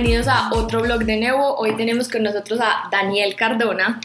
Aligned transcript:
bienvenidos 0.00 0.28
a 0.28 0.50
otro 0.52 0.80
blog 0.82 1.00
de 1.00 1.16
nuevo. 1.16 1.56
Hoy 1.56 1.74
tenemos 1.76 2.08
con 2.08 2.22
nosotros 2.22 2.60
a 2.62 2.88
Daniel 2.88 3.34
Cardona, 3.34 3.98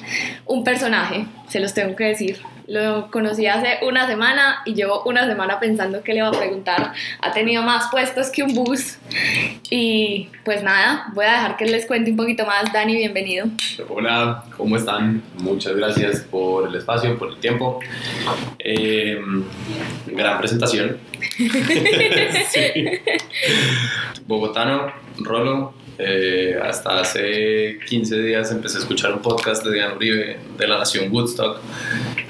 un 0.47 0.63
personaje, 0.63 1.27
se 1.47 1.59
los 1.59 1.75
tengo 1.75 1.95
que 1.95 2.05
decir. 2.05 2.39
Lo 2.65 3.11
conocí 3.11 3.45
hace 3.45 3.77
una 3.85 4.07
semana 4.07 4.63
y 4.65 4.73
llevo 4.73 5.03
una 5.03 5.27
semana 5.27 5.59
pensando 5.59 6.01
que 6.01 6.15
le 6.15 6.23
va 6.23 6.29
a 6.29 6.31
preguntar. 6.31 6.93
Ha 7.21 7.31
tenido 7.31 7.61
más 7.61 7.91
puestos 7.91 8.31
que 8.31 8.41
un 8.41 8.55
bus. 8.55 8.97
Y 9.69 10.29
pues 10.43 10.63
nada, 10.63 11.11
voy 11.13 11.25
a 11.25 11.33
dejar 11.33 11.57
que 11.57 11.65
les 11.65 11.85
cuente 11.85 12.09
un 12.09 12.17
poquito 12.17 12.43
más. 12.47 12.73
Dani, 12.73 12.95
bienvenido. 12.95 13.45
Hola, 13.87 14.45
¿cómo 14.57 14.77
están? 14.77 15.21
Muchas 15.35 15.75
gracias 15.75 16.21
por 16.21 16.69
el 16.69 16.73
espacio, 16.73 17.19
por 17.19 17.29
el 17.29 17.37
tiempo. 17.37 17.79
Eh, 18.57 19.21
gran 20.07 20.39
presentación. 20.39 20.97
sí. 22.49 22.85
Bogotano, 24.25 24.91
Rolo. 25.19 25.82
Eh, 25.97 26.59
hasta 26.61 26.99
hace 27.01 27.77
15 27.87 28.19
días 28.19 28.51
empecé 28.51 28.77
a 28.77 28.81
escuchar 28.81 29.13
un 29.13 29.21
podcast 29.21 29.63
de 29.63 29.73
Diana 29.73 29.93
Uribe 29.95 30.39
de 30.57 30.67
la 30.67 30.79
Nación 30.79 31.11
Woodstock 31.11 31.59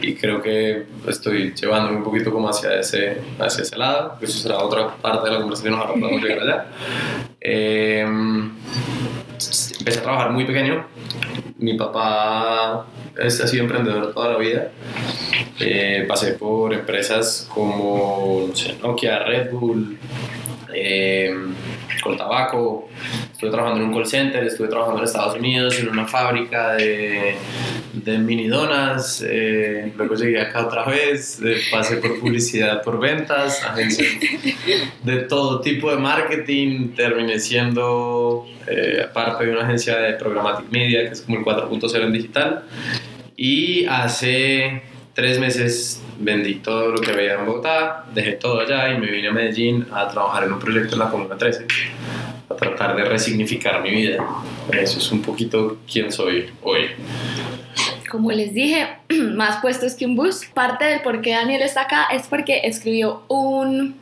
y 0.02 0.16
creo 0.16 0.42
que 0.42 0.84
estoy 1.08 1.54
llevándome 1.54 1.98
un 1.98 2.04
poquito 2.04 2.32
como 2.32 2.50
hacia 2.50 2.80
ese, 2.80 3.22
hacia 3.40 3.64
ese 3.64 3.78
lado. 3.78 4.18
Eso 4.22 4.38
será 4.38 4.58
otra 4.58 4.96
parte 4.98 5.30
de 5.30 5.36
la 5.36 5.40
conversación, 5.40 5.76
ojalá 5.76 5.94
podamos 5.94 6.22
llegar 6.22 6.40
allá. 6.40 6.66
Eh, 7.40 8.02
empecé 9.80 10.00
a 10.00 10.04
trabajar 10.04 10.32
muy 10.32 10.46
pequeño. 10.46 10.86
Mi 11.58 11.76
papá 11.76 12.86
ha 13.18 13.30
sido 13.30 13.64
emprendedor 13.64 14.14
toda 14.14 14.34
la 14.34 14.38
vida. 14.38 14.72
Eh, 15.60 16.06
pasé 16.08 16.34
por 16.34 16.74
empresas 16.74 17.48
como 17.54 18.46
no 18.50 18.56
sé, 18.56 18.76
Nokia, 18.82 19.20
Red 19.20 19.52
Bull, 19.52 19.98
eh, 20.74 21.34
con 22.04 22.18
tabaco, 22.18 22.90
estuve 23.44 23.52
trabajando 23.52 23.84
en 23.84 23.90
un 23.90 23.94
call 23.94 24.08
center, 24.08 24.44
estuve 24.44 24.68
trabajando 24.70 25.00
en 25.00 25.06
Estados 25.06 25.36
Unidos 25.36 25.78
en 25.80 25.90
una 25.90 26.08
fábrica 26.08 26.74
de, 26.76 27.36
de 27.92 28.18
mini 28.18 28.48
donas, 28.48 29.24
eh, 29.28 29.92
luego 29.98 30.16
llegué 30.16 30.40
acá 30.40 30.66
otra 30.66 30.86
vez, 30.86 31.42
eh, 31.44 31.58
pasé 31.70 31.98
por 31.98 32.20
publicidad, 32.20 32.82
por 32.82 33.00
ventas, 33.00 33.62
agencias 33.64 34.08
de 35.04 35.18
todo 35.24 35.60
tipo 35.60 35.92
de 35.92 35.98
marketing, 35.98 36.94
terminé 36.96 37.38
siendo 37.40 38.46
eh, 38.66 39.08
parte 39.14 39.46
de 39.46 39.52
una 39.52 39.64
agencia 39.64 39.98
de 39.98 40.14
Programmatic 40.14 40.72
Media, 40.72 41.06
que 41.06 41.14
es 41.14 41.22
como 41.22 41.40
el 41.40 41.44
4.0 41.44 42.02
en 42.02 42.14
digital, 42.14 42.64
y 43.36 43.86
hace 43.88 44.84
tres 45.14 45.38
meses 45.40 46.02
vendí 46.18 46.56
todo 46.56 46.92
lo 46.92 47.02
que 47.02 47.12
veía 47.12 47.34
en 47.34 47.46
Bogotá, 47.46 48.06
dejé 48.14 48.34
todo 48.34 48.62
allá 48.62 48.94
y 48.94 49.00
me 49.00 49.12
vine 49.12 49.28
a 49.28 49.32
Medellín 49.32 49.86
a 49.92 50.08
trabajar 50.08 50.46
en 50.46 50.54
un 50.54 50.60
proyecto 50.60 50.94
en 50.94 51.00
la 51.00 51.10
Comuna 51.10 51.36
13, 51.36 51.66
a 52.50 52.56
tratar 52.56 52.96
de 52.96 53.04
resignificar 53.06 53.82
mi 53.82 53.92
vida. 53.92 54.26
Eso 54.72 55.00
es 55.00 55.12
un 55.12 55.22
poquito 55.22 55.78
quién 55.92 56.12
soy 56.12 56.50
hoy. 56.62 56.88
Como 58.10 58.32
les 58.32 58.54
dije, 58.54 58.88
más 59.34 59.60
puestos 59.62 59.96
que 59.96 60.06
un 60.06 60.16
bus. 60.16 60.46
Parte 60.54 60.86
del 60.86 61.02
por 61.02 61.22
qué 61.22 61.32
Daniel 61.32 61.62
está 61.64 61.82
acá 61.82 62.06
es 62.12 62.28
porque 62.28 62.62
escribió 62.64 63.24
un 63.28 63.96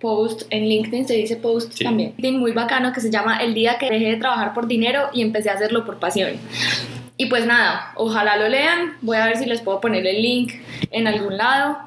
post 0.00 0.42
en 0.50 0.68
LinkedIn, 0.68 1.08
se 1.08 1.14
dice 1.14 1.36
post 1.36 1.72
Sí. 1.72 1.84
también, 1.84 2.14
muy 2.38 2.52
bacano 2.52 2.92
que 2.92 3.00
se 3.00 3.10
llama 3.10 3.38
El 3.38 3.54
día 3.54 3.78
que 3.78 3.90
dejé 3.90 4.10
de 4.10 4.16
trabajar 4.16 4.54
por 4.54 4.68
dinero 4.68 5.08
y 5.12 5.22
empecé 5.22 5.50
a 5.50 5.54
hacerlo 5.54 5.84
por 5.84 5.98
pasión. 5.98 6.30
Y 7.16 7.26
pues 7.26 7.46
nada, 7.46 7.92
ojalá 7.96 8.36
lo 8.36 8.48
lean. 8.48 8.94
Voy 9.00 9.16
a 9.16 9.26
ver 9.26 9.36
si 9.38 9.46
les 9.46 9.60
puedo 9.60 9.80
poner 9.80 10.06
el 10.06 10.22
link 10.22 10.52
en 10.92 11.08
algún 11.08 11.36
lado. 11.36 11.78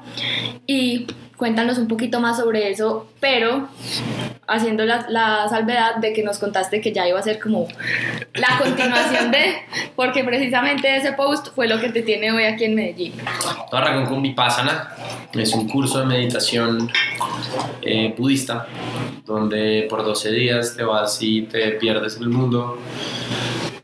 Y 0.66 1.06
cuéntanos 1.42 1.76
un 1.78 1.88
poquito 1.88 2.20
más 2.20 2.36
sobre 2.36 2.70
eso, 2.70 3.08
pero 3.18 3.66
haciendo 4.46 4.84
la, 4.84 5.06
la 5.08 5.48
salvedad 5.48 5.96
de 5.96 6.12
que 6.12 6.22
nos 6.22 6.38
contaste 6.38 6.80
que 6.80 6.92
ya 6.92 7.08
iba 7.08 7.18
a 7.18 7.22
ser 7.24 7.40
como 7.40 7.66
la 8.34 8.58
continuación 8.62 9.32
de, 9.32 9.56
porque 9.96 10.22
precisamente 10.22 10.96
ese 10.96 11.14
post 11.14 11.48
fue 11.52 11.66
lo 11.66 11.80
que 11.80 11.88
te 11.88 12.02
tiene 12.02 12.30
hoy 12.30 12.44
aquí 12.44 12.66
en 12.66 12.76
Medellín. 12.76 13.14
Todo 13.68 13.80
arrancó 13.80 14.10
con 14.10 14.22
Vipassana, 14.22 14.94
es 15.34 15.52
un 15.52 15.68
curso 15.68 15.98
de 15.98 16.06
meditación 16.06 16.88
eh, 17.82 18.14
budista, 18.16 18.68
donde 19.26 19.88
por 19.90 20.04
12 20.04 20.30
días 20.30 20.76
te 20.76 20.84
vas 20.84 21.20
y 21.22 21.42
te 21.42 21.72
pierdes 21.72 22.18
en 22.18 22.22
el 22.22 22.28
mundo, 22.28 22.78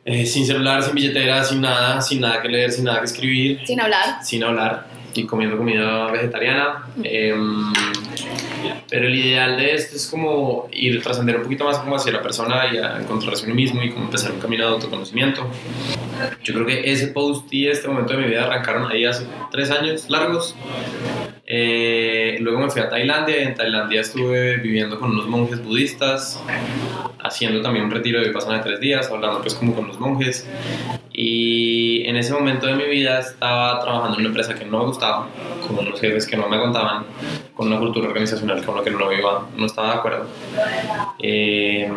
eh, 0.04 0.24
sin 0.26 0.46
celular, 0.46 0.84
sin 0.84 0.94
billetera, 0.94 1.42
sin 1.42 1.60
nada, 1.60 2.00
sin 2.02 2.20
nada 2.20 2.40
que 2.40 2.50
leer, 2.50 2.70
sin 2.70 2.84
nada 2.84 3.00
que 3.00 3.06
escribir, 3.06 3.66
Sin 3.66 3.80
hablar, 3.80 4.24
sin 4.24 4.44
hablar 4.44 4.87
y 5.14 5.24
comiendo 5.26 5.56
comida 5.56 6.10
vegetariana. 6.10 6.86
Em, 7.02 7.72
pero 8.90 9.06
el 9.06 9.14
ideal 9.14 9.56
de 9.56 9.74
esto 9.74 9.96
es 9.96 10.06
como 10.06 10.68
ir 10.72 11.02
trascender 11.02 11.36
un 11.36 11.42
poquito 11.42 11.64
más 11.64 11.78
como 11.78 11.96
hacia 11.96 12.12
la 12.12 12.22
persona 12.22 12.72
y 12.72 12.78
a 12.78 12.98
encontrarse 12.98 13.46
uno 13.46 13.54
mismo 13.54 13.82
y 13.82 13.90
como 13.90 14.06
empezar 14.06 14.32
un 14.32 14.40
camino 14.40 14.66
de 14.66 14.74
autoconocimiento. 14.74 15.46
Yo 16.42 16.54
creo 16.54 16.66
que 16.66 16.90
ese 16.90 17.08
post 17.08 17.52
y 17.52 17.68
este 17.68 17.88
momento 17.88 18.14
de 18.14 18.20
mi 18.20 18.28
vida 18.28 18.44
arrancaron 18.44 18.90
ahí 18.90 19.04
hace 19.04 19.26
tres 19.50 19.70
años 19.70 20.08
largos. 20.08 20.54
Eh, 21.46 22.36
luego 22.40 22.60
me 22.60 22.70
fui 22.70 22.82
a 22.82 22.90
Tailandia 22.90 23.40
y 23.40 23.46
en 23.46 23.54
Tailandia 23.54 24.02
estuve 24.02 24.58
viviendo 24.58 24.98
con 24.98 25.10
unos 25.10 25.26
monjes 25.28 25.62
budistas, 25.62 26.42
haciendo 27.20 27.62
también 27.62 27.86
un 27.86 27.90
retiro 27.90 28.20
de 28.20 28.28
vipassana 28.28 28.58
de 28.58 28.64
tres 28.64 28.80
días, 28.80 29.10
hablando 29.10 29.40
pues 29.40 29.54
como 29.54 29.74
con 29.74 29.88
los 29.88 29.98
monjes. 29.98 30.46
Y 31.20 32.08
en 32.08 32.16
ese 32.16 32.32
momento 32.32 32.68
de 32.68 32.76
mi 32.76 32.84
vida 32.84 33.18
estaba 33.18 33.80
trabajando 33.80 34.14
en 34.14 34.20
una 34.20 34.28
empresa 34.28 34.54
que 34.54 34.64
no 34.64 34.78
me 34.78 34.84
gustaba, 34.84 35.26
con 35.66 35.76
unos 35.76 36.00
jefes 36.00 36.24
que 36.28 36.36
no 36.36 36.48
me 36.48 36.60
contaban, 36.60 37.06
con 37.54 37.66
una 37.66 37.80
cultura 37.80 38.06
organizacional 38.06 38.64
con 38.64 38.76
la 38.76 38.84
que 38.84 38.92
no 38.92 39.12
iba, 39.12 39.48
no 39.56 39.66
estaba 39.66 39.88
de 39.88 39.94
acuerdo. 39.94 40.26
Eh, 41.18 41.90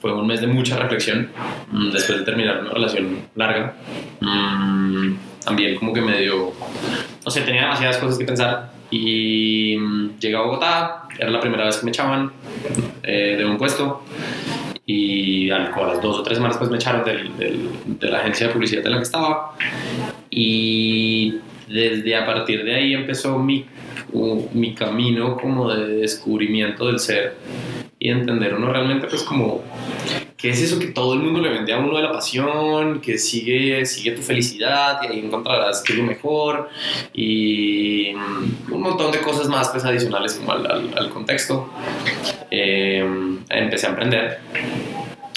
fue 0.00 0.14
un 0.14 0.26
mes 0.26 0.40
de 0.40 0.46
mucha 0.46 0.78
reflexión 0.78 1.28
mm, 1.70 1.90
después 1.90 2.20
de 2.20 2.24
terminar 2.24 2.62
una 2.62 2.70
relación 2.70 3.28
larga. 3.34 3.74
Mm, 4.20 5.16
también 5.44 5.76
como 5.76 5.92
que 5.92 6.00
me 6.00 6.18
dio, 6.18 6.54
no 7.26 7.30
sé, 7.30 7.42
tenía 7.42 7.64
demasiadas 7.64 7.98
cosas 7.98 8.16
que 8.16 8.24
pensar 8.24 8.72
y 8.90 9.76
mm, 9.78 10.18
llegué 10.18 10.34
a 10.34 10.40
Bogotá, 10.40 11.02
era 11.18 11.28
la 11.28 11.40
primera 11.40 11.66
vez 11.66 11.76
que 11.76 11.84
me 11.84 11.90
echaban 11.90 12.32
eh, 13.02 13.34
de 13.36 13.44
un 13.44 13.58
puesto 13.58 14.02
y 14.88 15.50
a 15.50 15.58
las 15.58 16.00
dos 16.00 16.20
o 16.20 16.22
tres 16.22 16.38
semanas 16.38 16.58
pues 16.58 16.70
me 16.70 16.76
echaron 16.76 17.04
de 17.04 18.10
la 18.10 18.18
agencia 18.18 18.46
de 18.46 18.52
publicidad 18.52 18.86
en 18.86 18.92
la 18.92 18.98
que 18.98 19.02
estaba. 19.02 19.56
Y 20.30 21.34
desde 21.66 22.16
a 22.16 22.24
partir 22.24 22.64
de 22.64 22.74
ahí 22.76 22.94
empezó 22.94 23.38
mi, 23.38 23.66
mi 24.54 24.74
camino 24.74 25.36
como 25.36 25.72
de 25.72 25.88
descubrimiento 25.88 26.86
del 26.86 27.00
ser 27.00 27.34
y 27.98 28.10
entender 28.10 28.54
uno 28.54 28.72
realmente 28.72 29.08
pues 29.08 29.24
como 29.24 29.62
qué 30.36 30.50
es 30.50 30.60
eso 30.60 30.78
que 30.78 30.88
todo 30.88 31.14
el 31.14 31.20
mundo 31.20 31.40
le 31.40 31.48
vende 31.48 31.72
a 31.72 31.78
uno 31.78 31.96
de 31.96 32.02
la 32.02 32.12
pasión, 32.12 33.00
que 33.00 33.16
sigue, 33.18 33.86
sigue 33.86 34.12
tu 34.12 34.22
felicidad 34.22 35.00
y 35.02 35.06
ahí 35.12 35.18
encontrarás 35.20 35.82
que 35.82 35.94
lo 35.94 36.02
mejor 36.02 36.68
y 37.14 38.12
un 38.14 38.80
montón 38.82 39.12
de 39.12 39.20
cosas 39.20 39.48
más 39.48 39.68
pues 39.70 39.84
adicionales 39.84 40.34
como 40.34 40.52
al, 40.52 40.66
al- 40.96 41.10
contexto. 41.10 41.70
Eh, 42.50 43.04
empecé 43.48 43.86
a 43.86 43.90
emprender 43.90 44.38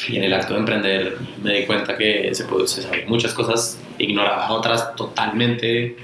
y 0.08 0.18
en 0.18 0.24
el 0.24 0.34
acto 0.34 0.54
de 0.54 0.60
emprender 0.60 1.18
me 1.44 1.60
di 1.60 1.66
cuenta 1.66 1.98
que 1.98 2.30
se, 2.34 2.46
puede, 2.46 2.68
se 2.68 3.06
muchas 3.08 3.34
cosas, 3.34 3.80
ignoraba 4.00 4.52
otras 4.52 4.96
totalmente 4.96 5.98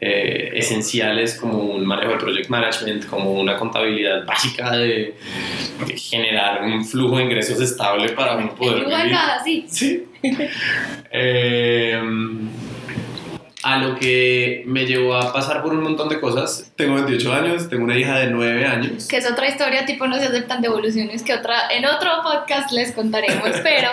eh, 0.00 0.50
esenciales 0.54 1.36
como 1.36 1.58
un 1.58 1.86
manejo 1.86 2.12
de 2.12 2.18
project 2.18 2.48
management, 2.48 3.06
como 3.06 3.32
una 3.32 3.56
contabilidad 3.56 4.24
básica 4.24 4.72
de, 4.72 5.14
de 5.86 5.96
generar 5.96 6.62
un 6.62 6.84
flujo 6.84 7.18
de 7.18 7.24
ingresos 7.24 7.60
estable 7.60 8.10
para 8.10 8.36
uno 8.36 8.54
poder 8.54 8.84
vivir. 8.84 9.10
nada, 9.10 9.42
sí. 9.42 9.64
Sí. 9.68 10.04
Eh, 11.16 12.00
a 13.64 13.78
lo 13.78 13.96
que 13.96 14.62
me 14.66 14.84
llevó 14.84 15.16
a 15.16 15.32
pasar 15.32 15.62
por 15.62 15.72
un 15.72 15.82
montón 15.82 16.10
de 16.10 16.20
cosas. 16.20 16.70
Tengo 16.76 16.94
28 16.96 17.32
años, 17.32 17.68
tengo 17.70 17.84
una 17.84 17.96
hija 17.96 18.18
de 18.18 18.26
9 18.26 18.66
años. 18.66 19.08
Que 19.08 19.16
es 19.16 19.30
otra 19.30 19.48
historia, 19.48 19.86
tipo 19.86 20.06
no 20.06 20.18
se 20.18 20.26
aceptan 20.26 20.60
devoluciones 20.60 21.22
que 21.22 21.32
otra, 21.32 21.68
en 21.70 21.86
otro 21.86 22.10
podcast 22.22 22.70
les 22.72 22.92
contaremos, 22.92 23.48
pero 23.62 23.88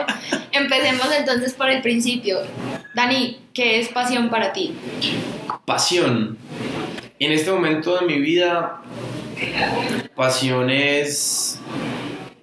empecemos 0.51 1.07
entonces 1.17 1.53
por 1.53 1.69
el 1.69 1.81
principio. 1.81 2.39
Dani, 2.93 3.39
¿qué 3.53 3.79
es 3.79 3.87
pasión 3.87 4.29
para 4.29 4.51
ti? 4.51 4.73
Pasión. 5.65 6.37
En 7.19 7.31
este 7.31 7.49
momento 7.51 7.97
de 7.97 8.05
mi 8.05 8.19
vida, 8.19 8.81
pasión 10.15 10.69
es, 10.69 11.59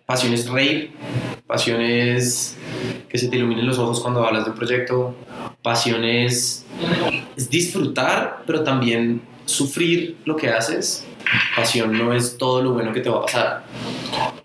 pasión 0.07 0.33
es 0.33 0.49
reír, 0.49 0.93
pasión 1.47 1.83
es 1.83 2.57
que 3.11 3.19
se 3.19 3.29
te 3.29 3.37
iluminen 3.37 3.67
los 3.67 3.79
ojos 3.79 4.01
cuando 4.01 4.25
hablas 4.25 4.45
de 4.45 4.53
un 4.53 4.57
proyecto, 4.57 5.15
pasión 5.63 6.05
es, 6.05 6.65
es 7.37 7.51
disfrutar, 7.51 8.43
pero 8.47 8.63
también 8.63 9.21
sufrir 9.45 10.17
lo 10.25 10.37
que 10.37 10.49
haces. 10.49 11.07
Pasión 11.57 11.97
no 11.97 12.13
es 12.13 12.39
todo 12.39 12.63
lo 12.63 12.73
bueno 12.73 12.93
que 12.93 13.01
te 13.01 13.11
va 13.11 13.19
a 13.19 13.23
pasar. 13.23 13.65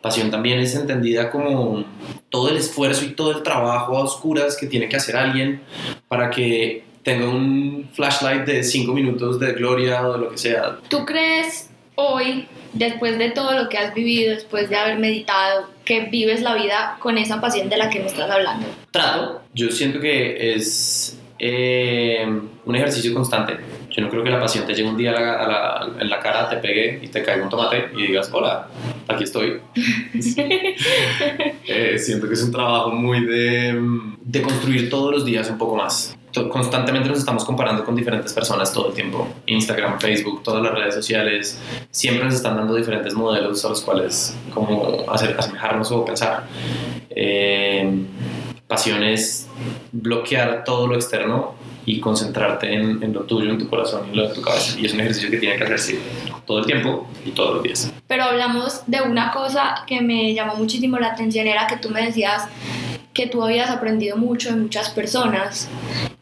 Pasión 0.02 0.32
también 0.32 0.60
es 0.60 0.76
entendida 0.76 1.30
como 1.30 1.86
todo 2.30 2.50
el 2.50 2.58
esfuerzo 2.58 3.06
y 3.06 3.10
todo 3.10 3.32
el 3.32 3.44
trabajo 3.44 3.98
a 3.98 4.02
oscuras 4.02 4.58
que 4.58 4.68
tiene 4.68 4.90
que 4.90 4.96
hacer 4.96 5.16
alguien 5.16 5.62
para 6.08 6.30
que 6.30 6.84
tenga 7.04 7.28
un 7.28 7.90
flashlight 7.94 8.44
de 8.46 8.64
5 8.64 8.94
minutos 8.94 9.40
de 9.40 9.54
gloria 9.54 10.08
o 10.08 10.14
de 10.14 10.20
lo 10.20 10.30
que 10.30 10.38
sea. 10.38 10.78
¿Tú 10.90 11.06
crees 11.06 11.70
hoy, 11.96 12.48
después 12.74 13.18
de 13.20 13.32
todo 13.32 13.52
lo 13.52 13.70
que 13.70 13.78
has 13.78 13.94
vivido, 13.94 14.34
después 14.34 14.70
de 14.70 14.78
haber 14.78 15.00
meditado, 15.00 15.70
que 15.86 16.06
vives 16.06 16.42
la 16.42 16.56
vida 16.56 16.98
con 17.00 17.18
esa 17.18 17.42
pasión 17.42 17.70
de 17.70 17.78
la 17.78 17.90
que 17.90 18.00
me 18.00 18.08
estás 18.08 18.30
hablando? 18.30 18.66
Trato. 18.92 19.42
Yo 19.54 19.70
siento 19.70 20.00
que 20.00 20.56
es 20.56 21.20
eh, 21.40 22.26
un 22.66 22.76
ejercicio 22.76 23.14
constante. 23.14 23.58
Yo 23.96 24.02
no 24.02 24.10
creo 24.10 24.24
que 24.24 24.30
la 24.32 24.40
pasión 24.40 24.66
te 24.66 24.74
llegue 24.74 24.90
un 24.90 24.98
día 24.98 25.12
a 25.12 25.14
la- 25.14 25.34
a 25.44 25.48
la- 25.48 26.02
en 26.02 26.10
la 26.10 26.20
cara, 26.20 26.50
te 26.50 26.58
pegue 26.58 27.00
y 27.02 27.08
te 27.10 27.22
caiga 27.24 27.44
un 27.44 27.50
tomate 27.50 27.90
y 27.96 28.08
digas, 28.08 28.30
hola, 28.34 28.68
aquí 29.08 29.24
estoy. 29.24 29.60
Eh, 31.66 31.98
siento 31.98 32.28
que 32.28 32.34
es 32.34 32.44
un 32.44 32.52
trabajo 32.52 32.92
muy 32.92 33.26
de, 33.26 33.80
de 34.22 34.42
construir 34.42 34.90
todos 34.90 35.12
los 35.12 35.26
días 35.26 35.50
un 35.50 35.58
poco 35.58 35.76
más. 35.76 36.16
To- 36.32 36.50
Constantemente 36.50 37.08
nos 37.10 37.20
estamos 37.20 37.46
comparando 37.46 37.84
con 37.86 37.96
diferentes 37.96 38.34
personas 38.34 38.74
todo 38.74 38.90
el 38.90 38.94
tiempo. 38.94 39.28
Instagram, 39.46 40.00
Facebook, 40.00 40.44
todas 40.44 40.62
las 40.64 40.74
redes 40.74 40.94
sociales, 40.96 41.60
siempre 41.92 42.26
nos 42.26 42.34
están 42.36 42.58
dando 42.58 42.76
diferentes 42.76 43.14
modelos 43.14 43.64
a 43.66 43.70
los 43.70 43.82
cuales 43.82 44.36
como 44.54 45.06
hacer, 45.10 45.36
asemejarnos 45.38 45.92
o 45.92 46.04
pensar. 46.04 46.44
Eh, 47.10 47.90
pasión 48.68 49.04
es 49.04 49.48
bloquear 49.92 50.64
todo 50.66 50.88
lo 50.88 50.96
externo 50.96 51.56
y 51.86 52.00
concentrarte 52.00 52.74
en, 52.74 53.04
en 53.04 53.14
lo 53.14 53.22
tuyo, 53.22 53.52
en 53.52 53.58
tu 53.58 53.68
corazón 53.70 54.04
y 54.08 54.10
en 54.12 54.18
lo 54.18 54.30
de 54.30 54.36
tu 54.36 54.42
cabeza. 54.42 54.80
Y 54.80 54.86
es 54.86 54.94
un 54.94 55.02
ejercicio 55.02 55.30
que 55.30 55.38
tiene 55.38 55.58
que 55.58 55.64
hacerse 55.64 56.00
todo 56.46 56.60
el 56.60 56.66
tiempo 56.66 57.08
y 57.26 57.32
todos 57.32 57.56
los 57.56 57.64
días. 57.64 57.94
Pero 58.08 58.24
hablamos 58.24 58.82
de 58.88 59.02
una 59.02 59.32
cosa 59.32 59.84
que 59.88 60.02
me 60.02 60.34
llamó 60.34 60.56
muchísimo 60.56 60.98
la 61.00 61.08
atención, 61.08 61.48
era 61.48 61.68
que 61.68 61.78
tú 61.78 61.90
me 61.90 62.06
decías 62.06 62.48
que 63.14 63.28
tú 63.28 63.44
habías 63.44 63.70
aprendido 63.70 64.18
mucho 64.18 64.50
de 64.50 64.56
muchas 64.56 64.90
personas 64.90 65.70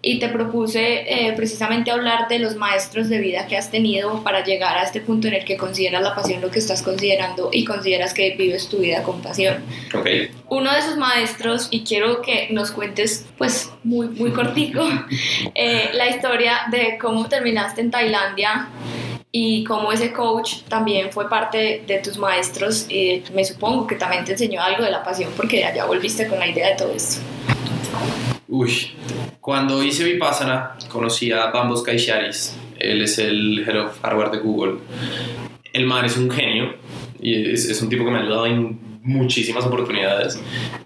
y 0.02 0.20
te 0.20 0.30
propuse 0.30 1.04
eh, 1.08 1.34
precisamente 1.34 1.92
hablar 1.92 2.28
de 2.28 2.40
los 2.40 2.56
maestros 2.56 3.08
de 3.08 3.20
vida 3.20 3.48
que 3.48 3.56
has 3.56 3.70
tenido 3.70 4.24
para 4.24 4.44
llegar 4.44 4.78
a 4.78 4.84
este 4.84 5.00
punto 5.00 5.28
en 5.28 5.36
el 5.36 5.46
que 5.46 5.58
consideras 5.58 6.02
la 6.02 6.16
pasión 6.16 6.42
lo 6.42 6.50
que 6.50 6.60
estás 6.60 6.82
considerando 6.82 7.50
y 7.54 7.66
consideras 7.66 8.14
que 8.14 8.36
vives 8.36 8.68
tu 8.68 8.80
vida 8.80 9.04
con 9.04 9.22
pasión. 9.22 9.58
Ok. 9.94 10.08
Uno 10.50 10.72
de 10.74 10.80
esos 10.80 10.98
maestros, 10.98 11.68
y 11.72 11.84
quiero 11.84 12.22
que 12.22 12.50
nos 12.52 12.72
cuentes 12.72 13.26
pues 13.38 13.72
muy, 13.84 14.08
muy 14.08 14.32
cortico, 14.32 14.82
eh, 15.56 15.92
la 15.94 16.10
historia 16.10 16.62
de 16.72 16.98
cómo 17.00 17.30
terminaste 17.30 17.82
en 17.82 17.92
Tailandia 17.92 18.68
y 19.32 19.64
cómo 19.64 19.92
ese 19.92 20.12
coach 20.12 20.64
también 20.68 21.12
fue 21.12 21.30
parte 21.30 21.84
de 21.88 22.00
tus 22.00 22.18
maestros 22.18 22.86
y 22.90 23.24
me 23.34 23.46
supongo 23.46 23.88
que 23.88 23.96
también 23.96 24.26
te 24.26 24.34
enseñó 24.34 24.62
algo 24.62 24.84
de 24.84 24.92
la 24.92 25.04
pasión 25.04 25.32
porque 25.38 25.58
de 25.58 25.66
allá 25.66 25.86
volviste 25.86 26.28
con 26.28 26.40
la 26.40 26.48
idea 26.48 26.70
de 26.70 26.76
todo 26.76 26.92
esto. 26.92 27.22
Uy, 28.48 28.92
cuando 29.40 29.82
hice 29.82 30.04
Vipassana 30.04 30.78
conocí 30.90 31.32
a 31.32 31.48
Bambos 31.52 31.84
Kaisharis. 31.84 32.58
Él 32.78 33.02
es 33.02 33.20
el 33.20 33.64
Head 33.66 33.80
of 33.80 34.02
Hardware 34.02 34.32
de 34.32 34.40
Google. 34.40 34.80
El 35.72 35.86
man 35.86 36.04
es 36.04 36.18
un 36.18 36.30
genio 36.30 36.76
y 37.22 37.52
es, 37.52 37.70
es 37.70 37.82
un 37.82 37.90
tipo 37.90 38.04
que 38.04 38.12
me 38.12 38.18
ha 38.18 38.22
ayudado 38.22 38.48
en 38.48 39.00
muchísimas 39.04 39.66
oportunidades. 39.66 40.40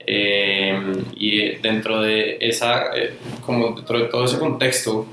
Eh, 0.07 1.03
y 1.15 1.55
dentro 1.57 2.01
de 2.01 2.37
esa, 2.39 2.95
eh, 2.95 3.13
como 3.45 3.75
dentro 3.75 3.99
de 3.99 4.05
todo 4.05 4.25
ese 4.25 4.37
contexto, 4.37 5.07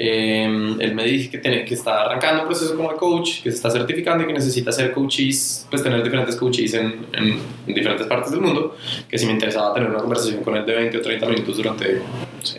eh, 0.00 0.44
él 0.78 0.94
me 0.94 1.04
dijo 1.04 1.30
que, 1.30 1.38
tiene, 1.38 1.64
que 1.64 1.74
está 1.74 2.02
arrancando 2.02 2.42
un 2.42 2.48
proceso 2.48 2.76
como 2.76 2.90
coach, 2.96 3.42
que 3.42 3.50
se 3.50 3.56
está 3.56 3.70
certificando 3.70 4.24
y 4.24 4.26
que 4.28 4.32
necesita 4.32 4.70
hacer 4.70 4.92
coaches, 4.92 5.66
pues 5.70 5.82
tener 5.82 6.02
diferentes 6.02 6.36
coaches 6.36 6.74
en, 6.74 7.06
en, 7.12 7.38
en 7.66 7.74
diferentes 7.74 8.06
partes 8.06 8.30
del 8.30 8.40
mundo, 8.40 8.76
que 9.08 9.18
si 9.18 9.26
me 9.26 9.32
interesaba 9.32 9.74
tener 9.74 9.90
una 9.90 9.98
conversación 9.98 10.42
con 10.42 10.56
él 10.56 10.64
de 10.64 10.74
20 10.74 10.98
o 10.98 11.00
30 11.00 11.26
minutos 11.26 11.56
durante 11.56 12.02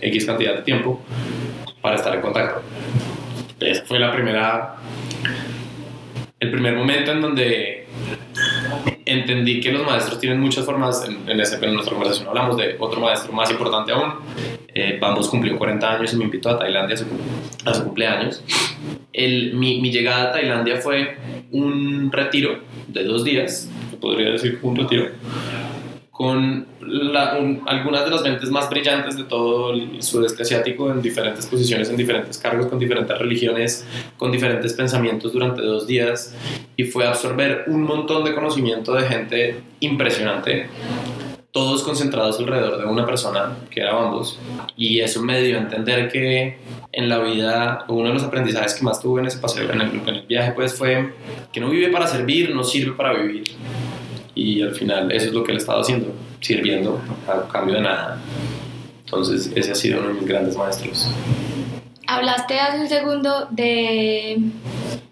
X 0.02 0.26
cantidad 0.26 0.56
de 0.56 0.62
tiempo 0.64 1.02
para 1.82 1.96
estar 1.96 2.14
en 2.16 2.22
contacto. 2.22 2.62
Esa 3.60 3.84
fue 3.84 4.00
la 4.00 4.12
primera, 4.12 4.76
el 6.40 6.52
primer 6.52 6.76
momento 6.76 7.12
en 7.12 7.22
donde 7.22 7.89
entendí 9.06 9.60
que 9.60 9.72
los 9.72 9.86
maestros 9.86 10.20
tienen 10.20 10.40
muchas 10.40 10.66
formas, 10.66 11.06
en, 11.08 11.30
en, 11.30 11.40
en 11.40 11.74
nuestra 11.74 11.94
conversación 11.94 12.28
hablamos 12.28 12.58
de 12.58 12.76
otro 12.80 13.02
maestro 13.02 13.32
más 13.34 13.50
importante 13.52 13.92
aún, 13.92 14.14
eh, 14.74 14.98
Bambos 15.00 15.30
cumplió 15.30 15.58
40 15.58 15.96
años 15.96 16.14
y 16.14 16.18
me 16.18 16.26
invitó 16.26 16.50
a 16.50 16.60
Tailandia 16.60 16.96
a 16.96 16.98
su, 16.98 17.06
a 17.66 17.74
su 17.74 17.84
cumpleaños. 17.84 18.44
El, 19.12 19.56
mi, 19.56 19.82
mi, 19.82 19.92
llegada 19.92 20.30
a 20.30 20.32
Tailandia 20.32 20.78
fue 20.78 21.18
un 21.52 22.12
retiro 22.12 22.60
de 22.88 23.04
dos 23.04 23.24
días, 23.24 23.70
podría 24.00 24.30
decir 24.30 24.60
un 24.62 24.76
retiro, 24.76 25.10
con 26.20 26.68
algunas 27.66 28.04
de 28.04 28.12
las 28.12 28.22
mentes 28.24 28.50
más 28.50 28.70
brillantes 28.70 29.16
de 29.16 29.24
todo 29.24 29.72
el 29.72 30.04
sudeste 30.04 30.44
asiático 30.44 30.92
en 30.92 31.02
diferentes 31.02 31.46
posiciones, 31.46 31.90
en 31.90 31.96
diferentes 31.96 32.38
cargos, 32.38 32.68
con 32.68 32.78
diferentes 32.78 33.18
religiones, 33.18 33.88
con 34.18 34.30
diferentes 34.30 34.74
pensamientos 34.74 35.32
durante 35.32 35.62
dos 35.62 35.88
días 35.88 36.36
y 36.76 36.84
fue 36.84 37.08
absorber 37.08 37.64
un 37.68 37.84
montón 37.84 38.26
de 38.26 38.36
conocimiento 38.36 38.94
de 38.96 39.08
gente 39.08 39.62
impresionante 39.80 40.68
todos 41.52 41.84
concentrados 41.84 42.38
alrededor 42.38 42.80
de 42.80 42.86
una 42.86 43.06
persona, 43.06 43.58
que 43.72 43.80
era 43.80 43.98
ambos, 43.98 44.38
y 44.76 45.00
eso 45.00 45.22
me 45.22 45.42
dio 45.42 45.58
a 45.58 45.62
entender 45.62 46.12
que 46.12 46.58
en 46.92 47.10
la 47.10 47.20
vida, 47.20 47.86
uno 47.88 48.10
de 48.10 48.14
los 48.14 48.24
aprendizajes 48.24 48.76
que 48.76 48.84
más 48.84 49.02
tuve 49.02 49.22
en 49.22 49.28
ese 49.28 49.40
paseo, 49.40 49.72
en 49.72 49.82
el, 49.82 49.90
en 50.06 50.10
el 50.10 50.28
viaje, 50.28 50.52
pues 50.52 50.74
fue 50.76 51.14
que 51.52 51.60
no 51.60 51.70
vive 51.70 51.90
para 51.90 52.08
servir, 52.08 52.54
no 52.54 52.64
sirve 52.64 52.92
para 52.96 53.14
vivir. 53.14 53.46
Y 54.40 54.62
al 54.62 54.74
final 54.74 55.12
eso 55.12 55.28
es 55.28 55.34
lo 55.34 55.44
que 55.44 55.52
él 55.52 55.58
ha 55.58 55.60
estado 55.60 55.82
haciendo, 55.82 56.14
sirviendo 56.40 57.02
a 57.28 57.46
cambio 57.52 57.76
de 57.76 57.82
nada. 57.82 58.18
Entonces 59.04 59.52
ese 59.54 59.74
ha 59.74 59.76
sido 59.76 60.00
uno 60.00 60.08
de 60.08 60.14
mis 60.14 60.26
grandes 60.26 60.56
maestros. 60.56 61.10
Hablaste 62.08 62.58
hace 62.58 62.80
un 62.80 62.88
segundo 62.88 63.48
de 63.52 64.38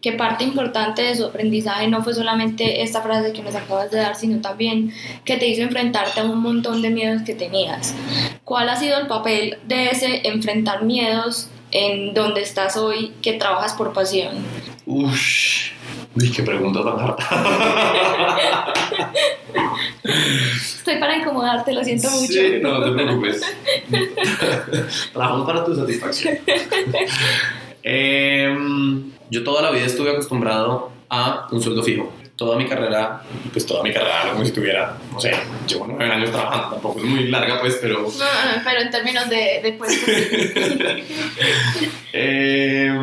que 0.01 0.13
parte 0.13 0.45
importante 0.45 1.01
de 1.01 1.15
su 1.15 1.25
aprendizaje 1.25 1.89
no 1.89 2.01
fue 2.03 2.13
solamente 2.13 2.81
esta 2.83 3.01
frase 3.01 3.33
que 3.33 3.43
nos 3.43 3.53
acabas 3.53 3.91
de 3.91 3.97
dar, 3.97 4.15
sino 4.15 4.39
también 4.39 4.93
que 5.25 5.35
te 5.35 5.47
hizo 5.47 5.61
enfrentarte 5.61 6.21
a 6.21 6.23
un 6.23 6.39
montón 6.39 6.81
de 6.81 6.89
miedos 6.89 7.23
que 7.23 7.35
tenías. 7.35 7.93
¿Cuál 8.45 8.69
ha 8.69 8.77
sido 8.77 8.97
el 8.97 9.07
papel 9.07 9.57
de 9.67 9.89
ese 9.89 10.21
enfrentar 10.23 10.83
miedos 10.83 11.49
en 11.71 12.13
donde 12.13 12.41
estás 12.41 12.77
hoy, 12.77 13.11
que 13.21 13.33
trabajas 13.33 13.73
por 13.73 13.91
pasión? 13.91 14.37
Ush. 14.85 15.76
Uy, 16.19 16.31
qué 16.31 16.41
pregunta 16.41 16.83
tan 16.83 16.99
harta. 16.99 17.23
Estoy 20.77 20.97
para 20.97 21.17
incomodarte, 21.17 21.73
lo 21.73 21.83
siento 21.83 22.09
mucho. 22.09 22.33
Sí, 22.33 22.59
no, 22.61 22.79
no 22.79 22.85
te 22.85 22.91
preocupes. 22.91 23.41
Trabajamos 25.13 25.45
para 25.45 25.63
tu 25.63 25.75
satisfacción. 25.75 26.39
eh, 27.83 28.57
yo 29.29 29.43
toda 29.43 29.61
la 29.61 29.69
vida 29.71 29.85
estuve 29.85 30.09
acostumbrado 30.11 30.91
a 31.09 31.47
un 31.51 31.61
sueldo 31.61 31.83
fijo. 31.83 32.11
Toda 32.35 32.57
mi 32.57 32.65
carrera, 32.67 33.21
pues 33.51 33.65
toda 33.65 33.83
mi 33.83 33.91
carrera, 33.91 34.29
como 34.31 34.43
si 34.43 34.49
estuviera, 34.49 34.95
no 35.11 35.19
sé, 35.19 35.33
llevo 35.67 35.87
nueve 35.87 36.11
años 36.11 36.31
trabajando, 36.31 36.69
tampoco 36.75 36.99
es 36.99 37.05
muy 37.05 37.27
larga, 37.29 37.59
pues, 37.59 37.79
pero. 37.81 38.01
No, 38.03 38.09
pero 38.63 38.81
en 38.81 38.91
términos 38.91 39.27
de, 39.27 39.59
de 39.63 39.73
puestos. 39.73 40.07
eh, 42.13 42.95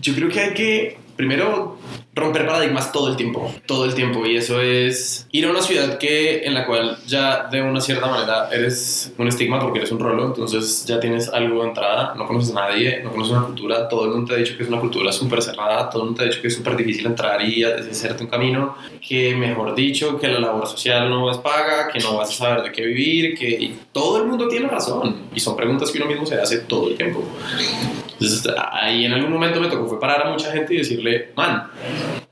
yo 0.00 0.14
creo 0.14 0.28
que 0.30 0.40
hay 0.40 0.54
que, 0.54 0.98
primero, 1.18 1.76
romper 2.14 2.46
paradigmas 2.46 2.92
todo 2.92 3.08
el 3.08 3.16
tiempo, 3.16 3.52
todo 3.66 3.84
el 3.84 3.94
tiempo. 3.94 4.24
Y 4.24 4.36
eso 4.36 4.60
es 4.60 5.26
ir 5.32 5.46
a 5.46 5.50
una 5.50 5.60
ciudad 5.60 5.98
que 5.98 6.44
en 6.44 6.54
la 6.54 6.64
cual 6.64 6.96
ya 7.08 7.48
de 7.48 7.60
una 7.60 7.80
cierta 7.80 8.06
manera 8.06 8.48
eres 8.52 9.12
un 9.18 9.26
estigma 9.26 9.58
porque 9.58 9.80
eres 9.80 9.90
un 9.90 9.98
rolo, 9.98 10.26
entonces 10.26 10.86
ya 10.86 11.00
tienes 11.00 11.28
algo 11.28 11.62
de 11.62 11.68
entrada, 11.70 12.14
no 12.16 12.24
conoces 12.24 12.54
a 12.54 12.68
nadie, 12.68 13.02
no 13.02 13.10
conoces 13.10 13.32
una 13.32 13.46
cultura, 13.46 13.88
todo 13.88 14.04
el 14.04 14.10
mundo 14.12 14.28
te 14.28 14.34
ha 14.34 14.36
dicho 14.36 14.56
que 14.56 14.62
es 14.62 14.68
una 14.68 14.78
cultura 14.78 15.10
súper 15.10 15.42
cerrada, 15.42 15.90
todo 15.90 16.02
el 16.02 16.06
mundo 16.06 16.18
te 16.20 16.24
ha 16.24 16.30
dicho 16.30 16.40
que 16.40 16.48
es 16.48 16.54
súper 16.54 16.76
difícil 16.76 17.06
entrar 17.06 17.42
y 17.42 17.64
hacerte 17.64 18.22
un 18.22 18.30
camino, 18.30 18.76
que 19.06 19.34
mejor 19.34 19.74
dicho, 19.74 20.18
que 20.20 20.28
la 20.28 20.38
labor 20.38 20.68
social 20.68 21.10
no 21.10 21.28
es 21.32 21.38
paga, 21.38 21.88
que 21.88 21.98
no 21.98 22.16
vas 22.16 22.30
a 22.30 22.32
saber 22.32 22.62
de 22.62 22.70
qué 22.70 22.86
vivir, 22.86 23.36
que 23.36 23.74
todo 23.92 24.18
el 24.18 24.26
mundo 24.28 24.46
tiene 24.46 24.68
razón. 24.68 25.28
Y 25.34 25.40
son 25.40 25.56
preguntas 25.56 25.90
que 25.90 25.98
uno 25.98 26.06
mismo 26.06 26.24
se 26.24 26.36
hace 26.36 26.58
todo 26.58 26.88
el 26.88 26.96
tiempo. 26.96 27.24
Entonces 28.20 28.52
ahí 28.72 29.04
en 29.04 29.12
algún 29.12 29.32
momento 29.32 29.60
me 29.60 29.68
tocó 29.68 29.86
fue 29.86 30.00
parar 30.00 30.26
a 30.26 30.30
mucha 30.30 30.50
gente 30.50 30.74
y 30.74 30.78
decirle, 30.78 31.30
man, 31.36 31.68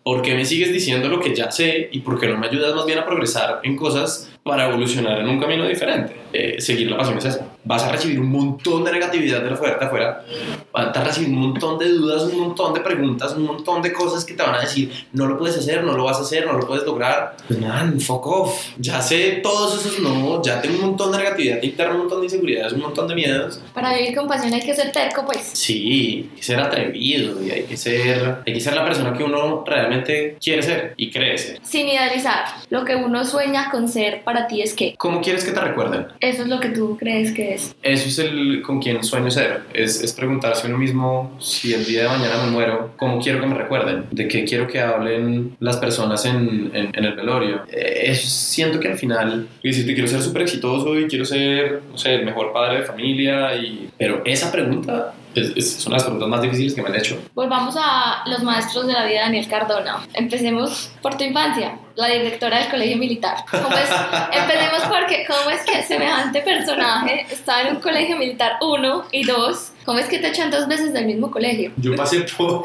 ¿por 0.03 0.21
qué 0.21 0.35
me 0.35 0.45
sigues 0.45 0.73
diciendo 0.73 1.09
lo 1.09 1.21
que 1.21 1.35
ya 1.35 1.51
sé 1.51 1.89
y 1.93 2.01
por 2.01 2.19
qué 2.19 2.27
no 2.27 2.37
me 2.37 2.49
ayudas 2.49 2.75
más 2.75 2.87
bien 2.87 2.99
a 2.99 3.07
progresar 3.07 3.61
en 3.63 3.77
cosas 3.77 4.31
para 4.43 4.69
evolucionar 4.69 5.21
en 5.21 5.29
un 5.29 5.41
camino 5.41 5.67
diferente? 5.67 6.17
Eh, 6.33 6.61
seguir 6.61 6.91
la 6.91 6.99
pasión 6.99 7.19
es 7.19 7.25
eso. 7.27 7.56
Vas 7.67 7.83
a 7.83 7.91
recibir 7.91 8.21
un 8.21 8.31
montón 8.31 8.85
de 8.85 8.93
negatividad 8.93 9.43
de 9.43 9.53
afuera, 9.53 9.77
de 9.77 9.85
afuera, 9.85 10.25
vas 10.73 10.97
a 10.97 11.05
recibir 11.05 11.31
un 11.31 11.41
montón 11.41 11.79
de 11.79 11.89
dudas, 11.89 12.23
un 12.23 12.39
montón 12.39 12.75
de 12.75 12.81
preguntas, 12.81 13.35
un 13.37 13.45
montón 13.45 13.83
de 13.83 13.93
cosas 13.93 14.25
que 14.25 14.35
te 14.35 14.43
van 14.43 14.55
a 14.55 14.61
decir, 14.61 14.93
no 15.13 15.27
lo 15.27 15.37
puedes 15.37 15.59
hacer, 15.59 15.83
no 15.83 15.95
lo 15.95 16.05
vas 16.05 16.19
a 16.19 16.21
hacer, 16.21 16.47
no 16.47 16.53
lo 16.53 16.65
puedes 16.65 16.85
lograr. 16.85 17.37
Pues 17.49 17.59
man, 17.59 18.01
fuck 18.01 18.25
off. 18.25 18.69
Ya 18.79 19.03
sé 19.03 19.41
todos 19.43 19.81
esos 19.81 19.99
no, 19.99 20.41
ya 20.43 20.61
tengo 20.61 20.77
un 20.77 20.91
montón 20.91 21.11
de 21.11 21.19
negatividad 21.19 21.61
interna, 21.61 21.95
un 21.95 22.01
montón 22.03 22.21
de 22.21 22.27
inseguridades, 22.27 22.73
un 22.73 22.83
montón 22.83 23.09
de 23.09 23.17
miedos. 23.17 23.61
Para 23.75 23.95
vivir 23.95 24.15
con 24.15 24.29
pasión 24.29 24.55
hay 24.55 24.63
que 24.63 24.75
ser 24.75 24.93
terco, 24.93 25.25
pues. 25.27 25.51
Sí, 25.53 26.29
hay 26.31 26.37
que 26.37 26.43
ser 26.45 26.61
atrevido 26.61 27.43
y 27.43 27.51
hay 27.51 27.63
que 27.65 27.77
ser, 27.77 28.43
hay 28.47 28.53
que 28.53 28.61
ser 28.61 28.75
la 28.75 28.85
persona 28.85 29.13
que 29.13 29.25
uno 29.25 29.65
realmente 29.67 30.37
quiere 30.41 30.63
ser 30.63 30.95
y 30.97 31.11
cree 31.11 31.37
ser. 31.37 31.59
Sin 31.65 31.89
idealizar, 31.89 32.45
lo 32.71 32.85
que 32.85 32.95
uno 32.95 33.25
sueña 33.25 33.71
con 33.73 33.89
ser 33.89 34.23
para 34.23 34.47
ti 34.47 34.63
es 34.63 34.75
que. 34.75 34.95
¿Cómo 34.97 35.21
quieres 35.21 35.45
que 35.45 35.51
te 35.51 35.61
recuerden? 35.61 36.07
Eso 36.21 36.43
es 36.43 36.49
lo 36.49 36.61
que 36.61 36.69
tú 36.69 36.97
crees 36.97 37.33
que 37.33 37.56
límites. 37.57 37.77
Eso 37.83 38.09
es 38.09 38.19
el 38.19 38.63
con 38.63 38.81
quien 38.81 39.03
sueño 39.03 39.31
ser, 39.31 39.63
es, 39.73 40.03
es 40.03 40.13
preguntarse 40.13 40.67
uno 40.67 40.79
mismo 40.79 41.37
si 41.41 41.75
el 41.75 41.85
día 41.85 42.03
de 42.03 42.09
mañana 42.09 42.45
me 42.45 42.51
muero, 42.51 42.93
¿cómo 42.97 43.21
quiero 43.21 43.41
que 43.41 43.47
me 43.47 43.55
recuerden? 43.55 44.05
¿De 44.11 44.29
qué 44.29 44.45
quiero 44.45 44.67
que 44.67 44.81
hablen 44.81 45.57
las 45.61 45.77
personas 45.77 46.25
en, 46.25 46.71
en, 46.75 47.05
el 47.05 47.15
velorio? 47.15 47.63
Eh, 47.71 48.05
eso 48.07 48.29
siento 48.29 48.81
que 48.81 48.89
al 48.89 48.99
final, 48.99 49.49
decirte 49.63 49.95
quiero 49.95 50.09
ser 50.09 50.23
súper 50.23 50.43
exitoso 50.43 50.99
y 50.99 51.07
quiero 51.07 51.25
ser, 51.25 51.83
no 51.91 51.99
sé, 51.99 52.15
el 52.15 52.25
mejor 52.25 52.53
padre 52.53 52.81
de 52.81 52.85
familia, 52.85 53.55
y, 53.57 53.91
pero 53.99 54.23
esa 54.25 54.51
pregunta 54.51 55.15
es, 55.41 55.53
es, 55.57 55.87
una 55.87 55.95
de 55.95 55.99
las 55.99 56.05
preguntas 56.05 56.29
más 56.29 56.43
difíciles 56.43 56.75
que 56.75 56.83
me 56.83 56.89
han 56.89 56.97
hecho. 56.97 57.19
Volvamos 57.35 57.75
a 57.79 58.25
los 58.27 58.43
maestros 58.43 58.87
de 58.87 58.93
la 58.93 59.05
vida, 59.05 59.21
Daniel 59.21 59.49
Cardona. 59.49 60.07
Empecemos 60.15 60.91
por 61.03 61.17
tu 61.17 61.25
infancia, 61.25 61.79
la 61.95 62.09
directora 62.09 62.59
del 62.59 62.69
colegio 62.69 62.97
militar. 62.97 63.45
¿Cómo 63.51 63.69
es? 63.77 63.91
Empecemos 64.33 64.83
porque, 64.89 65.27
¿cómo 65.27 65.51
es 65.51 65.63
que 65.63 65.83
semejante 65.83 66.41
personaje 66.43 67.27
está 67.31 67.63
en 67.63 67.77
un 67.77 67.83
colegio 67.83 68.17
militar, 68.17 68.59
uno 68.61 69.05
y 69.13 69.25
dos? 69.25 69.73
¿Cómo 69.87 70.01
es 70.01 70.09
que 70.09 70.19
te 70.19 70.29
echan 70.29 70.51
dos 70.51 70.67
veces 70.67 70.93
del 70.93 71.07
mismo 71.07 71.31
colegio? 71.31 71.71
Yo 71.77 71.95
pasé 71.95 72.27
por 72.37 72.65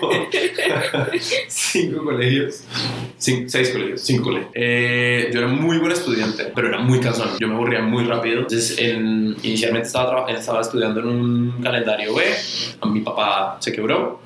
cinco 1.47 2.03
colegios, 2.03 2.63
cinco, 3.19 3.47
seis 3.47 3.69
colegios, 3.69 4.01
cinco 4.01 4.23
colegios. 4.23 4.51
Eh, 4.55 5.29
yo 5.31 5.39
era 5.39 5.47
muy 5.47 5.77
buen 5.77 5.91
estudiante, 5.91 6.51
pero 6.55 6.69
era 6.69 6.79
muy 6.79 6.99
cansón. 6.99 7.29
Yo 7.39 7.47
me 7.47 7.53
aburría 7.53 7.83
muy 7.83 8.05
rápido. 8.05 8.39
Entonces, 8.39 8.75
en, 8.79 9.35
inicialmente 9.43 9.85
estaba, 9.85 10.29
estaba 10.31 10.61
estudiando 10.61 11.01
en 11.01 11.07
un 11.07 11.61
calendario 11.61 12.15
B. 12.15 12.23
A 12.81 12.87
mi 12.87 13.01
papá 13.01 13.57
se 13.59 13.71
quebró 13.71 14.19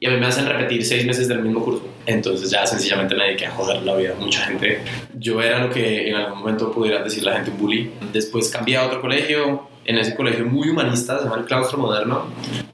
y 0.00 0.06
a 0.06 0.10
mí 0.10 0.16
me 0.18 0.26
hacen 0.26 0.46
repetir 0.46 0.84
seis 0.84 1.06
meses 1.06 1.28
del 1.28 1.40
mismo 1.40 1.64
curso. 1.64 1.86
Entonces 2.04 2.50
ya 2.50 2.66
sencillamente 2.66 3.14
me 3.14 3.26
dediqué 3.26 3.46
a 3.46 3.52
joder 3.52 3.80
la 3.82 3.94
vida 3.94 4.12
a 4.12 4.20
mucha 4.20 4.40
gente. 4.40 4.80
Yo 5.14 5.40
era 5.40 5.60
lo 5.60 5.70
que 5.70 6.08
en 6.08 6.16
algún 6.16 6.40
momento 6.40 6.72
pudiera 6.72 7.00
decir 7.00 7.22
la 7.22 7.34
gente 7.34 7.52
un 7.52 7.58
bully. 7.58 7.92
Después 8.12 8.50
cambié 8.50 8.76
a 8.76 8.86
otro 8.86 9.00
colegio, 9.00 9.68
en 9.84 9.98
ese 9.98 10.14
colegio 10.14 10.46
muy 10.46 10.68
humanista, 10.68 11.18
se 11.18 11.24
llama 11.24 11.36
el 11.36 11.44
Claustro 11.44 11.78
Moderno. 11.78 12.26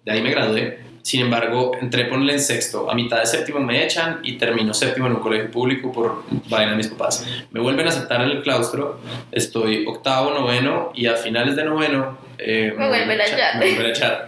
De 0.05 0.12
ahí 0.12 0.23
me 0.23 0.31
gradué. 0.31 0.90
Sin 1.02 1.23
embargo, 1.23 1.73
entré 1.81 2.05
por 2.05 2.19
en 2.19 2.38
sexto. 2.38 2.90
A 2.90 2.95
mitad 2.95 3.21
de 3.21 3.26
séptimo 3.26 3.59
me 3.59 3.85
echan 3.85 4.21
y 4.23 4.37
termino 4.37 4.75
séptimo 4.75 5.07
en 5.07 5.14
un 5.14 5.21
colegio 5.21 5.50
público 5.50 5.90
por 5.90 6.25
vaina 6.49 6.73
de 6.73 6.76
mis 6.76 6.88
papás. 6.88 7.26
Me 7.50 7.61
vuelven 7.61 7.87
a 7.87 7.88
aceptar 7.88 8.21
en 8.23 8.31
el 8.31 8.43
claustro. 8.43 9.00
Estoy 9.33 9.87
octavo, 9.87 10.31
noveno 10.31 10.93
y 10.95 11.07
a 11.07 11.17
finales 11.17 11.57
de 11.57 11.64
noveno 11.64 12.19
eh, 12.43 12.73
me, 12.77 12.85
me, 12.85 12.89
vuelven 12.89 13.21
a 13.21 13.27
echar. 13.27 13.59
Me 13.59 13.67
vuelven 13.67 13.87
a 13.87 13.91
echar. 13.91 14.27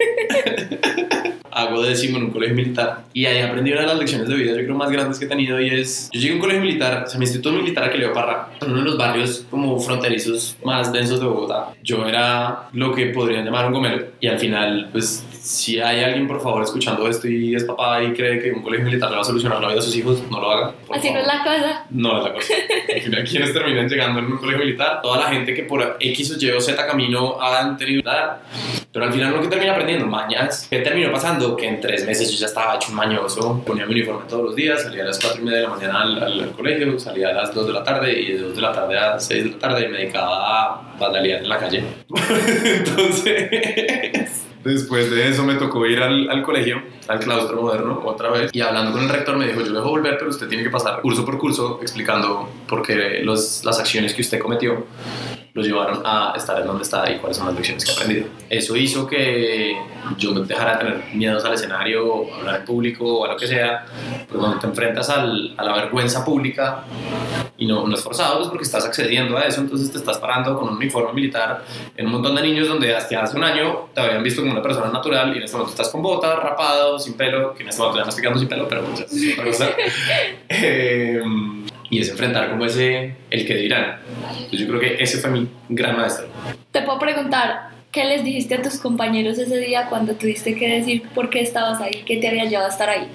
hago 1.52 1.82
décimo 1.82 2.16
en 2.16 2.24
un 2.24 2.30
colegio 2.30 2.56
militar 2.56 3.04
y 3.12 3.26
ahí 3.26 3.40
aprendí 3.40 3.72
una 3.72 3.82
de 3.82 3.86
las 3.86 3.98
lecciones 3.98 4.28
de 4.28 4.34
vida 4.34 4.52
yo 4.52 4.64
creo 4.64 4.74
más 4.74 4.90
grandes 4.90 5.18
que 5.18 5.26
he 5.26 5.28
tenido 5.28 5.60
y 5.60 5.68
es 5.68 6.08
yo 6.12 6.20
llegué 6.20 6.32
a 6.32 6.34
un 6.36 6.40
colegio 6.40 6.62
militar 6.62 7.04
o 7.06 7.08
sea 7.08 7.18
mi 7.18 7.24
instituto 7.26 7.54
militar 7.54 7.84
aquí 7.84 7.98
Leo 7.98 8.12
Parra 8.12 8.48
en 8.60 8.70
uno 8.70 8.78
de 8.78 8.84
los 8.86 8.96
barrios 8.96 9.46
como 9.50 9.78
fronterizos 9.78 10.56
más 10.64 10.92
densos 10.92 11.20
de 11.20 11.26
Bogotá 11.26 11.68
yo 11.82 12.06
era 12.06 12.68
lo 12.72 12.94
que 12.94 13.06
podrían 13.06 13.44
llamar 13.44 13.66
un 13.66 13.74
gomelo 13.74 14.06
y 14.18 14.28
al 14.28 14.38
final 14.38 14.88
pues 14.92 15.24
si 15.30 15.78
hay 15.78 16.02
alguien 16.02 16.26
por 16.26 16.40
favor 16.40 16.62
escuchando 16.62 17.06
esto 17.06 17.28
y 17.28 17.54
es 17.54 17.64
papá 17.64 18.02
y 18.02 18.12
cree 18.12 18.40
que 18.40 18.52
un 18.52 18.62
colegio 18.62 18.86
militar 18.86 19.10
le 19.10 19.16
va 19.16 19.22
a 19.22 19.24
solucionar 19.24 19.60
la 19.60 19.68
vida 19.68 19.80
a 19.80 19.82
sus 19.82 19.94
hijos 19.94 20.22
no 20.30 20.40
lo 20.40 20.50
haga 20.50 20.74
así 20.90 21.08
favor. 21.08 21.14
no 21.14 21.20
es 21.20 21.26
la 21.26 21.44
cosa 21.44 21.86
no 21.90 22.18
es 22.18 22.24
la 22.24 22.32
cosa 22.32 22.54
al 22.94 23.00
final 23.02 23.24
quienes 23.24 23.52
terminan 23.52 23.88
llegando 23.88 24.20
en 24.20 24.26
un 24.26 24.38
colegio 24.38 24.64
militar 24.64 25.00
toda 25.02 25.18
la 25.18 25.26
gente 25.26 25.52
que 25.52 25.64
por 25.64 25.96
X 26.00 26.30
o 26.30 26.42
Y 26.42 26.50
o 26.50 26.60
Z 26.60 26.86
camino 26.86 27.40
han 27.42 27.76
tenido 27.76 28.01
pero 28.92 29.04
al 29.06 29.12
final 29.12 29.32
lo 29.32 29.40
que 29.40 29.48
termina 29.48 29.72
aprendiendo 29.72 30.06
mañas 30.06 30.66
¿qué 30.68 30.80
terminó 30.80 31.10
pasando? 31.12 31.56
que 31.56 31.66
en 31.66 31.80
tres 31.80 32.06
meses 32.06 32.30
yo 32.30 32.38
ya 32.38 32.46
estaba 32.46 32.76
hecho 32.76 32.90
un 32.90 32.96
mañoso, 32.96 33.62
ponía 33.64 33.86
mi 33.86 33.92
uniforme 33.92 34.28
todos 34.28 34.44
los 34.44 34.56
días, 34.56 34.82
salía 34.82 35.02
a 35.02 35.06
las 35.06 35.18
4 35.18 35.40
y 35.40 35.44
media 35.44 35.58
de 35.58 35.64
la 35.64 35.70
mañana 35.70 36.02
al, 36.02 36.22
al, 36.22 36.40
al, 36.40 36.50
colegio, 36.52 36.98
salía 36.98 37.28
a 37.30 37.32
las 37.32 37.54
2 37.54 37.66
de 37.66 37.72
la 37.72 37.84
tarde 37.84 38.20
y 38.20 38.32
de 38.32 38.38
2 38.38 38.56
de 38.56 38.62
la 38.62 38.72
tarde 38.72 38.98
a 38.98 39.18
6 39.18 39.44
de 39.44 39.50
la 39.50 39.58
tarde 39.58 39.88
me 39.88 39.98
dedicaba 39.98 40.70
a 40.70 40.96
vandalear 40.98 41.42
en 41.42 41.48
la 41.48 41.58
calle. 41.58 41.84
Entonces, 42.64 44.46
después 44.64 45.10
de 45.10 45.28
eso 45.28 45.44
me 45.44 45.54
tocó 45.54 45.86
ir 45.86 46.00
al, 46.00 46.30
al, 46.30 46.42
colegio, 46.42 46.82
al 47.08 47.20
claustro 47.20 47.60
moderno, 47.62 48.02
otra 48.04 48.30
vez, 48.30 48.50
y 48.52 48.60
hablando 48.60 48.92
con 48.92 49.02
el 49.02 49.08
rector 49.08 49.36
me 49.36 49.46
dijo, 49.46 49.60
yo 49.60 49.72
dejo 49.72 49.88
volver, 49.88 50.16
pero 50.18 50.30
usted 50.30 50.48
tiene 50.48 50.62
que 50.62 50.70
pasar 50.70 51.00
curso 51.00 51.24
por 51.24 51.38
curso 51.38 51.78
explicando 51.82 52.48
por 52.68 52.82
qué 52.82 53.20
los, 53.22 53.64
las 53.64 53.78
acciones 53.78 54.14
que 54.14 54.22
usted 54.22 54.38
cometió 54.38 54.86
lo 55.54 55.62
llevaron 55.62 56.02
a 56.04 56.32
estar 56.36 56.58
en 56.60 56.66
donde 56.66 56.82
está 56.82 57.10
y 57.10 57.18
cuáles 57.18 57.36
son 57.36 57.46
las 57.46 57.54
lecciones 57.54 57.84
que 57.84 57.90
ha 57.90 57.94
aprendido. 57.94 58.26
Eso 58.48 58.74
hizo 58.76 59.06
que 59.06 59.76
yo 60.16 60.32
dejara 60.32 60.72
de 60.72 60.78
tener 60.78 61.04
miedos 61.12 61.44
al 61.44 61.54
escenario, 61.54 62.32
a 62.32 62.38
hablar 62.38 62.56
en 62.60 62.64
público 62.64 63.04
o 63.04 63.24
a 63.24 63.32
lo 63.32 63.36
que 63.36 63.46
sea, 63.46 63.84
porque 64.26 64.38
cuando 64.38 64.58
te 64.58 64.66
enfrentas 64.66 65.10
al, 65.10 65.54
a 65.56 65.64
la 65.64 65.74
vergüenza 65.74 66.24
pública 66.24 66.84
y 67.58 67.66
no, 67.66 67.86
no 67.86 67.94
es 67.94 68.02
forzado, 68.02 68.38
pues 68.38 68.48
porque 68.48 68.64
estás 68.64 68.86
accediendo 68.86 69.36
a 69.36 69.42
eso, 69.42 69.60
entonces 69.60 69.92
te 69.92 69.98
estás 69.98 70.18
parando 70.18 70.58
con 70.58 70.68
un 70.68 70.76
uniforme 70.76 71.12
militar 71.12 71.62
en 71.96 72.06
un 72.06 72.12
montón 72.12 72.34
de 72.34 72.42
niños 72.42 72.68
donde 72.68 72.94
hasta 72.94 73.22
hace 73.22 73.36
un 73.36 73.44
año 73.44 73.88
te 73.94 74.00
habían 74.00 74.22
visto 74.22 74.40
como 74.40 74.52
una 74.52 74.62
persona 74.62 74.88
natural 74.88 75.34
y 75.34 75.36
en 75.36 75.44
este 75.44 75.56
momento 75.56 75.72
estás 75.72 75.90
con 75.90 76.02
botas, 76.02 76.38
rapado, 76.38 76.98
sin 76.98 77.14
pelo, 77.14 77.54
que 77.54 77.62
en 77.62 77.68
este 77.68 77.80
momento 77.80 77.98
ya 77.98 78.04
no 78.04 78.08
estoy 78.08 78.22
quedando 78.22 78.40
sin 78.40 78.48
pelo, 78.48 78.66
pero 78.68 78.82
pues 78.84 79.00
es 79.00 79.32
otra 79.32 79.44
cosa. 79.44 79.70
eh, 80.48 81.22
y 81.92 82.00
es 82.00 82.08
enfrentar 82.08 82.48
como 82.48 82.64
ese, 82.64 83.14
el 83.28 83.46
que 83.46 83.54
dirán. 83.54 83.98
Entonces 84.30 84.60
yo 84.60 84.66
creo 84.66 84.80
que 84.80 84.96
ese 84.98 85.18
fue 85.18 85.30
mi 85.30 85.46
gran 85.68 85.94
maestro. 85.94 86.26
Te 86.70 86.80
puedo 86.80 86.98
preguntar, 86.98 87.68
¿qué 87.92 88.06
les 88.06 88.24
dijiste 88.24 88.54
a 88.54 88.62
tus 88.62 88.78
compañeros 88.78 89.38
ese 89.38 89.58
día 89.58 89.88
cuando 89.90 90.14
tuviste 90.14 90.56
que 90.56 90.76
decir 90.76 91.02
por 91.14 91.28
qué 91.28 91.42
estabas 91.42 91.82
ahí, 91.82 92.02
qué 92.06 92.16
te 92.16 92.28
había 92.28 92.46
llevado 92.46 92.66
a 92.66 92.70
estar 92.72 92.88
ahí? 92.88 93.08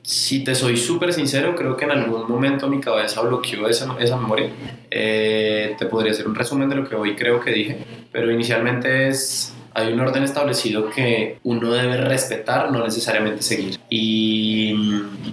Si 0.00 0.42
te 0.42 0.54
soy 0.54 0.78
súper 0.78 1.12
sincero, 1.12 1.54
creo 1.54 1.76
que 1.76 1.84
en 1.84 1.90
algún 1.90 2.26
momento 2.26 2.68
mi 2.68 2.80
cabeza 2.80 3.20
bloqueó 3.20 3.68
esa, 3.68 3.94
esa 4.00 4.16
memoria. 4.16 4.48
Eh, 4.90 5.76
te 5.78 5.84
podría 5.84 6.12
hacer 6.12 6.26
un 6.26 6.34
resumen 6.34 6.70
de 6.70 6.76
lo 6.76 6.88
que 6.88 6.94
hoy 6.94 7.14
creo 7.14 7.38
que 7.38 7.50
dije, 7.50 7.76
pero 8.12 8.32
inicialmente 8.32 9.08
es 9.08 9.52
hay 9.74 9.92
un 9.92 10.00
orden 10.00 10.22
establecido 10.22 10.88
que 10.90 11.38
uno 11.44 11.72
debe 11.72 11.96
respetar, 11.96 12.70
no 12.70 12.84
necesariamente 12.84 13.42
seguir. 13.42 13.78
Y 13.88 14.74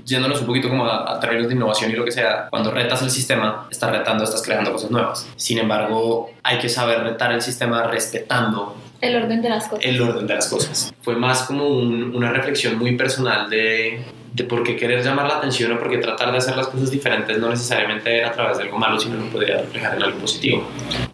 yéndonos 0.06 0.42
un 0.42 0.48
poquito 0.48 0.70
como 0.70 0.86
a, 0.86 1.16
a, 1.16 1.20
términos 1.20 1.48
de 1.48 1.56
innovación 1.56 1.92
y 1.92 1.96
lo 1.96 2.06
que 2.06 2.12
sea, 2.12 2.48
cuando 2.50 2.72
retas 2.72 3.02
el 3.02 3.12
sistema, 3.12 3.68
estás 3.70 3.92
retando, 3.92 4.24
estás 4.24 4.42
creando 4.42 4.72
cosas 4.72 4.92
nuevas. 4.92 5.28
Sin 5.36 5.58
embargo, 5.58 6.32
hay 6.44 6.58
que 6.60 6.70
saber 6.70 7.02
retar 7.02 7.32
el 7.32 7.42
sistema 7.42 7.84
respetando 7.84 8.76
el 9.02 9.16
orden 9.16 9.42
de 9.42 9.50
las 9.50 9.68
cosas. 9.68 9.86
El 9.86 10.02
orden 10.02 10.28
de 10.28 10.36
las 10.36 10.48
cosas. 10.50 10.94
Fue 11.02 11.16
más 11.16 11.44
como 11.44 11.68
un, 11.68 12.16
una 12.16 12.32
reflexión 12.32 12.78
muy 12.78 12.98
personal 12.98 13.50
de, 13.50 14.04
de 14.34 14.44
por 14.44 14.64
qué 14.64 14.76
querer 14.76 15.04
llamar 15.04 15.28
la 15.28 15.38
atención 15.38 15.72
o 15.72 15.80
por 15.80 15.90
qué 15.90 15.98
tratar 15.98 16.32
de 16.32 16.38
hacer 16.38 16.58
las 16.58 16.68
cosas 16.68 16.92
diferentes 16.92 17.38
no 17.38 17.50
necesariamente 17.50 18.18
era 18.18 18.30
a 18.30 18.32
través 18.34 18.58
de 18.58 18.64
algo 18.64 18.78
malo, 18.78 19.00
sino 19.00 19.16
lo 19.16 19.30
podría 19.30 19.58
reflejar 19.58 19.96
en 19.96 20.04
algo 20.04 20.20
positivo. 20.20 20.68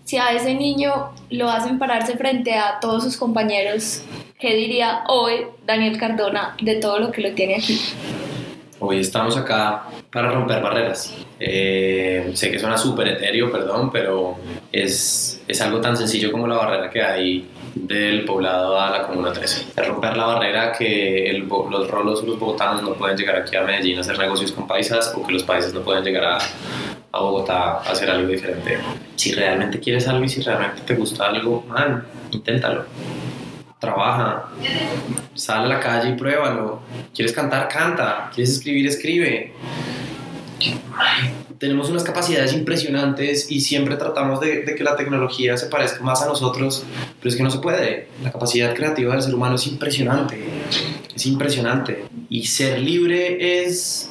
Si 0.06 0.18
a 0.18 0.34
ese 0.34 0.54
niño 0.54 1.10
lo 1.32 1.50
hacen 1.50 1.80
pararse 1.80 2.16
frente 2.16 2.54
a 2.54 2.80
todos 2.80 3.04
sus 3.04 3.18
compañeros, 3.18 4.04
¿qué 4.38 4.56
diría 4.56 5.04
hoy 5.08 5.48
Daniel 5.66 5.98
Cardona 5.98 6.56
de 6.62 6.76
todo 6.76 7.00
lo 7.00 7.12
que 7.12 7.24
lo 7.24 7.34
tiene 7.34 7.56
aquí? 7.56 7.82
Hoy 8.80 9.00
estamos 9.00 9.36
acá 9.36 9.88
para 10.12 10.30
romper 10.30 10.62
barreras. 10.62 11.12
Eh, 11.40 12.30
sé 12.36 12.52
que 12.52 12.60
suena 12.60 12.78
súper 12.78 13.08
etéreo, 13.08 13.52
perdón, 13.52 13.90
pero 13.92 14.36
es, 14.72 15.42
es 15.48 15.62
algo 15.62 15.82
tan 15.82 15.98
sencillo 15.98 16.32
como 16.32 16.46
la 16.46 16.58
barrera 16.58 16.92
que 16.92 17.02
hay 17.02 17.50
del 17.74 18.26
poblado 18.26 18.80
a 18.80 18.92
la 18.92 19.08
Comuna 19.08 19.34
13. 19.34 19.66
Es 19.76 19.88
romper 19.88 20.18
la 20.18 20.26
barrera 20.28 20.72
que 20.72 21.44
los 21.50 21.90
rolos 21.90 22.24
los 22.24 22.38
bogotanos 22.38 22.84
no 22.84 22.94
pueden 22.94 23.18
llegar 23.18 23.38
aquí 23.38 23.56
a 23.56 23.64
Medellín 23.64 23.98
a 23.98 24.02
hacer 24.02 24.20
negocios 24.20 24.52
con 24.52 24.68
paisas 24.68 25.16
o 25.18 25.26
que 25.26 25.34
los 25.34 25.42
paisas 25.42 25.74
no 25.74 25.82
pueden 25.82 26.04
llegar 26.04 26.26
a, 26.26 26.38
a 27.16 27.22
Bogotá 27.22 27.80
a 27.80 27.92
hacer 27.92 28.10
algo 28.10 28.28
diferente. 28.28 28.78
Si 29.16 29.32
realmente 29.32 29.80
quieres 29.80 30.08
algo 30.08 30.26
y 30.26 30.30
si 30.30 30.42
realmente 30.42 30.82
te 30.82 30.96
gusta 30.96 31.28
algo, 31.28 31.64
man, 31.68 32.06
inténtalo. 32.32 32.86
Trabaja, 33.80 34.50
sal 35.34 35.66
a 35.66 35.68
la 35.68 35.80
calle 35.80 36.10
y 36.10 36.14
pruébalo. 36.14 36.82
¿Quieres 37.14 37.34
cantar? 37.34 37.68
Canta. 37.68 38.30
¿Quieres 38.34 38.52
escribir? 38.52 38.88
Escribe. 38.88 39.54
Tenemos 41.58 41.90
unas 41.90 42.04
capacidades 42.04 42.54
impresionantes 42.54 43.52
y 43.52 43.62
siempre 43.62 43.96
tratamos 43.96 44.40
de, 44.40 44.64
de, 44.64 44.76
que 44.76 44.84
la 44.84 44.96
tecnología 44.96 45.58
se 45.58 45.68
parezca 45.68 46.04
más 46.04 46.22
a 46.22 46.28
nosotros, 46.28 46.84
pero 47.20 47.30
es 47.30 47.36
que 47.36 47.44
no 47.44 47.52
se 47.52 47.60
puede. 47.60 48.08
La 48.24 48.32
capacidad 48.32 48.74
creativa 48.74 49.14
del 49.14 49.22
ser 49.22 49.36
humano 49.36 49.56
es 49.56 49.68
impresionante, 49.68 50.40
es 51.16 51.26
impresionante. 51.26 52.06
Y 52.30 52.46
ser 52.46 52.80
libre 52.80 53.64
es 53.64 54.10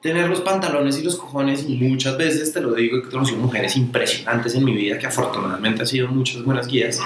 tener 0.00 0.28
los 0.28 0.40
pantalones 0.42 0.98
y 0.98 1.02
los 1.02 1.16
cojones 1.16 1.64
y 1.68 1.76
muchas 1.76 2.16
veces 2.16 2.52
te 2.52 2.60
lo 2.60 2.72
digo 2.74 3.02
que 3.02 3.08
he 3.08 3.10
conocido 3.10 3.38
mujeres 3.38 3.76
impresionantes 3.76 4.54
en 4.54 4.64
mi 4.64 4.72
vida 4.72 4.96
que 4.98 5.06
afortunadamente 5.06 5.82
han 5.82 5.88
sido 5.88 6.08
muchas 6.08 6.42
buenas 6.44 6.68
guías 6.68 7.00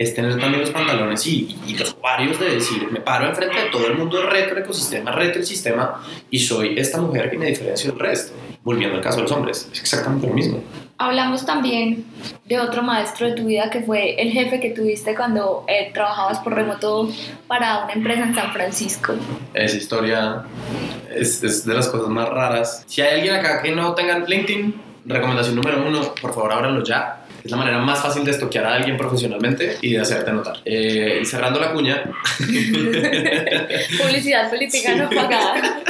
es 0.00 0.14
tener 0.14 0.40
también 0.40 0.62
los 0.62 0.70
pantalones 0.70 1.26
y, 1.26 1.58
y, 1.66 1.76
los 1.76 1.94
ovarios 2.00 2.40
de 2.40 2.54
decir, 2.54 2.90
me 2.90 3.02
paro 3.02 3.26
enfrente 3.26 3.64
de 3.64 3.66
todo 3.66 3.86
el 3.86 3.98
mundo, 3.98 4.22
reto 4.30 4.54
el 4.54 4.62
ecosistema, 4.62 5.12
reto 5.12 5.38
el 5.38 5.44
sistema 5.44 6.02
y 6.30 6.38
soy 6.38 6.78
esta 6.78 6.98
mujer 7.02 7.30
que 7.30 7.36
me 7.36 7.44
diferencia 7.44 7.90
del 7.90 7.98
resto. 7.98 8.32
Volviendo 8.64 8.96
al 8.96 9.02
caso 9.02 9.18
de 9.18 9.24
los 9.24 9.32
hombres, 9.32 9.68
es 9.70 9.78
exactamente 9.78 10.26
lo 10.26 10.32
mismo. 10.32 10.62
Hablamos 10.96 11.44
también 11.44 12.06
de 12.46 12.58
otro 12.58 12.82
maestro 12.82 13.26
de 13.26 13.34
tu 13.34 13.44
vida 13.44 13.70
que 13.70 13.82
fue 13.82 14.14
el 14.20 14.32
jefe 14.32 14.58
que 14.58 14.70
tuviste 14.70 15.14
cuando 15.14 15.66
eh, 15.68 15.90
trabajabas 15.92 16.38
por 16.38 16.54
remoto 16.54 17.10
para 17.46 17.84
una 17.84 17.92
empresa 17.92 18.22
en 18.22 18.34
San 18.34 18.52
Francisco. 18.52 19.12
Esa 19.52 19.76
historia 19.76 20.44
es, 21.14 21.42
es 21.44 21.66
de 21.66 21.74
las 21.74 21.88
cosas 21.88 22.08
más 22.08 22.26
raras. 22.26 22.84
Si 22.86 23.02
hay 23.02 23.16
alguien 23.16 23.34
acá 23.34 23.60
que 23.60 23.72
no 23.72 23.94
tenga 23.94 24.18
LinkedIn, 24.18 24.80
recomendación 25.04 25.56
número 25.56 25.86
uno, 25.86 26.14
por 26.22 26.32
favor 26.32 26.54
ábranlo 26.54 26.82
ya 26.82 27.20
Es 27.44 27.50
la 27.50 27.56
manera 27.56 27.78
más 27.78 28.00
fácil 28.02 28.24
de 28.24 28.32
estoquear 28.32 28.66
a 28.66 28.74
alguien 28.74 28.96
profesionalmente 28.96 29.78
y 29.80 29.92
de 29.92 30.00
hacerte 30.00 30.32
notar. 30.32 30.60
Eh, 30.64 31.20
y 31.22 31.24
cerrando 31.24 31.60
la 31.60 31.72
cuña. 31.72 32.02
Publicidad 33.98 34.50
política 34.50 34.94
no 34.94 35.08
pagada. 35.08 35.82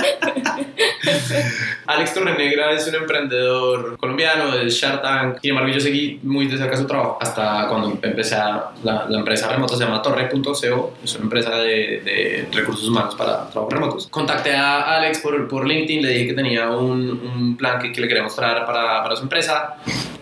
Alex 1.87 2.14
Torrenegra 2.14 2.73
es 2.73 2.87
un 2.87 2.95
emprendedor 2.95 3.97
colombiano 3.97 4.57
de 4.57 4.69
Shark 4.69 5.02
Tank. 5.02 5.38
Sin 5.40 5.50
embargo, 5.50 5.73
yo 5.73 5.80
seguí 5.80 6.21
muy 6.23 6.47
de 6.47 6.57
cerca 6.57 6.76
su 6.76 6.87
trabajo 6.87 7.19
hasta 7.21 7.66
cuando 7.69 7.99
empecé 8.02 8.37
a. 8.37 8.71
La, 8.83 9.07
la 9.09 9.19
empresa 9.19 9.49
remota 9.49 9.76
se 9.76 9.85
llama 9.85 10.00
Torre.co, 10.02 10.95
es 11.02 11.14
una 11.14 11.25
empresa 11.25 11.57
de, 11.59 12.00
de, 12.04 12.49
recursos 12.52 12.88
humanos 12.88 13.14
para 13.14 13.49
trabajos 13.50 13.73
remotos. 13.73 14.09
Contacté 14.09 14.54
a 14.54 14.97
Alex 14.97 15.19
por, 15.19 15.49
por 15.49 15.66
LinkedIn, 15.66 16.02
le 16.02 16.09
dije 16.11 16.26
que 16.28 16.35
tenía 16.35 16.71
un, 16.71 17.11
un 17.11 17.57
plan 17.57 17.80
que, 17.80 17.92
que, 17.92 18.00
le 18.00 18.09
quería 18.09 18.23
mostrar 18.23 18.64
para, 18.64 19.02
para 19.02 19.16
su 19.16 19.23
empresa. 19.23 19.76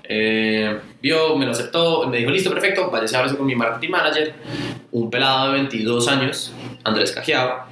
Eh, 0.08 0.74
vio, 1.02 1.36
me 1.36 1.44
lo 1.44 1.52
aceptó, 1.52 2.08
me 2.08 2.16
dijo, 2.16 2.30
listo, 2.30 2.50
perfecto, 2.50 2.90
vaya 2.90 3.20
a 3.20 3.36
con 3.36 3.46
mi 3.46 3.54
marketing 3.54 3.90
manager, 3.90 4.34
un 4.90 5.10
pelado 5.10 5.48
de 5.48 5.58
22 5.58 6.08
años, 6.08 6.52
Andrés 6.82 7.12
Cajiao 7.12 7.66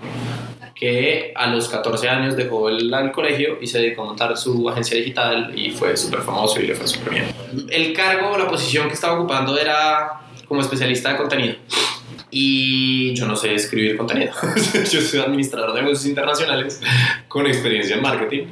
que 0.76 1.32
a 1.34 1.46
los 1.46 1.68
14 1.68 2.08
años 2.08 2.36
dejó 2.36 2.68
el, 2.68 2.92
el, 2.92 3.10
colegio 3.10 3.58
y 3.62 3.66
se 3.66 3.78
dedicó 3.78 4.02
a 4.02 4.06
montar 4.06 4.36
su 4.36 4.68
agencia 4.68 4.96
digital 4.98 5.50
y 5.56 5.70
fue 5.70 5.96
súper 5.96 6.20
famoso 6.20 6.60
y 6.60 6.66
le 6.66 6.74
fue 6.74 6.86
súper 6.86 7.14
bien. 7.14 7.24
El 7.70 7.94
cargo, 7.94 8.36
la 8.36 8.46
posición 8.46 8.86
que 8.88 8.92
estaba 8.92 9.18
ocupando 9.18 9.58
era 9.58 10.20
como 10.46 10.60
especialista 10.60 11.12
de 11.12 11.16
contenido. 11.16 11.54
Y 12.30 13.14
yo 13.14 13.26
no 13.26 13.36
sé 13.36 13.54
escribir 13.54 13.96
contenido. 13.96 14.32
yo 14.74 15.00
soy 15.00 15.20
administrador 15.20 15.72
de 15.72 15.80
negocios 15.80 16.06
internacionales 16.06 16.80
con 17.26 17.46
experiencia 17.46 17.96
en 17.96 18.02
marketing. 18.02 18.44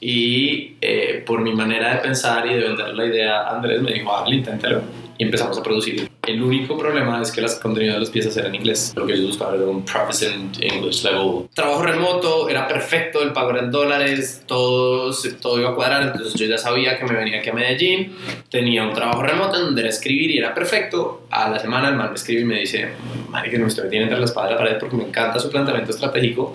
Y 0.00 0.76
eh, 0.80 1.22
por 1.26 1.40
mi 1.40 1.54
manera 1.54 1.94
de 1.94 2.00
pensar 2.00 2.46
y 2.46 2.54
de 2.54 2.60
vender 2.60 2.94
la 2.94 3.06
idea, 3.06 3.48
Andrés 3.48 3.80
me 3.80 3.92
dijo, 3.92 4.14
ah, 4.14 4.24
inténtalo. 4.26 4.82
Y 5.18 5.24
empezamos 5.24 5.58
a 5.58 5.62
producir. 5.62 6.10
El 6.26 6.42
único 6.42 6.76
problema 6.76 7.22
es 7.22 7.30
que 7.30 7.40
las 7.40 7.54
contenidos 7.54 7.94
de 7.94 8.00
las 8.00 8.10
piezas 8.10 8.36
eran 8.36 8.48
en 8.48 8.56
inglés. 8.56 8.92
Lo 8.96 9.06
que 9.06 9.16
yo 9.16 9.26
buscaba 9.28 9.54
era 9.54 9.64
un 9.64 9.84
proficient 9.84 10.56
English 10.60 11.04
level. 11.04 11.48
Trabajo 11.54 11.82
remoto, 11.84 12.48
era 12.48 12.66
perfecto, 12.66 13.22
el 13.22 13.32
pago 13.32 13.50
era 13.50 13.60
en 13.60 13.70
dólares, 13.70 14.42
todo, 14.46 15.12
todo 15.40 15.60
iba 15.60 15.70
a 15.70 15.74
cuadrar. 15.74 16.02
Entonces 16.02 16.34
yo 16.34 16.46
ya 16.46 16.58
sabía 16.58 16.98
que 16.98 17.04
me 17.04 17.14
venía 17.14 17.38
aquí 17.38 17.50
a 17.50 17.52
Medellín, 17.52 18.16
tenía 18.50 18.84
un 18.84 18.92
trabajo 18.92 19.22
remoto 19.22 19.56
en 19.56 19.66
donde 19.66 19.82
era 19.82 19.90
escribir 19.90 20.32
y 20.32 20.38
era 20.38 20.52
perfecto. 20.52 21.26
A 21.30 21.48
la 21.48 21.60
semana 21.60 21.88
el 21.88 21.94
man 21.94 22.08
me 22.08 22.16
escribe 22.16 22.40
y 22.40 22.44
me 22.44 22.58
dice, 22.58 22.90
Mari, 23.28 23.50
que 23.50 23.58
me 23.58 23.66
estoy 23.66 23.84
metiendo 23.84 24.04
entre 24.04 24.18
la 24.18 24.24
espada 24.24 24.48
y 24.48 24.52
la 24.52 24.58
pared 24.58 24.78
porque 24.80 24.96
me 24.96 25.04
encanta 25.04 25.38
su 25.38 25.50
planteamiento 25.50 25.92
estratégico, 25.92 26.52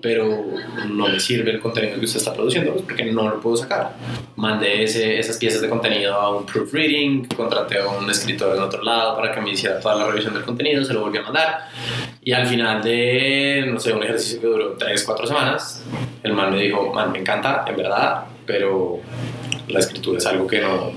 pero 0.00 0.46
no 0.88 1.08
me 1.08 1.20
sirve 1.20 1.52
el 1.52 1.60
contenido 1.60 1.98
que 1.98 2.06
usted 2.06 2.18
está 2.18 2.32
produciendo 2.32 2.72
pues 2.72 2.84
porque 2.84 3.04
no 3.04 3.28
lo 3.28 3.40
puedo 3.40 3.56
sacar. 3.56 3.92
Mandé 4.36 4.82
ese, 4.82 5.18
esas 5.18 5.36
piezas 5.36 5.60
de 5.60 5.68
contenido 5.68 6.14
a 6.14 6.36
un 6.36 6.46
proofreading, 6.46 7.26
contraté 7.28 7.78
a 7.78 7.88
un 7.88 8.10
escritor 8.10 8.56
en 8.56 8.62
otro 8.62 8.82
lado 8.82 9.11
para 9.16 9.32
que 9.32 9.40
me 9.40 9.50
hiciera 9.50 9.80
toda 9.80 9.96
la 9.96 10.06
revisión 10.06 10.34
del 10.34 10.44
contenido, 10.44 10.84
se 10.84 10.92
lo 10.92 11.00
volví 11.00 11.18
a 11.18 11.22
mandar 11.22 11.68
y 12.22 12.32
al 12.32 12.46
final 12.46 12.82
de, 12.82 13.64
no 13.68 13.80
sé, 13.80 13.92
un 13.92 14.02
ejercicio 14.02 14.40
que 14.40 14.46
duró 14.46 14.72
3, 14.72 15.02
4 15.04 15.26
semanas, 15.26 15.82
el 16.22 16.32
man 16.34 16.52
me 16.52 16.60
dijo, 16.60 16.92
man, 16.92 17.10
me 17.12 17.18
encanta, 17.18 17.64
en 17.66 17.76
verdad, 17.76 18.24
pero 18.46 19.00
la 19.68 19.80
escritura 19.80 20.18
es 20.18 20.26
algo 20.26 20.46
que 20.46 20.60
no... 20.60 20.92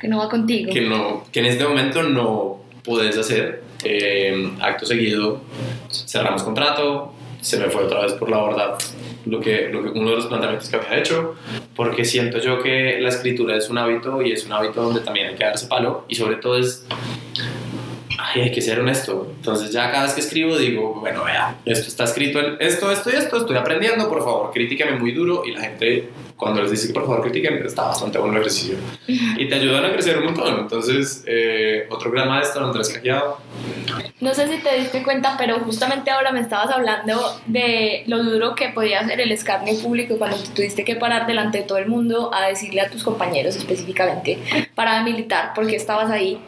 Que 0.00 0.08
no 0.08 0.18
va 0.18 0.28
contigo. 0.28 0.72
Que, 0.72 0.80
no, 0.80 1.24
que 1.32 1.40
en 1.40 1.46
este 1.46 1.64
momento 1.64 2.02
no 2.02 2.60
puedes 2.82 3.16
hacer. 3.16 3.62
Eh, 3.84 4.52
acto 4.60 4.86
seguido, 4.86 5.42
cerramos 5.90 6.42
contrato, 6.42 7.12
se 7.40 7.58
me 7.58 7.68
fue 7.68 7.84
otra 7.84 8.00
vez 8.00 8.14
por 8.14 8.30
la 8.30 8.38
borda 8.38 8.78
lo 9.26 9.40
que, 9.40 9.68
lo 9.68 9.82
que, 9.82 9.98
uno 9.98 10.10
de 10.10 10.16
los 10.16 10.26
planteamientos 10.26 10.68
que 10.68 10.76
había 10.76 10.98
hecho, 10.98 11.34
porque 11.74 12.04
siento 12.04 12.38
yo 12.38 12.62
que 12.62 12.98
la 13.00 13.08
escritura 13.08 13.56
es 13.56 13.70
un 13.70 13.78
hábito 13.78 14.22
y 14.22 14.32
es 14.32 14.44
un 14.46 14.52
hábito 14.52 14.82
donde 14.82 15.00
también 15.00 15.28
hay 15.28 15.34
que 15.34 15.44
darse 15.44 15.66
palo 15.66 16.04
y 16.08 16.14
sobre 16.14 16.36
todo 16.36 16.58
es 16.58 16.86
ay, 18.34 18.42
hay 18.42 18.52
que 18.52 18.60
ser 18.60 18.80
honesto. 18.80 19.32
Entonces 19.36 19.70
ya 19.70 19.90
cada 19.90 20.04
vez 20.04 20.14
que 20.14 20.20
escribo 20.20 20.56
digo, 20.56 20.94
bueno, 21.00 21.24
vea, 21.24 21.56
esto 21.64 21.88
está 21.88 22.04
escrito 22.04 22.40
en 22.40 22.56
esto, 22.60 22.90
esto 22.90 23.10
y 23.10 23.14
esto, 23.14 23.36
estoy 23.38 23.56
aprendiendo, 23.56 24.08
por 24.08 24.18
favor, 24.18 24.50
críticame 24.52 24.98
muy 24.98 25.12
duro 25.12 25.44
y 25.44 25.52
la 25.52 25.60
gente 25.60 26.08
cuando 26.36 26.62
les 26.62 26.72
dice 26.72 26.88
que 26.88 26.94
por 26.94 27.04
favor 27.04 27.22
critiquen, 27.22 27.64
está 27.64 27.84
bastante 27.84 28.18
bueno 28.18 28.34
el 28.34 28.40
ejercicio. 28.42 28.76
Y 29.06 29.48
te 29.48 29.54
ayudan 29.54 29.84
a 29.84 29.92
crecer 29.92 30.18
un 30.18 30.24
montón. 30.24 30.58
Entonces, 30.60 31.24
eh, 31.26 31.86
otro 31.90 32.10
gran 32.10 32.28
maestro, 32.28 32.66
Andrés 32.66 32.88
Cajiado. 32.88 33.38
No 34.20 34.34
sé 34.34 34.48
si 34.48 34.62
te 34.62 34.78
diste 34.78 35.02
cuenta, 35.02 35.36
pero 35.38 35.60
justamente 35.60 36.10
ahora 36.10 36.32
me 36.32 36.40
estabas 36.40 36.70
hablando 36.70 37.20
de 37.46 38.04
lo 38.06 38.22
duro 38.22 38.54
que 38.54 38.68
podía 38.70 39.06
ser 39.06 39.20
el 39.20 39.30
escarnio 39.32 39.78
público 39.80 40.18
cuando 40.18 40.36
tuviste 40.54 40.84
que 40.84 40.96
parar 40.96 41.26
delante 41.26 41.58
de 41.58 41.64
todo 41.64 41.78
el 41.78 41.86
mundo 41.86 42.30
a 42.34 42.46
decirle 42.46 42.80
a 42.80 42.90
tus 42.90 43.04
compañeros 43.04 43.56
específicamente 43.56 44.38
para 44.74 45.02
militar 45.02 45.52
porque 45.54 45.76
estabas 45.76 46.10
ahí 46.10 46.38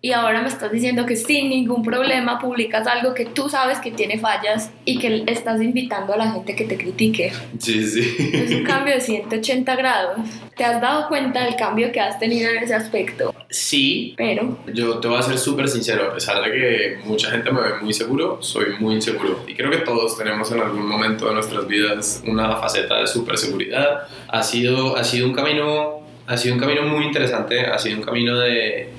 y 0.00 0.12
ahora 0.12 0.42
me 0.42 0.48
estás 0.48 0.70
diciendo 0.70 1.06
que 1.06 1.16
sin 1.16 1.48
ningún 1.48 1.82
problema 1.82 2.38
publicas 2.38 2.86
algo 2.86 3.14
que 3.14 3.26
tú 3.26 3.48
sabes 3.48 3.80
que 3.80 3.90
tiene 3.90 4.18
fallas 4.18 4.70
y 4.84 4.98
que 4.98 5.24
estás 5.26 5.60
invitando 5.60 6.14
a 6.14 6.16
la 6.16 6.30
gente 6.30 6.54
que 6.54 6.64
te 6.64 6.78
critique. 6.78 7.32
Sí, 7.58 7.84
sí. 7.84 8.16
Es 8.32 8.52
un 8.52 8.62
cambio 8.62 8.94
de 8.94 9.00
180 9.00 9.74
grados. 9.74 10.20
¿Te 10.56 10.64
has 10.64 10.80
dado 10.80 11.08
cuenta 11.08 11.44
del 11.44 11.56
cambio 11.56 11.90
que 11.90 11.98
has 11.98 12.16
tenido 12.20 12.48
en 12.48 12.58
ese 12.58 12.74
aspecto? 12.74 13.34
Sí. 13.50 14.14
Pero... 14.16 14.58
Yo 14.72 14.98
te 14.98 15.08
voy 15.08 15.18
a 15.18 15.22
ser 15.22 15.36
súper 15.36 15.68
sincero, 15.68 16.04
a 16.10 16.14
pesar 16.14 16.44
de 16.44 16.52
que 16.52 16.98
mucha 17.04 17.30
gente 17.30 17.50
me 17.50 17.60
ve 17.60 17.68
muy 17.82 17.92
seguro, 17.92 18.40
soy 18.40 18.78
muy 18.78 18.94
inseguro. 18.94 19.42
Y 19.48 19.54
creo 19.54 19.70
que 19.70 19.78
todos 19.78 20.16
tenemos 20.16 20.52
en 20.52 20.60
algún 20.60 20.86
momento 20.86 21.26
de 21.26 21.34
nuestras 21.34 21.66
vidas 21.66 22.22
una 22.24 22.56
faceta 22.56 23.00
de 23.00 23.06
súper 23.08 23.36
seguridad. 23.36 24.02
Ha 24.28 24.44
sido, 24.44 24.96
ha 24.96 25.02
sido 25.02 25.26
un 25.26 25.34
camino 25.34 25.98
ha 26.28 26.36
sido 26.36 26.56
un 26.56 26.60
camino 26.60 26.82
muy 26.82 27.06
interesante, 27.06 27.62
ha 27.62 27.78
sido 27.78 27.96
un 27.96 28.02
camino 28.02 28.38
de, 28.38 28.90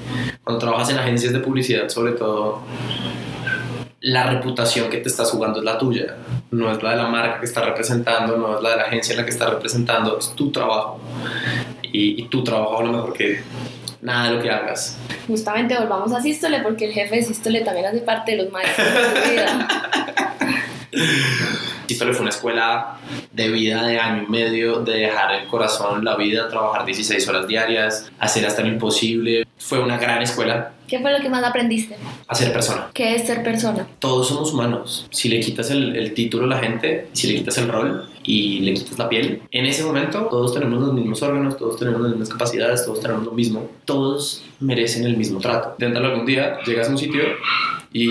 cuando 0.49 0.65
trabajas 0.65 0.89
en 0.89 0.97
agencias 0.97 1.31
de 1.31 1.41
publicidad 1.41 1.87
sobre 1.89 2.13
todo, 2.13 2.63
la 4.01 4.31
reputación 4.31 4.89
que 4.89 4.97
te 4.97 5.07
estás 5.07 5.29
jugando 5.29 5.59
es 5.59 5.63
la 5.63 5.77
tuya, 5.77 6.15
no 6.49 6.71
es 6.71 6.81
la 6.81 6.89
de 6.89 6.95
la 6.95 7.07
marca 7.07 7.39
que 7.39 7.45
estás 7.45 7.63
representando, 7.65 8.35
no 8.35 8.57
es 8.57 8.63
la 8.63 8.71
de 8.71 8.77
la 8.77 8.83
agencia 8.85 9.13
en 9.13 9.19
la 9.19 9.25
que 9.25 9.29
estás 9.29 9.47
representando, 9.47 10.17
es 10.17 10.33
tu 10.33 10.51
trabajo. 10.51 10.99
Y, 11.83 12.19
y 12.19 12.27
tu 12.29 12.43
trabajo 12.43 12.79
a 12.79 12.83
lo 12.83 12.93
mejor 12.93 13.13
que 13.13 13.43
nada 14.01 14.31
de 14.31 14.37
lo 14.37 14.41
que 14.41 14.49
hagas. 14.49 14.97
Justamente 15.27 15.77
volvamos 15.77 16.11
a 16.13 16.19
Sístole 16.19 16.61
porque 16.61 16.85
el 16.85 16.93
jefe 16.93 17.17
de 17.17 17.23
Sístole 17.25 17.61
también 17.61 17.85
hace 17.85 17.99
parte 17.99 18.31
de 18.31 18.43
los 18.43 18.51
maestros 18.51 18.87
de 18.87 19.21
su 19.21 19.29
vida. 19.29 19.67
Sístole 21.89 22.13
fue 22.13 22.21
una 22.21 22.29
escuela 22.29 22.99
de 23.31 23.49
vida 23.49 23.83
de 23.87 23.99
año 23.99 24.25
y 24.27 24.29
medio, 24.29 24.81
de 24.81 24.93
dejar 24.93 25.33
el 25.33 25.47
corazón, 25.47 26.05
la 26.05 26.15
vida, 26.15 26.47
trabajar 26.47 26.85
16 26.85 27.27
horas 27.27 27.47
diarias, 27.47 28.11
hacer 28.19 28.45
hasta 28.45 28.61
lo 28.61 28.67
imposible. 28.67 29.47
Fue 29.57 29.79
una 29.79 29.97
gran 29.97 30.21
escuela. 30.21 30.73
¿Qué 30.87 30.99
fue 30.99 31.11
lo 31.11 31.19
que 31.19 31.29
más 31.29 31.43
aprendiste? 31.43 31.95
A 32.27 32.35
ser 32.35 32.53
persona. 32.53 32.89
¿Qué 32.93 33.15
es 33.15 33.25
ser 33.25 33.41
persona? 33.41 33.87
Todos 33.97 34.27
somos 34.27 34.53
humanos. 34.53 35.07
Si 35.09 35.29
le 35.29 35.39
quitas 35.39 35.71
el, 35.71 35.95
el 35.95 36.13
título 36.13 36.43
a 36.43 36.49
la 36.49 36.59
gente, 36.59 37.07
si 37.13 37.25
le 37.25 37.39
quitas 37.39 37.57
el 37.57 37.67
rol 37.67 38.07
y 38.21 38.59
le 38.59 38.75
quitas 38.75 38.99
la 38.99 39.09
piel, 39.09 39.41
en 39.49 39.65
ese 39.65 39.83
momento 39.83 40.27
todos 40.29 40.53
tenemos 40.53 40.79
los 40.79 40.93
mismos 40.93 41.23
órganos, 41.23 41.57
todos 41.57 41.79
tenemos 41.79 42.01
las 42.01 42.11
mismas 42.11 42.29
capacidades, 42.29 42.85
todos 42.85 42.99
tenemos 42.99 43.25
lo 43.25 43.31
mismo, 43.31 43.67
todos 43.85 44.43
merecen 44.59 45.07
el 45.07 45.17
mismo 45.17 45.39
trato. 45.39 45.71
Inténtalo 45.71 46.09
algún 46.09 46.27
día, 46.27 46.59
llegas 46.67 46.87
a 46.87 46.91
un 46.91 46.99
sitio 46.99 47.23
y 47.91 48.09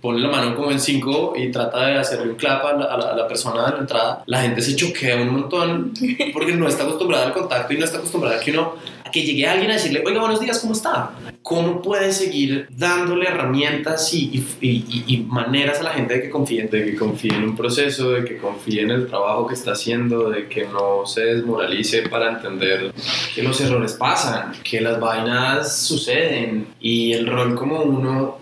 pone 0.00 0.20
la 0.20 0.28
mano 0.28 0.56
como 0.56 0.70
en 0.70 0.80
cinco 0.80 1.34
y 1.36 1.50
trata 1.50 1.86
de 1.86 1.98
hacerle 1.98 2.30
un 2.32 2.36
clap 2.36 2.64
a 2.64 2.72
la, 2.72 2.84
a, 2.86 2.96
la, 2.96 3.04
a 3.10 3.16
la, 3.16 3.28
persona 3.28 3.66
de 3.66 3.72
la 3.72 3.78
entrada, 3.78 4.22
la 4.26 4.42
gente 4.42 4.60
se 4.60 4.74
choquea 4.74 5.16
un 5.16 5.30
montón 5.30 5.92
porque 6.32 6.54
no 6.54 6.68
está 6.68 6.84
acostumbrada 6.84 7.26
al 7.26 7.32
contacto 7.32 7.72
y 7.72 7.78
no 7.78 7.84
está 7.84 7.98
acostumbrada 7.98 8.36
a 8.36 8.40
que 8.40 8.50
uno 8.50 8.74
que 9.12 9.22
llegue 9.22 9.46
alguien 9.46 9.70
a 9.70 9.74
decirle, 9.74 10.02
oiga, 10.04 10.20
buenos 10.20 10.40
días, 10.40 10.58
¿cómo 10.58 10.72
está? 10.72 11.10
¿Cómo 11.42 11.82
puede 11.82 12.12
seguir 12.12 12.68
dándole 12.70 13.26
herramientas 13.26 14.14
y, 14.14 14.30
y, 14.60 14.68
y, 14.68 15.04
y, 15.06 15.16
maneras 15.24 15.80
a 15.80 15.84
la 15.84 15.90
gente 15.90 16.14
de 16.14 16.22
que 16.22 16.30
confíe, 16.30 16.68
de 16.68 16.84
que 16.84 16.94
confíe 16.94 17.34
en 17.34 17.42
un 17.42 17.56
proceso, 17.56 18.12
de 18.12 18.24
que 18.24 18.36
confíe 18.36 18.82
en 18.82 18.90
el 18.90 19.06
trabajo 19.08 19.46
que 19.46 19.54
está 19.54 19.72
haciendo, 19.72 20.30
de 20.30 20.48
que 20.48 20.66
no 20.66 21.04
se 21.04 21.22
desmoralice 21.24 22.02
para 22.08 22.30
entender 22.30 22.92
que 23.34 23.42
los 23.42 23.60
errores 23.60 23.94
pasan, 23.94 24.52
que 24.62 24.80
las 24.80 25.00
vainas 25.00 25.76
suceden. 25.76 26.68
Y 26.80 27.12
el 27.12 27.26
rol 27.26 27.56
como 27.56 27.82
uno, 27.82 28.38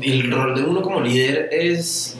el 0.00 0.30
rol 0.30 0.54
de 0.54 0.62
uno 0.62 0.82
como 0.82 1.00
líder 1.00 1.48
es, 1.52 2.18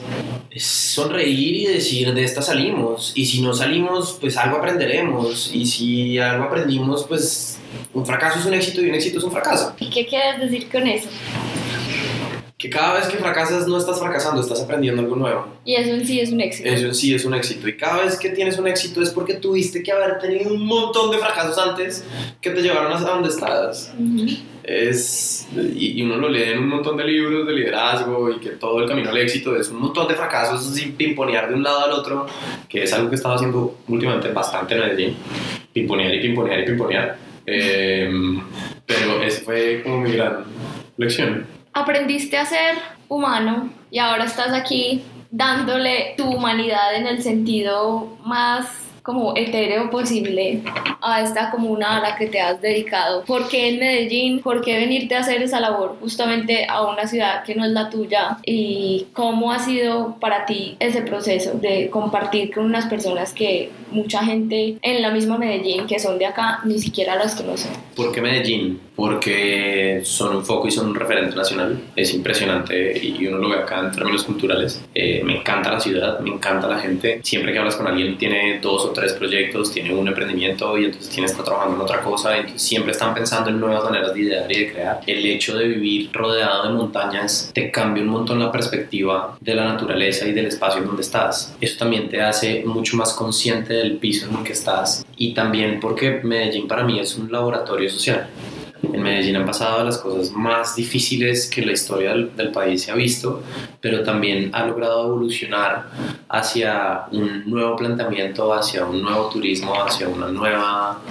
es 0.49 0.63
sonreír 0.63 1.55
y 1.57 1.65
decir 1.67 2.13
de 2.13 2.23
esta 2.23 2.41
salimos 2.41 3.13
y 3.15 3.25
si 3.25 3.41
no 3.41 3.53
salimos 3.53 4.17
pues 4.19 4.37
algo 4.37 4.57
aprenderemos. 4.57 5.51
Y 5.53 5.65
si 5.65 6.17
algo 6.17 6.45
aprendimos 6.45 7.05
pues 7.07 7.52
un 7.93 8.05
fracaso 8.05 8.39
es 8.39 8.45
un 8.45 8.53
éxito 8.53 8.81
y 8.81 8.89
un 8.89 8.95
éxito 8.95 9.19
es 9.19 9.23
un 9.23 9.31
fracaso. 9.31 9.75
¿Y 9.79 9.89
qué 9.89 10.05
quieres 10.05 10.41
decir 10.41 10.69
con 10.69 10.87
eso? 10.87 11.09
Que 12.57 12.69
cada 12.69 12.93
vez 12.93 13.07
que 13.07 13.17
fracasas 13.17 13.67
no 13.67 13.77
estás 13.77 13.99
fracasando, 13.99 14.39
estás 14.39 14.61
aprendiendo 14.61 15.01
algo 15.01 15.17
nuevo. 15.17 15.47
Y 15.65 15.75
eso 15.75 15.93
en 15.93 16.07
sí 16.07 16.21
es 16.21 16.31
un 16.31 16.39
éxito. 16.39 16.69
Eso 16.69 16.87
en 16.87 16.95
sí 16.95 17.13
es 17.13 17.25
un 17.25 17.33
éxito. 17.33 17.67
Y 17.67 17.75
cada 17.75 18.03
vez 18.03 18.17
que 18.17 18.29
tienes 18.29 18.57
un 18.57 18.67
éxito 18.67 19.01
es 19.01 19.09
porque 19.09 19.33
tuviste 19.33 19.83
que 19.83 19.91
haber 19.91 20.17
tenido 20.19 20.53
un 20.53 20.65
montón 20.65 21.11
de 21.11 21.17
fracasos 21.17 21.57
antes 21.57 22.05
que 22.39 22.51
te 22.51 22.61
llevaron 22.61 22.93
hasta 22.93 23.09
donde 23.09 23.27
estás. 23.29 23.93
Uh 23.99 24.01
-huh. 24.01 24.39
Es, 24.63 25.45
y, 25.53 25.99
y, 25.99 26.03
uno 26.03 26.15
lo 26.15 26.29
lee 26.29 26.51
en 26.53 26.59
un 26.59 26.69
montón 26.69 26.95
de 26.95 27.03
libros 27.03 27.45
de 27.45 27.51
liderazgo 27.51 28.31
y 28.31 28.39
que 28.39 28.51
todo 28.51 28.79
el 28.81 28.87
camino 28.87 29.09
al 29.09 29.17
éxito 29.17 29.57
es 29.57 29.67
un 29.67 29.81
montón 29.81 30.07
de 30.07 30.13
fracasos 30.13 30.63
sin 30.73 30.93
pimponear 30.93 31.49
de 31.49 31.55
un 31.55 31.63
lado 31.63 31.83
al 31.83 31.91
otro, 31.91 32.27
que 32.69 32.83
es 32.83 32.93
algo 32.93 33.09
que 33.09 33.15
estaba 33.15 33.35
haciendo 33.35 33.79
últimamente 33.89 34.29
bastante 34.29 34.73
en 34.73 34.79
Medellín. 34.79 35.15
Pimponear 35.73 36.13
y 36.13 36.21
pimponear 36.21 36.61
y 36.61 36.65
pimponear 36.65 37.22
Em, 37.45 38.41
pero 38.85 39.21
esa 39.23 39.43
fue 39.43 39.81
como 39.83 39.99
mi 39.99 40.11
gran 40.13 40.45
lección. 40.97 41.45
Aprendiste 41.73 42.37
a 42.37 42.45
ser 42.45 42.75
humano 43.09 43.69
y 43.91 43.99
ahora 43.99 44.25
estás 44.25 44.53
aquí 44.53 45.03
dándole 45.31 46.13
tu 46.15 46.25
humanidad 46.25 46.95
en 46.95 47.07
el 47.07 47.23
sentido 47.23 48.17
más 48.23 48.67
como 49.03 49.35
etéreo 49.35 49.89
posible 49.89 50.61
a 51.01 51.21
esta 51.21 51.51
comuna 51.51 51.97
a 51.97 51.99
la 51.99 52.15
que 52.15 52.27
te 52.27 52.39
has 52.39 52.61
dedicado. 52.61 53.23
¿Por 53.25 53.49
qué 53.49 53.69
en 53.69 53.79
Medellín? 53.79 54.41
¿Por 54.41 54.63
qué 54.63 54.77
venirte 54.77 55.15
a 55.15 55.19
hacer 55.19 55.41
esa 55.43 55.59
labor 55.59 55.97
justamente 55.99 56.65
a 56.67 56.81
una 56.87 57.05
ciudad 57.05 57.43
que 57.43 57.53
no 57.53 57.65
es 57.65 57.71
la 57.71 57.89
tuya? 57.89 58.37
¿Y 58.45 59.07
cómo 59.11 59.51
ha 59.51 59.59
sido 59.59 60.15
para 60.19 60.45
ti 60.45 60.77
ese 60.79 61.01
proceso 61.01 61.51
de 61.53 61.89
compartir 61.89 62.53
con 62.53 62.63
unas 62.65 62.85
personas 62.85 63.33
que 63.33 63.69
mucha 63.91 64.23
gente 64.23 64.77
en 64.81 65.01
la 65.01 65.11
misma 65.11 65.37
Medellín 65.37 65.85
que 65.85 65.99
son 65.99 66.17
de 66.17 66.25
acá 66.25 66.61
ni 66.63 66.79
siquiera 66.79 67.15
las 67.17 67.35
conoce? 67.35 67.67
¿Por 67.95 68.13
qué 68.13 68.21
Medellín? 68.21 68.79
Porque 68.95 70.01
son 70.03 70.35
un 70.35 70.45
foco 70.45 70.67
y 70.67 70.71
son 70.71 70.87
un 70.89 70.95
referente 70.95 71.35
nacional. 71.35 71.79
Es 71.95 72.13
impresionante 72.13 72.97
y 72.97 73.25
uno 73.27 73.37
lo 73.37 73.49
ve 73.49 73.57
acá 73.57 73.79
en 73.79 73.91
términos 73.91 74.23
culturales. 74.23 74.83
Eh, 74.93 75.21
me 75.23 75.37
encanta 75.39 75.71
la 75.71 75.79
ciudad, 75.79 76.19
me 76.19 76.29
encanta 76.29 76.67
la 76.67 76.79
gente. 76.79 77.19
Siempre 77.23 77.51
que 77.51 77.59
hablas 77.59 77.75
con 77.75 77.87
alguien 77.87 78.17
tiene 78.17 78.59
dos 78.61 78.85
o 78.85 78.89
tres 78.91 79.13
proyectos, 79.13 79.71
tiene 79.71 79.93
un 79.93 80.07
emprendimiento 80.07 80.77
y 80.77 80.85
entonces 80.85 81.09
tiene 81.09 81.25
está 81.25 81.43
trabajando 81.43 81.75
en 81.77 81.81
otra 81.81 82.01
cosa. 82.01 82.37
Y 82.37 82.59
siempre 82.59 82.91
están 82.91 83.13
pensando 83.13 83.49
en 83.49 83.59
nuevas 83.59 83.83
maneras 83.83 84.13
de 84.13 84.21
idear 84.21 84.51
y 84.51 84.59
de 84.59 84.71
crear. 84.71 84.99
El 85.07 85.25
hecho 85.25 85.57
de 85.57 85.67
vivir 85.67 86.09
rodeado 86.13 86.67
de 86.67 86.73
montañas 86.73 87.51
te 87.53 87.71
cambia 87.71 88.03
un 88.03 88.09
montón 88.09 88.39
la 88.39 88.51
perspectiva 88.51 89.37
de 89.39 89.55
la 89.55 89.65
naturaleza 89.65 90.27
y 90.27 90.33
del 90.33 90.47
espacio 90.47 90.81
en 90.81 90.87
donde 90.87 91.01
estás. 91.01 91.55
Eso 91.59 91.77
también 91.79 92.09
te 92.09 92.21
hace 92.21 92.63
mucho 92.65 92.97
más 92.97 93.13
consciente 93.13 93.73
del 93.73 93.97
piso 93.97 94.27
en 94.29 94.37
el 94.37 94.43
que 94.43 94.53
estás 94.53 95.05
y 95.17 95.33
también 95.33 95.79
porque 95.79 96.19
Medellín 96.23 96.67
para 96.67 96.83
mí 96.83 96.99
es 96.99 97.17
un 97.17 97.31
laboratorio 97.31 97.89
social. 97.89 98.27
Medellín 99.03 99.35
han 99.35 99.45
pasado 99.45 99.83
las 99.83 99.97
cosas 99.97 100.31
más 100.31 100.75
difíciles 100.75 101.49
que 101.49 101.65
la 101.65 101.73
historia 101.73 102.11
del, 102.11 102.35
del, 102.35 102.51
país 102.51 102.83
se 102.83 102.91
ha 102.91 102.95
visto, 102.95 103.43
pero 103.81 104.03
también 104.03 104.49
ha 104.53 104.65
logrado 104.65 105.05
evolucionar 105.05 105.89
hacia 106.29 107.05
un 107.11 107.43
nuevo 107.49 107.75
planteamiento, 107.75 108.53
hacia 108.53 108.85
un 108.85 109.01
nuevo 109.01 109.29
turismo, 109.29 109.73
hacia 109.83 110.07
una 110.07 110.27
nueva 110.27 111.01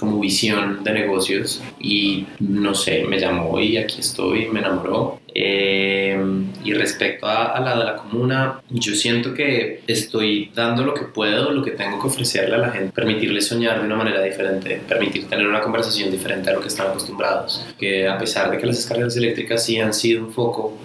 como 0.00 0.18
visión 0.18 0.82
de 0.82 0.92
negocios 0.92 1.60
y 1.78 2.26
no 2.40 2.74
sé, 2.74 3.04
me 3.04 3.20
llamó 3.20 3.60
y 3.60 3.76
aquí 3.76 4.00
estoy, 4.00 4.48
me 4.48 4.60
enamoró. 4.60 5.19
Eh, 5.34 6.18
y 6.64 6.74
respecto 6.74 7.26
a, 7.26 7.56
a, 7.56 7.60
la 7.60 7.78
de 7.78 7.84
la 7.84 7.96
comuna, 7.96 8.60
yo 8.68 8.94
siento 8.94 9.34
que 9.34 9.82
estoy 9.86 10.50
dando 10.54 10.82
lo 10.84 10.94
que 10.94 11.04
puedo, 11.04 11.50
lo 11.50 11.62
que 11.62 11.72
tengo 11.72 12.00
que 12.00 12.06
ofrecerle 12.08 12.56
a 12.56 12.58
la 12.58 12.70
gente, 12.70 12.92
permitirles 12.92 13.46
soñar 13.46 13.80
de 13.80 13.86
una 13.86 13.96
manera 13.96 14.22
diferente, 14.22 14.80
permitir 14.88 15.28
tener 15.28 15.46
una 15.46 15.60
conversación 15.60 16.10
diferente 16.10 16.50
a 16.50 16.54
lo 16.54 16.60
que 16.60 16.68
están 16.68 16.88
acostumbrados. 16.88 17.64
Que 17.78 18.08
a 18.08 18.18
pesar 18.18 18.50
de 18.50 18.58
que 18.58 18.66
las 18.66 18.78
escaleras 18.78 19.16
eléctricas 19.16 19.64
sí 19.64 19.78
han 19.78 19.94
sido 19.94 20.24
un 20.24 20.32
foco, 20.32 20.76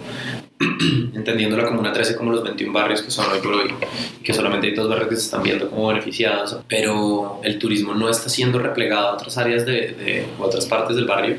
entendiendo 1.14 1.56
la 1.56 1.66
Comuna 1.66 1.92
13 1.92 2.16
como 2.16 2.32
los 2.32 2.42
21 2.42 2.72
barrios 2.72 3.02
que 3.02 3.10
son 3.10 3.30
hoy 3.30 3.40
por 3.40 3.54
hoy, 3.54 3.74
que 4.22 4.32
solamente 4.32 4.68
hay 4.68 4.74
dos 4.74 4.88
barrios 4.88 5.08
que 5.08 5.16
se 5.16 5.22
están 5.22 5.42
viendo 5.42 5.68
como 5.68 5.88
beneficiados, 5.88 6.58
pero 6.66 7.40
el 7.42 7.58
turismo 7.58 7.94
no 7.94 8.08
está 8.08 8.28
siendo 8.28 8.58
replegado 8.58 9.08
a 9.08 9.14
otras 9.14 9.36
áreas 9.36 9.66
de, 9.66 9.92
de 9.92 10.26
otras 10.38 10.66
partes 10.66 10.96
del 10.96 11.06
barrio, 11.06 11.36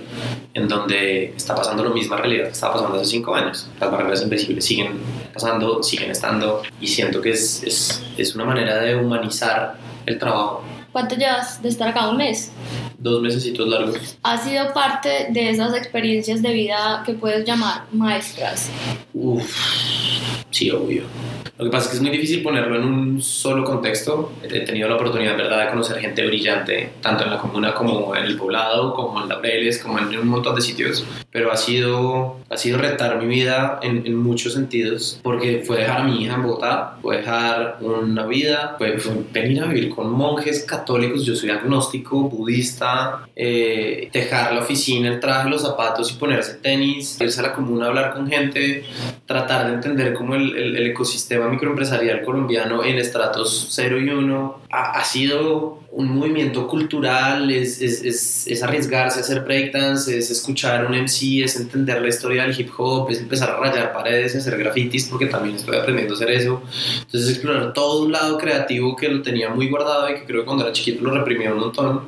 en 0.54 0.68
donde 0.68 1.34
está 1.36 1.56
pasando 1.56 1.84
lo 1.84 1.92
misma 1.92 2.18
realidad 2.18 2.46
que 2.46 2.52
estaba 2.52 2.74
pasando 2.74 2.96
hace 2.96 3.06
cinco 3.06 3.34
años. 3.34 3.68
Las 3.80 3.92
barreras 3.92 4.22
invisibles 4.22 4.66
siguen 4.66 5.00
pasando, 5.34 5.82
siguen 5.82 6.12
estando, 6.12 6.62
y 6.80 6.88
siento 6.88 7.22
que 7.22 7.32
es, 7.32 7.64
es, 7.64 8.04
es 8.18 8.36
una 8.36 8.46
manera 8.46 8.80
de 8.80 8.96
humanizar 8.96 9.78
el 10.06 10.20
trabajo. 10.20 10.64
¿Cuánto 10.92 11.16
llevas 11.16 11.62
de 11.62 11.70
estar 11.70 11.88
acá? 11.90 12.10
¿Un 12.10 12.18
mes? 12.18 12.52
Dos 13.00 13.22
mesecitos 13.22 13.68
largos. 13.68 14.18
¿Ha 14.24 14.38
sido 14.44 14.74
parte 14.74 15.28
de 15.30 15.52
esas 15.52 15.76
experiencias 15.76 16.42
de 16.42 16.52
vida 16.52 17.04
que 17.06 17.14
puedes 17.14 17.46
llamar 17.46 17.86
maestras? 17.92 18.70
Uf, 19.14 19.46
sí, 20.50 20.72
obvio. 20.72 21.04
Lo 21.58 21.66
que 21.66 21.72
pasa 21.72 21.86
es 21.86 21.90
que 21.90 21.96
es 21.98 22.02
muy 22.04 22.12
difícil 22.12 22.44
ponerlo 22.44 22.76
en 22.76 22.84
un 22.84 23.22
solo 23.22 23.64
contexto. 23.64 24.32
He 24.44 24.60
tenido 24.60 24.88
la 24.88 24.96
oportunidad, 24.96 25.36
¿verdad?, 25.36 25.66
de 25.66 25.70
conocer 25.72 25.98
gente 25.98 26.24
brillante, 26.24 26.92
tanto 27.02 27.24
en 27.24 27.32
la 27.32 27.40
comuna 27.40 27.74
como 27.74 28.16
en 28.16 28.26
el 28.26 28.38
poblado, 28.38 28.94
como 28.94 29.24
en 29.24 29.28
Laureles, 29.28 29.80
como 29.82 29.98
en 29.98 30.16
un 30.20 30.28
montón 30.28 30.54
de 30.54 30.62
sitios. 30.62 31.04
Pero 31.32 31.52
ha 31.52 31.58
sido, 31.58 32.38
ha 32.52 32.58
sido 32.58 32.78
retar 32.78 33.20
mi 33.20 33.26
vida 33.26 33.80
en, 33.82 34.06
en 34.06 34.16
muchos 34.16 34.54
sentidos, 34.54 35.20
porque 35.24 35.64
fue 35.66 35.78
dejar 35.78 36.02
a 36.02 36.04
mi 36.04 36.22
hija 36.22 36.36
en 36.36 36.44
Bogotá, 36.44 36.98
fue 37.02 37.18
dejar 37.18 37.80
una 37.82 38.28
vida, 38.28 38.76
fue, 38.78 39.00
fue 39.00 39.14
venir 39.34 39.64
a 39.64 39.66
vivir 39.66 39.90
con 39.90 40.12
monjes 40.12 40.64
católicos. 40.64 41.26
Yo 41.26 41.36
soy 41.36 41.50
agnóstico, 41.50 42.30
budista, 42.30 43.28
eh, 43.36 44.10
dejar 44.14 44.54
la 44.54 44.60
oficina, 44.60 45.10
el 45.10 45.20
traje, 45.20 45.50
los 45.50 45.64
zapatos 45.64 46.12
y 46.12 46.16
ponerse 46.18 46.56
tenis, 46.56 47.20
irse 47.20 47.40
a 47.40 47.44
la 47.44 47.54
comuna 47.54 47.86
a 47.86 47.90
hablar 47.90 48.14
con 48.14 48.30
gente, 48.30 48.84
tratar 49.26 49.66
de 49.66 49.74
entender 49.74 50.14
cómo 50.14 50.36
el, 50.36 50.56
el, 50.56 50.76
el 50.76 50.86
ecosistema 50.88 51.47
microempresarial 51.50 52.24
colombiano 52.24 52.84
en 52.84 52.98
estratos 52.98 53.68
0 53.72 54.00
y 54.02 54.10
1 54.10 54.62
ha, 54.70 55.00
ha 55.00 55.04
sido 55.04 55.80
un 55.98 56.16
movimiento 56.16 56.68
cultural, 56.68 57.50
es, 57.50 57.82
es, 57.82 58.04
es, 58.04 58.46
es, 58.46 58.62
arriesgarse 58.62 59.18
a 59.20 59.22
hacer 59.24 59.42
breakdance, 59.42 60.16
es 60.16 60.30
escuchar 60.30 60.86
un 60.86 60.92
MC, 60.96 61.44
es 61.44 61.56
entender 61.56 62.00
la 62.00 62.10
historia 62.10 62.44
del 62.44 62.60
hip 62.60 62.70
hop, 62.78 63.10
es 63.10 63.20
empezar 63.20 63.50
a 63.50 63.58
rayar 63.58 63.94
paredes 63.94 64.36
hacer 64.36 64.60
grafitis, 64.60 65.08
porque 65.10 65.26
también 65.26 65.56
estoy 65.56 65.76
aprendiendo 65.76 66.14
a 66.14 66.18
hacer 66.18 66.30
eso. 66.30 66.62
Entonces, 67.02 67.32
explorar 67.32 67.74
todo 67.74 68.04
un 68.04 68.12
lado 68.12 68.38
creativo 68.38 68.96
que 68.96 69.10
lo 69.10 69.22
tenía 69.22 69.50
muy 69.50 69.70
guardado 69.70 70.10
y 70.12 70.16
que 70.16 70.26
creo 70.26 70.42
que 70.42 70.46
cuando 70.46 70.66
era 70.66 70.74
chiquito 70.74 71.04
lo 71.04 71.12
reprimía 71.12 71.52
un 71.52 71.62
montón. 71.62 72.02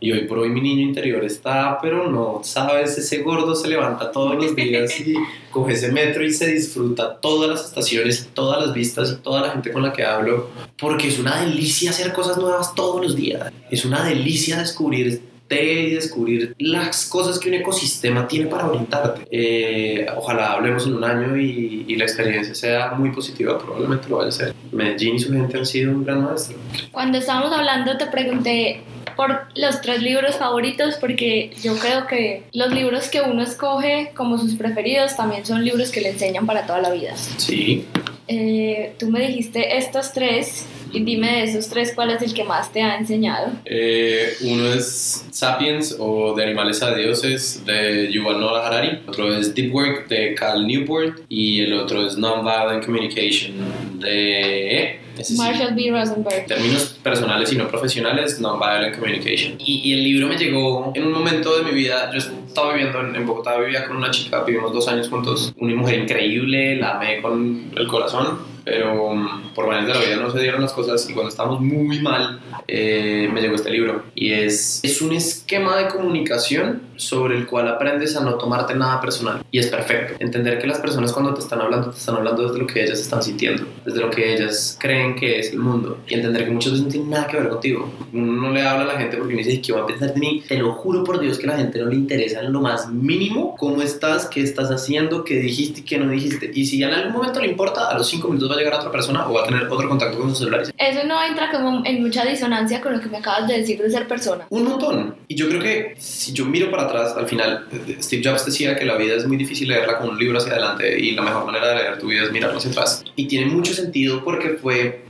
Y 0.00 0.12
hoy 0.12 0.26
por 0.26 0.40
hoy 0.40 0.50
mi 0.50 0.60
niño 0.60 0.82
interior 0.82 1.24
está, 1.24 1.78
pero 1.80 2.10
no, 2.10 2.40
sabes, 2.44 2.98
ese 2.98 3.22
gordo 3.22 3.54
se 3.54 3.68
levanta 3.68 4.10
todos 4.12 4.34
los 4.34 4.54
días 4.54 5.00
y 5.00 5.14
coge 5.50 5.72
ese 5.72 5.92
metro 5.92 6.24
y 6.24 6.30
se 6.30 6.48
disfruta 6.48 7.18
todas 7.20 7.48
las 7.48 7.64
estaciones, 7.64 8.28
todas 8.34 8.60
las 8.60 8.63
vistas 8.72 9.12
y 9.12 9.22
toda 9.22 9.42
la 9.42 9.50
gente 9.50 9.72
con 9.72 9.82
la 9.82 9.92
que 9.92 10.04
hablo, 10.04 10.50
porque 10.78 11.08
es 11.08 11.18
una 11.18 11.40
delicia 11.40 11.90
hacer 11.90 12.12
cosas 12.12 12.38
nuevas 12.38 12.74
todos 12.74 13.02
los 13.02 13.16
días. 13.16 13.52
Es 13.70 13.84
una 13.84 14.04
delicia 14.04 14.58
descubrir 14.58 15.20
y 15.50 15.90
descubrir 15.90 16.54
las 16.58 17.06
cosas 17.06 17.38
que 17.38 17.48
un 17.48 17.54
ecosistema 17.54 18.26
tiene 18.26 18.46
para 18.46 18.66
orientarte. 18.66 19.26
Eh, 19.30 20.06
ojalá 20.16 20.52
hablemos 20.52 20.86
en 20.86 20.94
un 20.94 21.04
año 21.04 21.36
y, 21.36 21.84
y, 21.86 21.96
la 21.96 22.04
experiencia 22.04 22.54
sea 22.54 22.92
muy 22.92 23.10
positiva, 23.10 23.58
probablemente 23.58 24.08
lo 24.08 24.18
vaya 24.18 24.28
a 24.28 24.32
ser. 24.32 24.54
Medellín 24.72 25.16
y 25.16 25.18
su 25.18 25.32
gente 25.32 25.58
han 25.58 25.66
sido 25.66 25.92
un 25.92 26.04
gran 26.04 26.24
maestro. 26.24 26.56
Cuando 26.90 27.18
estábamos 27.18 27.52
hablando 27.52 27.96
te 27.96 28.06
pregunté 28.06 28.82
por 29.16 29.46
los 29.54 29.80
tres 29.80 30.02
libros 30.02 30.36
favoritos 30.36 30.96
porque 30.96 31.52
yo 31.62 31.76
creo 31.76 32.06
que 32.06 32.44
los 32.52 32.72
libros 32.72 33.08
que 33.08 33.20
uno 33.20 33.42
escoge 33.42 34.10
como 34.16 34.38
sus 34.38 34.54
preferidos 34.54 35.16
también 35.16 35.46
son 35.46 35.64
libros 35.64 35.90
que 35.90 36.00
le 36.00 36.10
enseñan 36.10 36.46
para 36.46 36.66
toda 36.66 36.80
la 36.80 36.90
vida. 36.90 37.14
Sí. 37.16 37.86
Eh, 38.28 38.94
tú 38.98 39.10
me 39.10 39.20
dijiste 39.20 39.76
estos 39.76 40.12
tres 40.12 40.66
y 40.92 41.02
dime 41.02 41.38
de 41.38 41.42
esos 41.44 41.68
tres 41.68 41.92
cuál 41.94 42.10
es 42.10 42.22
el 42.22 42.32
que 42.32 42.44
más 42.44 42.72
te 42.72 42.82
ha 42.82 42.96
enseñado. 42.96 43.52
Eh, 43.64 44.34
uno 44.42 44.72
es 44.72 45.26
Sapiens 45.30 45.96
o 45.98 46.34
de 46.34 46.44
animales 46.44 46.82
a 46.82 46.94
dioses 46.94 47.64
de 47.66 48.10
Yuval 48.10 48.40
Noah 48.40 48.66
Harari, 48.66 49.00
otro 49.06 49.34
es 49.34 49.54
Deep 49.54 49.74
Work 49.74 50.08
de 50.08 50.34
Cal 50.34 50.66
Newport 50.66 51.20
y 51.28 51.60
el 51.60 51.74
otro 51.74 52.06
es 52.06 52.16
Nonviolent 52.16 52.84
Communication 52.84 53.52
de 54.00 55.00
Marshall 55.36 55.74
B. 55.74 55.90
Rosenberg. 55.90 56.40
En 56.40 56.46
términos 56.46 56.98
personales 57.02 57.52
y 57.52 57.56
no 57.56 57.68
profesionales, 57.68 58.40
Nonviolent 58.40 58.96
Communication. 58.96 59.54
Y, 59.58 59.80
y, 59.84 59.92
el 59.92 60.04
libro 60.04 60.28
me 60.28 60.36
llegó 60.36 60.92
en 60.94 61.04
un 61.04 61.12
momento 61.12 61.56
de 61.56 61.64
mi 61.64 61.72
vida. 61.72 62.10
Yo 62.12 62.20
estaba 62.54 62.72
viviendo 62.72 63.00
en, 63.00 63.26
Bogotá, 63.26 63.58
vivía 63.58 63.84
con 63.84 63.96
una 63.96 64.12
chica, 64.12 64.44
vivimos 64.44 64.72
dos 64.72 64.86
años 64.86 65.08
juntos. 65.08 65.52
Una 65.58 65.74
mujer 65.74 65.98
increíble, 65.98 66.76
la 66.76 66.92
amé 66.92 67.20
con 67.20 67.72
el 67.74 67.86
corazón 67.88 68.53
pero 68.64 69.10
um, 69.10 69.52
por 69.54 69.66
maneras 69.66 69.86
de 69.88 69.94
la 69.94 70.00
vida 70.00 70.16
no 70.16 70.30
se 70.30 70.40
dieron 70.40 70.62
las 70.62 70.72
cosas 70.72 71.08
y 71.08 71.12
cuando 71.12 71.30
estábamos 71.30 71.60
muy 71.60 72.00
mal 72.00 72.40
eh, 72.66 73.28
me 73.32 73.40
llegó 73.40 73.54
este 73.54 73.70
libro 73.70 74.04
y 74.14 74.32
es, 74.32 74.80
es 74.82 75.02
un 75.02 75.12
esquema 75.12 75.76
de 75.76 75.88
comunicación 75.88 76.82
sobre 76.96 77.36
el 77.36 77.46
cual 77.46 77.68
aprendes 77.68 78.16
a 78.16 78.20
no 78.20 78.34
tomarte 78.34 78.74
nada 78.74 79.00
personal 79.00 79.42
y 79.50 79.58
es 79.58 79.66
perfecto. 79.66 80.14
Entender 80.20 80.58
que 80.58 80.66
las 80.66 80.78
personas 80.78 81.12
cuando 81.12 81.34
te 81.34 81.40
están 81.40 81.60
hablando 81.60 81.90
te 81.90 81.98
están 81.98 82.16
hablando 82.16 82.44
desde 82.44 82.58
lo 82.58 82.66
que 82.66 82.82
ellas 82.82 83.00
están 83.00 83.22
sintiendo, 83.22 83.64
desde 83.84 84.00
lo 84.00 84.10
que 84.10 84.34
ellas 84.34 84.78
creen 84.80 85.14
que 85.14 85.40
es 85.40 85.50
el 85.50 85.58
mundo 85.58 85.98
y 86.08 86.14
entender 86.14 86.44
que 86.44 86.50
muchas 86.50 86.72
veces 86.72 86.86
no 86.86 86.92
tiene 86.92 87.06
nada 87.08 87.26
que 87.26 87.36
ver 87.36 87.48
contigo. 87.48 87.92
Uno 88.12 88.32
no 88.32 88.50
le 88.50 88.62
habla 88.62 88.84
a 88.84 88.94
la 88.94 89.00
gente 89.00 89.16
porque 89.16 89.34
me 89.34 89.42
dice, 89.42 89.60
¿qué 89.60 89.72
va 89.72 89.82
a 89.82 89.86
pensar 89.86 90.14
de 90.14 90.20
mí? 90.20 90.42
Te 90.46 90.58
lo 90.58 90.72
juro 90.72 91.04
por 91.04 91.20
Dios 91.20 91.38
que 91.38 91.46
a 91.46 91.50
la 91.50 91.56
gente 91.58 91.78
no 91.80 91.88
le 91.88 91.96
interesa 91.96 92.40
en 92.40 92.52
lo 92.52 92.60
más 92.60 92.88
mínimo 92.90 93.56
cómo 93.56 93.82
estás, 93.82 94.26
qué 94.26 94.42
estás 94.42 94.70
haciendo, 94.70 95.24
qué 95.24 95.34
dijiste 95.36 95.80
y 95.80 95.82
qué 95.82 95.98
no 95.98 96.10
dijiste. 96.10 96.50
Y 96.54 96.66
si 96.66 96.82
en 96.82 96.92
algún 96.92 97.12
momento 97.12 97.40
le 97.40 97.48
importa, 97.48 97.90
a 97.90 97.98
los 97.98 98.08
cinco 98.08 98.28
minutos 98.28 98.53
va 98.54 98.60
a 98.60 98.64
llegar 98.64 98.74
a 98.74 98.78
otra 98.78 98.92
persona 98.92 99.28
o 99.28 99.32
va 99.32 99.42
a 99.42 99.46
tener 99.46 99.64
otro 99.70 99.88
contacto 99.88 100.18
con 100.18 100.30
sus 100.30 100.38
celulares. 100.38 100.72
Eso 100.78 101.06
no 101.06 101.22
entra 101.22 101.50
como 101.50 101.84
en 101.84 102.02
mucha 102.02 102.24
disonancia 102.24 102.80
con 102.80 102.92
lo 102.92 103.00
que 103.00 103.08
me 103.08 103.18
acabas 103.18 103.48
de 103.48 103.58
decir 103.58 103.80
de 103.80 103.90
ser 103.90 104.06
persona. 104.06 104.46
Un 104.50 104.64
montón. 104.64 105.16
Y 105.28 105.34
yo 105.34 105.48
creo 105.48 105.60
que 105.60 105.94
si 105.98 106.32
yo 106.32 106.44
miro 106.44 106.70
para 106.70 106.84
atrás, 106.84 107.14
al 107.16 107.26
final, 107.26 107.66
Steve 108.00 108.22
Jobs 108.24 108.46
decía 108.46 108.76
que 108.76 108.84
la 108.84 108.96
vida 108.96 109.14
es 109.14 109.26
muy 109.26 109.36
difícil 109.36 109.68
leerla 109.68 109.98
con 109.98 110.10
un 110.10 110.18
libro 110.18 110.38
hacia 110.38 110.52
adelante 110.52 110.98
y 110.98 111.12
la 111.12 111.22
mejor 111.22 111.46
manera 111.46 111.68
de 111.68 111.74
leer 111.76 111.98
tu 111.98 112.08
vida 112.08 112.24
es 112.24 112.32
mirarlo 112.32 112.58
hacia 112.58 112.70
atrás. 112.70 113.04
Y 113.16 113.26
tiene 113.26 113.46
mucho 113.46 113.74
sentido 113.74 114.22
porque 114.24 114.50
fue 114.50 115.04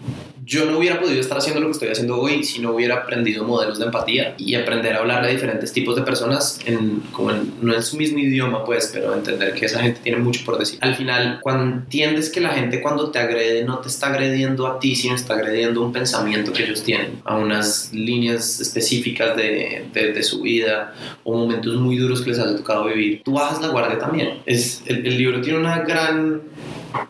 yo 0.45 0.67
no 0.67 0.79
hubiera 0.79 1.01
podido 1.01 1.21
estar 1.21 1.39
haciendo 1.39 1.61
lo 1.61 1.69
que 1.69 1.73
estoy 1.73 1.89
haciendo 1.89 2.21
hoy 2.21 2.45
si 2.45 2.61
no 2.61 2.73
hubiera 2.73 2.97
aprendido 2.97 3.45
modelos 3.45 3.79
de 3.79 3.87
empatía 3.87 4.35
y 4.37 4.55
aprender 4.55 4.95
a 4.95 4.99
hablarle 4.99 5.29
a 5.29 5.33
diferentes 5.33 5.73
tipos 5.73 5.97
de 5.97 6.03
personas 6.03 6.61
en, 6.67 7.03
como 7.13 7.33
no 7.63 7.75
en 7.75 7.83
su 7.83 7.97
mismo 7.97 8.19
idioma, 8.19 8.65
pues, 8.65 8.91
pero 8.93 9.15
entender 9.15 9.55
que 9.55 9.67
esa 9.67 9.81
gente 9.81 10.01
tiene 10.03 10.19
mucho 10.19 10.45
por 10.45 10.59
decir. 10.59 10.79
Al 10.83 10.95
final, 10.95 11.39
cuando 11.43 11.77
entiendes 11.77 12.31
que 12.31 12.41
la 12.41 12.51
gente 12.51 12.83
cuando 12.83 13.11
te 13.11 13.19
agrede 13.19 13.65
no 13.65 13.79
te 13.79 13.89
está 13.89 14.09
agrediendo 14.09 14.67
a 14.67 14.79
ti, 14.79 14.95
sino 14.95 15.15
está 15.15 15.35
agrediendo 15.35 15.83
un 15.83 15.93
pensamiento 15.93 16.53
que 16.53 16.65
ellos 16.65 16.83
tienen, 16.83 17.21
a 17.25 17.37
unas 17.37 17.93
líneas 17.93 18.61
específicas 18.61 19.37
de, 19.37 19.87
de, 19.93 20.23
su 20.23 20.43
vida 20.43 20.95
o 21.23 21.37
momentos 21.37 21.75
muy 21.77 21.97
duros 21.97 22.23
que 22.23 22.31
les 22.31 22.39
haya 22.39 22.57
tocado 22.57 22.87
vivir, 22.87 23.23
tú 23.25 23.33
bajas 23.33 23.61
la 23.61 23.69
guardia 23.69 23.99
también. 23.99 24.39
Es, 24.47 24.83
el, 24.87 25.07
el 25.07 25.19
libro 25.19 25.41
tiene 25.41 25.59
una 25.59 25.81
gran 25.81 26.43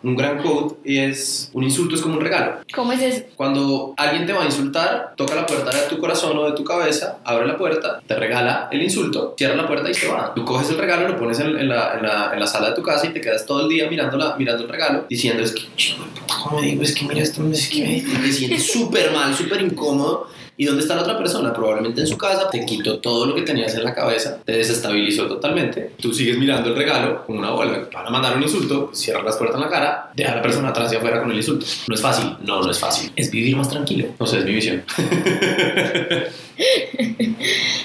un 0.02 0.16
gran 0.16 0.42
quote 0.42 0.76
y 0.84 0.98
es 0.98 1.50
un 1.52 1.64
insulto 1.64 1.94
es 1.94 2.00
como 2.00 2.14
un 2.14 2.20
regalo. 2.20 2.58
¿Cómo 2.74 2.92
es 2.92 3.00
eso? 3.00 3.24
Cuando 3.36 3.94
alguien 3.96 4.26
te 4.26 4.32
va 4.32 4.42
a 4.42 4.46
insultar, 4.46 5.14
toca 5.16 5.34
la 5.34 5.46
puerta 5.46 5.74
de 5.74 5.88
tu 5.88 5.98
corazón 5.98 6.36
o 6.38 6.44
de 6.44 6.52
tu 6.52 6.64
cabeza, 6.64 7.18
abre 7.24 7.46
la 7.46 7.56
puerta, 7.56 8.00
te 8.06 8.14
regala 8.14 8.68
el 8.70 8.82
insulto, 8.82 9.34
cierra 9.36 9.56
la 9.56 9.66
puerta 9.66 9.90
y 9.90 9.94
se 9.94 10.08
va. 10.08 10.32
Tú 10.34 10.44
coges 10.44 10.70
el 10.70 10.78
regalo, 10.78 11.08
lo 11.08 11.18
pones 11.18 11.38
en, 11.40 11.54
la, 11.54 11.60
en, 11.60 11.68
la, 12.02 12.30
en 12.32 12.40
la, 12.40 12.46
sala 12.46 12.70
de 12.70 12.74
tu 12.74 12.82
casa 12.82 13.06
y 13.06 13.12
te 13.12 13.20
quedas 13.20 13.46
todo 13.46 13.62
el 13.62 13.68
día 13.68 13.88
mirando, 13.88 14.16
la, 14.16 14.36
mirando 14.36 14.64
el 14.64 14.68
regalo, 14.68 15.06
diciendo 15.08 15.42
es 15.42 15.52
que, 15.52 15.62
¿cómo 16.42 16.60
digo? 16.60 16.82
Es 16.82 16.94
que 16.94 17.04
mira 17.04 17.22
esto, 17.22 17.46
es 17.50 17.68
que 17.68 18.04
me 18.20 18.32
sientes 18.32 18.70
súper 18.72 19.12
mal, 19.12 19.34
súper 19.34 19.62
incómodo 19.62 20.28
¿Y 20.56 20.66
dónde 20.66 20.82
está 20.82 20.94
la 20.94 21.02
otra 21.02 21.18
persona? 21.18 21.52
Probablemente 21.52 22.00
en 22.00 22.06
su 22.06 22.16
casa, 22.16 22.48
te 22.48 22.64
quitó 22.64 23.00
todo 23.00 23.26
lo 23.26 23.34
que 23.34 23.42
tenías 23.42 23.74
en 23.74 23.84
la 23.84 23.92
cabeza, 23.94 24.38
te 24.44 24.52
desestabilizó 24.52 25.26
totalmente. 25.26 25.92
Tú 26.00 26.12
sigues 26.12 26.38
mirando 26.38 26.70
el 26.70 26.76
regalo 26.76 27.24
con 27.26 27.38
una 27.38 27.50
bola, 27.50 27.88
van 27.92 28.06
a 28.06 28.10
mandar 28.10 28.36
un 28.36 28.42
insulto, 28.42 28.90
cierra 28.92 29.22
las 29.22 29.36
puertas 29.36 29.56
en 29.56 29.62
la 29.62 29.68
cara, 29.68 30.10
deja 30.14 30.32
a 30.32 30.36
la 30.36 30.42
persona 30.42 30.68
atrás 30.68 30.92
y 30.92 30.96
afuera 30.96 31.20
con 31.20 31.30
el 31.30 31.38
insulto. 31.38 31.66
No 31.88 31.94
es 31.94 32.00
fácil, 32.00 32.36
no, 32.42 32.62
no 32.62 32.70
es 32.70 32.78
fácil. 32.78 33.10
Es 33.16 33.30
vivir 33.30 33.56
más 33.56 33.68
tranquilo. 33.68 34.08
No 34.18 34.26
sé, 34.26 34.38
es 34.38 34.44
mi 34.44 34.54
visión. 34.54 34.84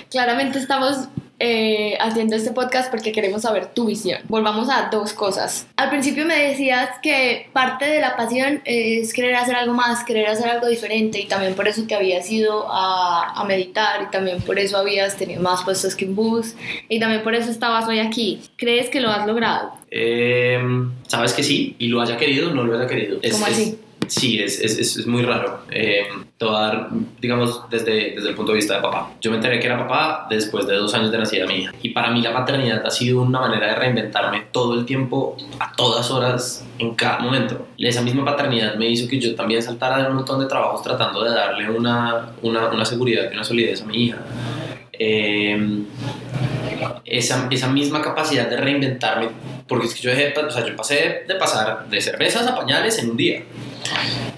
Claramente 0.09 0.59
estamos 0.59 1.07
eh, 1.39 1.97
haciendo 1.99 2.35
este 2.35 2.51
podcast 2.51 2.91
porque 2.91 3.11
queremos 3.11 3.43
saber 3.43 3.67
tu 3.67 3.85
visión. 3.87 4.19
Volvamos 4.27 4.69
a 4.69 4.89
dos 4.91 5.13
cosas. 5.13 5.67
Al 5.77 5.89
principio 5.89 6.25
me 6.25 6.37
decías 6.37 6.89
que 7.01 7.49
parte 7.53 7.85
de 7.85 8.01
la 8.01 8.15
pasión 8.15 8.61
es 8.65 9.13
querer 9.13 9.35
hacer 9.35 9.55
algo 9.55 9.73
más, 9.73 10.03
querer 10.03 10.27
hacer 10.27 10.49
algo 10.49 10.67
diferente 10.67 11.19
y 11.19 11.27
también 11.27 11.55
por 11.55 11.67
eso 11.67 11.83
te 11.87 11.95
habías 11.95 12.29
ido 12.29 12.67
a, 12.69 13.33
a 13.39 13.43
meditar 13.45 14.03
y 14.03 14.11
también 14.11 14.41
por 14.41 14.59
eso 14.59 14.77
habías 14.77 15.17
tenido 15.17 15.41
más 15.41 15.63
puestos 15.63 15.95
que 15.95 16.05
un 16.05 16.15
bus 16.15 16.55
y 16.87 16.99
también 16.99 17.23
por 17.23 17.35
eso 17.35 17.49
estabas 17.49 17.87
hoy 17.87 17.99
aquí. 17.99 18.41
¿Crees 18.57 18.89
que 18.89 18.99
lo 18.99 19.09
has 19.09 19.25
logrado? 19.25 19.73
Eh, 19.91 20.59
Sabes 21.07 21.33
que 21.33 21.43
sí, 21.43 21.75
y 21.79 21.87
lo 21.87 22.01
haya 22.01 22.17
querido 22.17 22.51
o 22.51 22.53
no 22.53 22.63
lo 22.63 22.77
haya 22.77 22.87
querido. 22.87 23.19
¿Cómo 23.31 23.45
así? 23.45 23.79
Sí, 24.07 24.39
es, 24.39 24.59
es, 24.59 24.77
es, 24.77 25.07
muy 25.07 25.23
raro. 25.23 25.61
Eh, 25.71 26.03
dar, 26.47 26.89
digamos, 27.19 27.69
desde, 27.69 28.15
desde 28.15 28.29
el 28.29 28.35
punto 28.35 28.53
de 28.53 28.57
vista 28.57 28.75
de 28.75 28.81
papá. 28.81 29.11
Yo 29.19 29.29
me 29.29 29.37
enteré 29.37 29.59
que 29.59 29.67
era 29.67 29.77
papá 29.77 30.25
después 30.29 30.65
de 30.67 30.75
dos 30.75 30.93
años 30.93 31.11
de 31.11 31.17
nacida 31.17 31.45
mi 31.45 31.55
hija. 31.55 31.73
Y 31.81 31.89
para 31.89 32.11
mí 32.11 32.21
la 32.21 32.33
paternidad 32.33 32.85
ha 32.85 32.89
sido 32.89 33.21
una 33.21 33.41
manera 33.41 33.67
de 33.67 33.75
reinventarme 33.75 34.45
todo 34.51 34.79
el 34.79 34.85
tiempo, 34.85 35.35
a 35.59 35.73
todas 35.75 36.09
horas, 36.11 36.65
en 36.77 36.95
cada 36.95 37.19
momento. 37.19 37.67
Esa 37.77 38.01
misma 38.01 38.23
paternidad 38.23 38.75
me 38.75 38.87
hizo 38.87 39.07
que 39.09 39.19
yo 39.19 39.35
también 39.35 39.61
saltara 39.61 40.01
de 40.01 40.09
un 40.09 40.15
montón 40.15 40.39
de 40.39 40.45
trabajos 40.45 40.81
tratando 40.81 41.23
de 41.23 41.31
darle 41.31 41.69
una, 41.69 42.31
una, 42.41 42.69
una 42.69 42.85
seguridad 42.85 43.29
y 43.29 43.33
una 43.33 43.43
solidez 43.43 43.81
a 43.81 43.85
mi 43.85 44.05
hija. 44.05 44.17
Eh, 44.93 45.83
esa, 47.03 47.47
esa 47.51 47.67
misma 47.69 48.01
capacidad 48.01 48.49
de 48.49 48.55
reinventarme, 48.55 49.29
porque 49.67 49.87
es 49.87 49.93
que 49.93 50.01
yo, 50.01 50.09
dejé, 50.11 50.33
o 50.39 50.51
sea, 50.51 50.65
yo 50.65 50.75
pasé 50.75 51.25
de 51.27 51.35
pasar 51.35 51.89
de 51.89 51.99
cervezas 51.99 52.47
a 52.47 52.55
pañales 52.55 52.97
en 52.99 53.11
un 53.11 53.17
día 53.17 53.43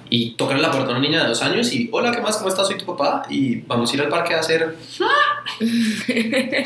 y 0.10 0.32
tocar 0.32 0.60
la 0.60 0.70
puerta 0.70 0.90
a 0.90 0.92
una 0.92 1.00
niña 1.00 1.24
de 1.24 1.30
dos 1.30 1.42
años 1.42 1.72
y 1.74 1.90
hola, 1.92 2.12
¿qué 2.12 2.20
más? 2.22 2.38
¿Cómo 2.38 2.50
estás? 2.50 2.68
Soy 2.68 2.78
tu 2.78 2.86
papá 2.86 3.24
y 3.30 3.62
vamos 3.62 3.92
a 3.92 3.96
ir 3.96 4.02
al 4.02 4.10
parque 4.10 4.34
a 4.34 4.40
hacer... 4.40 4.76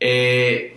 eh, 0.00 0.76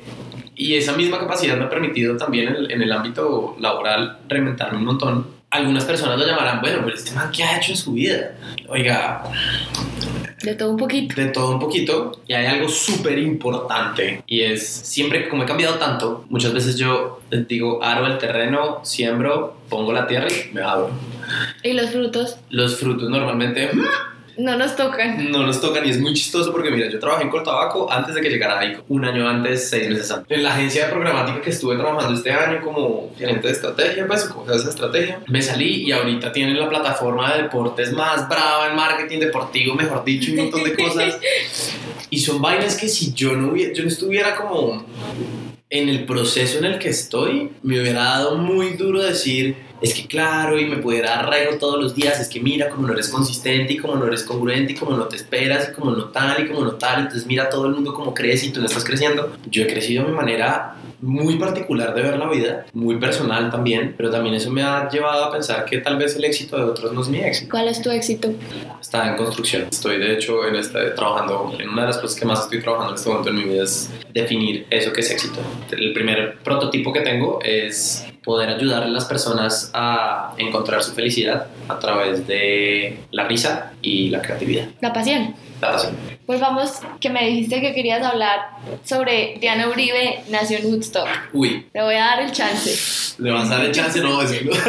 y 0.56 0.76
esa 0.76 0.94
misma 0.94 1.20
capacidad 1.20 1.58
me 1.58 1.66
ha 1.66 1.70
permitido 1.70 2.16
también 2.18 2.50
en 2.50 2.56
el, 2.56 2.72
en 2.72 2.82
el 2.82 2.92
ámbito 2.92 3.58
laboral 3.60 4.20
reinventarme 4.30 4.78
un 4.78 4.86
montón. 4.86 5.28
Algunas 5.50 5.86
personas 5.86 6.20
lo 6.20 6.26
llamarán, 6.26 6.62
bueno, 6.62 6.82
pero 6.84 6.96
este 6.96 7.12
man, 7.14 7.32
¿qué 7.32 7.44
ha 7.44 7.58
hecho 7.58 7.72
en 7.72 7.78
su 7.78 7.94
vida? 7.94 8.36
Oiga, 8.68 9.24
de 10.42 10.56
todo 10.56 10.72
un 10.72 10.78
poquito. 10.78 11.16
De 11.16 11.28
todo 11.28 11.52
un 11.52 11.60
poquito. 11.60 12.22
Y 12.28 12.34
hay 12.34 12.46
algo 12.46 12.70
súper 12.70 13.18
importante. 13.20 14.24
Y 14.28 14.42
es, 14.42 14.68
siempre 14.68 15.30
como 15.30 15.44
he 15.44 15.46
cambiado 15.46 15.76
tanto, 15.76 16.26
muchas 16.30 16.54
veces 16.54 16.78
yo 16.78 17.22
digo, 17.48 17.84
aro 17.84 18.06
el 18.08 18.18
terreno, 18.18 18.82
siembro, 18.84 19.58
pongo 19.70 19.94
la 19.94 20.08
tierra 20.08 20.28
y 20.30 20.54
me 20.54 20.62
abro. 20.62 20.92
¿Y 21.64 21.74
los 21.74 21.90
frutos? 21.90 22.38
Los 22.50 22.78
frutos 22.78 23.10
normalmente... 23.10 23.70
No 24.38 24.58
nos 24.58 24.76
tocan. 24.76 25.32
No 25.32 25.46
nos 25.46 25.62
tocan 25.62 25.86
y 25.86 25.92
es 25.92 26.00
muy 26.00 26.14
chistoso 26.14 26.52
porque 26.52 26.72
mira, 26.72 26.90
yo 26.90 27.00
trabajé 27.00 27.24
en 27.24 27.30
Coltabaco 27.30 27.92
antes 27.92 28.16
de 28.16 28.22
que 28.22 28.30
llegara 28.30 28.60
Aico, 28.60 28.84
un 28.90 29.06
año 29.06 29.28
antes, 29.28 29.70
seis 29.70 29.90
meses 29.90 30.12
antes. 30.12 30.38
En 30.38 30.44
la 30.44 30.54
agencia 30.54 30.86
de 30.86 30.92
programática 30.92 31.42
que 31.42 31.50
estuve 31.50 31.76
trabajando 31.78 32.16
este 32.16 32.32
año 32.32 32.62
como 32.62 33.12
gerente 33.18 33.48
de 33.48 33.54
estrategia, 33.54 34.06
pues 34.08 34.26
como 34.26 34.52
esa 34.52 34.70
estrategia, 34.70 35.22
me 35.28 35.42
salí 35.42 35.84
y 35.84 35.92
ahorita 35.92 36.32
tienen 36.32 36.60
la 36.60 36.70
plataforma 36.70 37.34
de 37.34 37.44
deportes 37.44 37.94
más 37.94 38.28
brava 38.28 38.70
en 38.70 38.76
marketing 38.76 39.20
deportivo, 39.20 39.76
mejor 39.76 40.04
dicho, 40.04 40.32
un 40.32 40.38
montón 40.38 40.64
de 40.64 40.76
cosas. 40.76 41.18
y 42.10 42.20
son 42.20 42.42
vainas 42.42 42.76
que 42.76 42.88
si 42.88 43.14
yo 43.14 43.36
no, 43.36 43.52
hubiera, 43.52 43.74
yo 43.74 43.84
no 43.84 43.90
estuviera 43.90 44.36
como 44.36 44.86
en 45.70 45.90
el 45.90 46.06
proceso 46.06 46.60
en 46.60 46.66
el 46.66 46.80
que 46.80 46.90
estoy, 46.90 47.52
me 47.64 47.80
hubiera 47.80 48.04
dado 48.04 48.38
muy 48.38 48.74
duro 48.74 49.02
decir, 49.02 49.58
es 49.86 49.94
que 49.94 50.08
claro, 50.08 50.60
y 50.60 50.66
me 50.66 50.78
pudiera 50.78 51.16
dar 51.16 51.30
todos 51.60 51.82
los 51.82 51.96
días, 51.96 52.20
es 52.20 52.28
que 52.28 52.40
mira 52.40 52.70
como 52.70 52.88
no 52.88 52.94
eres 52.94 53.10
consistente 53.10 53.74
y 53.74 53.78
como 53.78 53.96
no 53.96 54.08
eres 54.08 54.24
congruente 54.24 54.74
y 54.74 54.76
como 54.76 54.96
no 54.96 55.06
te 55.06 55.16
esperas 55.16 55.70
y 55.70 55.74
como 55.74 55.92
no 55.92 56.06
tal 56.06 56.44
y 56.44 56.48
como 56.48 56.62
no 56.62 56.74
tal, 56.74 57.02
entonces 57.02 57.26
mira 57.26 57.50
todo 57.50 57.68
el 57.68 57.74
mundo 57.74 57.94
como 57.94 58.14
crece 58.14 58.48
y 58.48 58.52
tú 58.52 58.60
no 58.60 58.68
estás 58.68 58.84
creciendo. 58.84 59.36
Yo 59.50 59.64
he 59.64 59.68
crecido 59.68 60.04
de 60.04 60.10
mi 60.10 60.16
manera 60.16 60.76
muy 61.02 61.38
particular 61.38 61.94
de 61.94 62.02
ver 62.02 62.18
la 62.18 62.30
vida, 62.30 62.66
muy 62.74 62.98
personal 62.98 63.52
también, 63.52 63.94
pero 63.96 64.10
también 64.10 64.36
eso 64.36 64.50
me 64.50 64.64
ha 64.64 64.90
llevado 64.90 65.26
a 65.26 65.32
pensar 65.32 65.66
que 65.66 65.78
tal 65.80 65.98
vez 65.98 66.16
el 66.16 66.24
éxito 66.24 66.58
de 66.58 66.64
otros 66.64 66.92
no 66.94 67.02
es 67.02 67.10
mi 67.10 67.20
éxito. 67.20 67.52
¿Cuál 67.52 67.68
es 67.68 67.82
tu 67.82 67.92
éxito? 67.92 68.34
Está 68.82 69.10
en 69.10 69.16
construcción. 69.16 69.68
Estoy 69.70 70.00
de 70.00 70.14
hecho 70.14 70.48
en 70.48 70.56
este, 70.56 70.92
trabajando, 70.92 71.56
en 71.60 71.70
una 71.70 71.84
de 71.84 71.88
las 71.90 71.98
cosas 71.98 72.20
que 72.20 72.26
más 72.26 72.42
estoy 72.42 72.62
trabajando 72.62 72.94
en 72.94 72.96
este 72.96 73.10
momento 73.10 73.30
en 73.30 73.36
mi 73.36 73.44
vida 73.44 73.64
es 73.64 73.90
definir 74.14 74.66
eso 74.70 74.92
que 74.92 75.02
es 75.02 75.12
éxito. 75.12 75.40
El 75.72 75.94
primer 75.94 76.40
prototipo 76.40 76.92
que 76.92 77.02
tengo 77.02 77.40
es 77.44 78.06
poder 78.26 78.50
ayudar 78.50 78.84
a 78.84 78.88
las 78.88 79.06
personas 79.06 79.70
a 79.74 80.34
encontrar 80.38 80.84
su 80.84 80.94
felicidad 80.94 81.48
a 81.70 81.80
través 81.80 82.28
de 82.28 83.00
la 83.12 83.28
risa 83.28 83.74
y 83.82 84.10
la 84.10 84.22
creatividad. 84.22 84.68
La 84.82 84.92
pasión. 84.92 85.36
La 85.62 85.72
pasión. 85.72 85.96
Pues 86.26 86.42
vamos, 86.42 86.80
que 87.00 87.12
me 87.12 87.28
dijiste 87.28 87.62
que 87.62 87.76
querías 87.76 88.04
hablar 88.04 88.40
sobre 88.84 89.38
Diana 89.40 89.70
Uribe, 89.70 90.24
nació 90.30 90.58
en 90.58 90.66
Woodstock. 90.66 91.08
Uy. 91.34 91.68
Te 91.72 91.82
voy 91.84 91.94
a 91.94 92.00
dar 92.00 92.22
el 92.22 92.32
chance. 92.32 93.16
¿Le 93.22 93.32
vas 93.32 93.50
a 93.52 93.58
dar 93.58 93.66
el 93.66 93.72
chance? 93.72 94.02
No, 94.02 94.20
decirlo. 94.20 94.54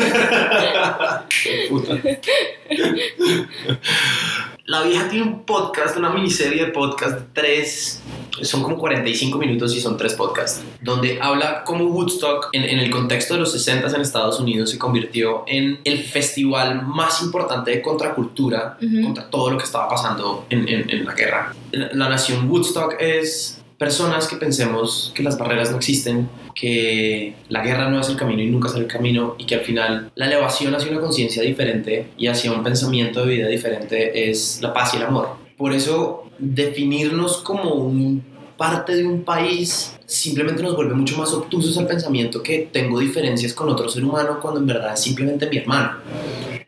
La 4.66 4.82
vieja 4.82 5.08
tiene 5.08 5.24
un 5.26 5.44
podcast, 5.44 5.96
una 5.96 6.10
miniserie 6.10 6.66
de 6.66 6.72
podcast 6.72 7.20
de 7.20 7.24
tres 7.32 8.02
son 8.42 8.62
como 8.62 8.78
45 8.78 9.38
minutos 9.38 9.74
y 9.74 9.80
son 9.80 9.96
tres 9.96 10.14
podcasts, 10.14 10.62
donde 10.80 11.18
habla 11.20 11.64
cómo 11.64 11.84
Woodstock, 11.86 12.48
en, 12.52 12.64
el 12.64 12.90
contexto 12.90 13.34
de 13.34 13.40
los 13.40 13.52
60 13.52 13.88
en 13.88 14.00
Estados 14.00 14.40
Unidos, 14.40 14.70
se 14.70 14.78
convirtió 14.78 15.44
en 15.46 15.80
el 15.84 15.98
festival 15.98 16.86
más 16.86 17.22
importante 17.22 17.70
de 17.70 17.82
contracultura 17.82 18.78
contra 19.02 19.28
todo 19.30 19.50
lo 19.50 19.58
que 19.58 19.64
estaba 19.64 19.88
pasando 19.88 20.46
en, 20.50 20.68
en, 20.68 21.04
la 21.04 21.14
guerra. 21.14 21.54
La, 21.72 22.08
nación 22.08 22.48
Woodstock 22.50 22.94
es 23.00 23.62
personas 23.78 24.26
que 24.28 24.36
pensemos 24.36 25.12
que 25.14 25.22
las 25.22 25.38
barreras 25.38 25.70
no 25.70 25.76
existen, 25.76 26.28
que 26.54 27.34
la 27.48 27.62
guerra 27.62 27.90
no 27.90 28.00
es 28.00 28.08
el 28.08 28.16
camino 28.16 28.42
y 28.42 28.46
nunca 28.46 28.68
será 28.68 28.80
el 28.80 28.86
camino 28.86 29.34
y 29.38 29.44
que 29.44 29.56
al 29.56 29.60
final 29.62 30.10
la 30.14 30.26
elevación 30.26 30.74
hacia 30.74 30.90
una 30.90 31.00
conciencia 31.00 31.42
diferente 31.42 32.08
y 32.16 32.28
hacia 32.28 32.52
un 32.52 32.64
pensamiento 32.64 33.24
de 33.24 33.34
vida 33.34 33.48
diferente 33.48 34.30
es 34.30 34.60
la 34.62 34.72
paz 34.72 34.94
y 34.94 34.96
el 34.96 35.02
amor. 35.04 35.36
Por 35.56 35.72
eso 35.72 36.25
definirnos 36.38 37.38
como 37.38 37.74
un 37.74 38.36
parte 38.56 38.96
de 38.96 39.04
un 39.04 39.22
país 39.22 39.96
simplemente 40.06 40.62
nos 40.62 40.74
vuelve 40.74 40.94
mucho 40.94 41.16
más 41.16 41.32
obtusos 41.32 41.76
al 41.78 41.86
pensamiento 41.86 42.42
que 42.42 42.68
tengo 42.72 42.98
diferencias 42.98 43.52
con 43.52 43.68
otro 43.68 43.88
ser 43.88 44.04
humano 44.04 44.38
cuando 44.40 44.60
en 44.60 44.66
verdad 44.66 44.94
es 44.94 45.00
simplemente 45.00 45.48
mi 45.48 45.58
hermano. 45.58 45.92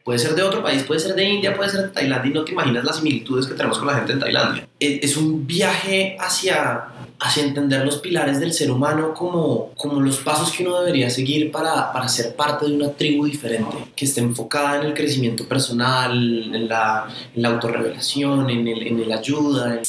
Puede 0.04 0.18
ser 0.18 0.35
de 0.35 0.42
otro 0.42 0.62
país, 0.62 0.83
puede 0.85 1.00
ser 1.00 1.14
de 1.14 1.24
India, 1.24 1.54
puede 1.54 1.70
ser 1.70 1.83
de 1.83 1.88
Tailandia 1.88 2.31
y 2.31 2.35
no 2.35 2.44
te 2.44 2.52
imaginas 2.52 2.85
las 2.85 2.96
similitudes 2.96 3.46
que 3.46 3.54
tenemos 3.54 3.78
con 3.78 3.87
la 3.87 3.94
gente 3.94 4.12
en 4.12 4.18
Tailandia. 4.18 4.68
E, 4.81 5.00
es 5.02 5.16
un 5.16 5.46
viaje 5.46 6.16
hacia, 6.18 6.88
hacia 7.20 7.42
entender 7.42 7.85
los 7.85 7.98
pilares 7.98 8.38
del 8.38 8.52
ser 8.52 8.70
humano 8.70 9.12
como, 9.12 9.70
como 9.76 10.00
los 10.00 10.18
pasos 10.18 10.52
que 10.52 10.64
uno 10.64 10.81
debería 10.81 11.11
seguir 11.11 11.50
para, 11.50 11.92
para 11.92 12.09
ser 12.09 12.37
parte 12.37 12.66
de 12.66 12.74
una 12.74 12.92
tribu 12.92 13.26
diferente, 13.26 13.76
que 13.96 14.04
esté 14.04 14.20
enfocada 14.20 14.81
en 14.81 14.87
el 14.87 14.94
crecimiento 14.94 15.46
personal, 15.46 16.14
en 16.54 16.68
la, 16.68 17.09
autorrevelación, 17.44 18.50
en 18.50 18.68
el, 18.68 18.87
en 18.87 19.00
el 19.00 19.12
ayuda, 19.12 19.81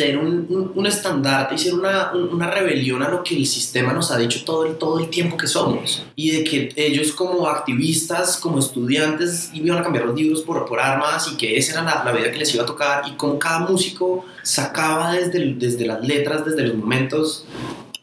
ser 0.00 0.16
un, 0.18 0.46
un, 0.48 0.72
un 0.74 0.86
estandarte 0.86 1.54
y 1.54 1.58
ser 1.58 1.74
una, 1.74 2.12
un- 2.14 2.32
una 2.34 2.50
rebelión 2.50 3.02
a 3.02 3.08
lo 3.10 3.22
que 3.22 3.36
el 3.36 3.44
sistema 3.46 3.92
nos 3.92 4.10
ha 4.10 4.16
dicho 4.18 4.44
todo 4.44 4.64
el, 4.66 4.76
todo 4.76 4.98
el 4.98 5.08
tiempo 5.10 5.36
que 5.36 5.46
somos. 5.46 6.04
Y 6.16 6.30
de 6.30 6.44
que 6.44 6.72
ellos 6.76 7.12
como 7.12 7.46
activistas, 7.48 8.36
como 8.38 8.58
estudiantes, 8.58 9.50
iban 9.52 9.78
a 9.78 9.82
cambiar 9.82 10.06
los 10.06 10.16
libros 10.16 10.40
por, 10.42 10.64
por 10.66 10.80
armas 10.80 11.28
y 11.32 11.36
que 11.36 11.56
esa 11.58 11.72
era 11.72 11.82
la, 11.82 12.04
la 12.04 12.12
vida 12.12 12.30
que 12.32 12.38
les 12.38 12.54
iba 12.54 12.62
a 12.62 12.66
tocar 12.66 13.02
y 13.08 13.12
como 13.12 13.38
cada 13.38 13.58
músico 13.60 14.24
sacaba 14.42 15.12
desde, 15.12 15.54
desde 15.54 15.86
las 15.86 16.00
letras, 16.02 16.44
desde 16.46 16.62
los 16.66 16.76
momentos, 16.76 17.44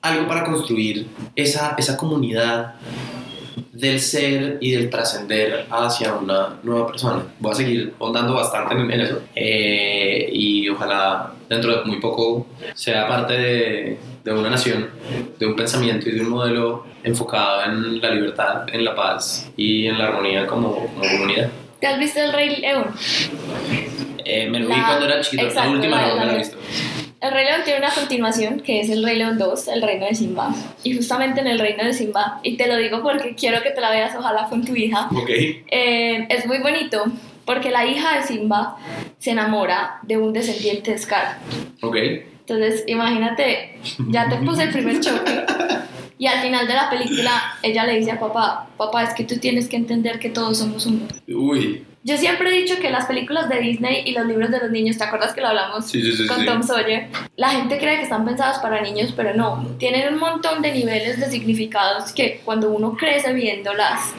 algo 0.01 0.27
para 0.27 0.43
construir 0.45 1.07
esa, 1.36 1.73
esa 1.77 1.97
comunidad 1.97 2.75
del 3.79 3.99
ser 3.99 4.57
y 4.59 4.71
del 4.71 4.89
trascender 4.89 5.65
hacia 5.69 6.13
una 6.13 6.57
nueva 6.63 6.87
persona. 6.87 7.23
Voy 7.39 7.51
a 7.51 7.55
seguir 7.55 7.93
ondando 7.99 8.33
bastante 8.33 8.73
en, 8.73 8.89
en 8.91 9.01
eso 9.01 9.21
Eh, 9.35 10.29
y 10.31 10.67
ojalá 10.69 11.33
dentro 11.47 11.77
de 11.77 11.85
muy 11.85 11.99
poco 11.99 12.47
sea 12.73 13.07
parte 13.07 13.33
de, 13.33 13.97
de 14.23 14.33
una 14.33 14.49
nación, 14.49 14.89
de 15.39 15.45
un 15.45 15.55
pensamiento 15.55 16.09
y 16.09 16.13
de 16.13 16.21
un 16.21 16.29
modelo 16.29 16.85
enfocado 17.03 17.63
en 17.65 18.01
la 18.01 18.09
libertad, 18.11 18.63
en 18.73 18.83
la 18.83 18.95
paz 18.95 19.49
y 19.55 19.85
en 19.87 19.97
la 19.99 20.07
armonía 20.07 20.47
como, 20.47 20.73
como 20.75 21.01
comunidad. 21.01 21.49
¿Te 21.79 21.85
has 21.87 21.99
visto 21.99 22.19
El 22.19 22.33
Rey 22.33 22.55
León? 22.57 22.85
Eh, 24.25 24.49
me 24.49 24.59
lo 24.59 24.67
vi 24.67 24.75
La- 24.75 24.87
cuando 24.87 25.05
era 25.05 25.21
chiquito, 25.21 25.43
la 25.43 25.49
exacto, 25.49 25.71
última 25.71 26.01
la- 26.01 26.07
no 26.07 26.13
me 26.15 26.19
la 26.19 26.25
la- 26.25 26.33
he 26.33 26.37
visto. 26.37 26.57
El 27.19 27.32
Rey 27.32 27.45
León 27.45 27.62
tiene 27.65 27.80
una 27.80 27.89
continuación 27.93 28.60
que 28.60 28.80
es 28.82 28.89
El 28.89 29.03
Rey 29.03 29.17
León 29.17 29.38
2, 29.39 29.67
El 29.69 29.82
Reino 29.82 30.06
de 30.06 30.13
Simba. 30.13 30.53
Y 30.84 30.95
justamente 30.95 31.41
en 31.41 31.47
El 31.47 31.58
Reino 31.60 31.84
de 31.84 31.93
Simba, 31.93 32.39
y 32.43 32.58
te 32.58 32.67
lo 32.67 32.77
digo 32.77 33.01
porque 33.01 33.34
quiero 33.36 33.62
que 33.63 33.71
te 33.71 33.82
la 33.82 33.89
veas, 33.89 34.15
ojalá 34.15 34.47
con 34.49 34.63
tu 34.63 34.75
hija, 34.75 35.10
Ok. 35.15 35.30
eh, 35.30 36.27
es 36.30 36.45
muy 36.45 36.60
bonito 36.60 37.06
porque 37.45 37.71
la 37.71 37.86
hija 37.86 38.17
de 38.17 38.23
Simba 38.23 38.77
se 39.17 39.32
enamora 39.32 39.99
de 40.03 40.17
un 40.17 40.32
descendiente 40.34 40.91
de 40.91 40.97
Scar. 40.99 41.39
Ok. 41.82 41.95
Entonces, 42.41 42.84
imagínate, 42.88 43.77
ya 44.10 44.30
te 44.30 44.36
puse 44.38 44.63
el 44.63 44.69
primer 44.71 44.99
choque. 44.99 45.43
Y 46.19 46.27
al 46.27 46.39
final 46.41 46.67
de 46.67 46.73
la 46.73 46.89
película, 46.89 47.32
ella 47.62 47.84
le 47.86 47.97
dice 47.99 48.12
a 48.12 48.19
papá, 48.19 48.67
papá, 48.77 49.03
es 49.03 49.13
que 49.13 49.23
tú 49.23 49.38
tienes 49.38 49.67
que 49.67 49.75
entender 49.75 50.17
que 50.19 50.30
todos 50.30 50.58
somos 50.58 50.86
uno. 50.86 51.08
Uy. 51.27 51.84
Yo 52.08 52.15
siempre 52.15 52.50
he 52.50 52.62
dicho 52.62 52.76
que 52.80 52.89
las 52.89 53.06
películas 53.06 53.50
de 53.50 53.60
Disney 53.60 54.04
y 54.06 54.13
los 54.13 54.26
libros 54.26 54.50
de 54.50 54.60
los 54.62 54.72
niños, 54.72 54.98
¿te 54.98 55.04
acuerdas 55.04 55.34
que 55.34 55.41
lo 55.41 55.48
hablamos 55.50 55.88
Sí, 55.88 56.02
sí, 56.02 56.13
sí. 56.13 56.26
con. 56.26 56.46
Tom 56.46 56.63
Sawyer? 56.63 57.10
La 57.36 57.50
gente 57.50 57.78
cree 57.78 57.98
que 57.98 58.04
están 58.04 58.24
pensados 58.24 58.60
para 58.60 58.80
niños, 58.82 59.12
pero 59.13 59.34
no. 59.34 59.76
Tienen 59.78 60.13
un 60.13 60.17
montón 60.17 60.62
de 60.62 60.72
niveles 60.72 61.20
de 61.20 61.30
significados 61.30 62.13
que 62.13 62.39
cuando 62.46 62.70
uno 62.72 62.96
crece 62.96 63.34
viéndolas, 63.34 64.13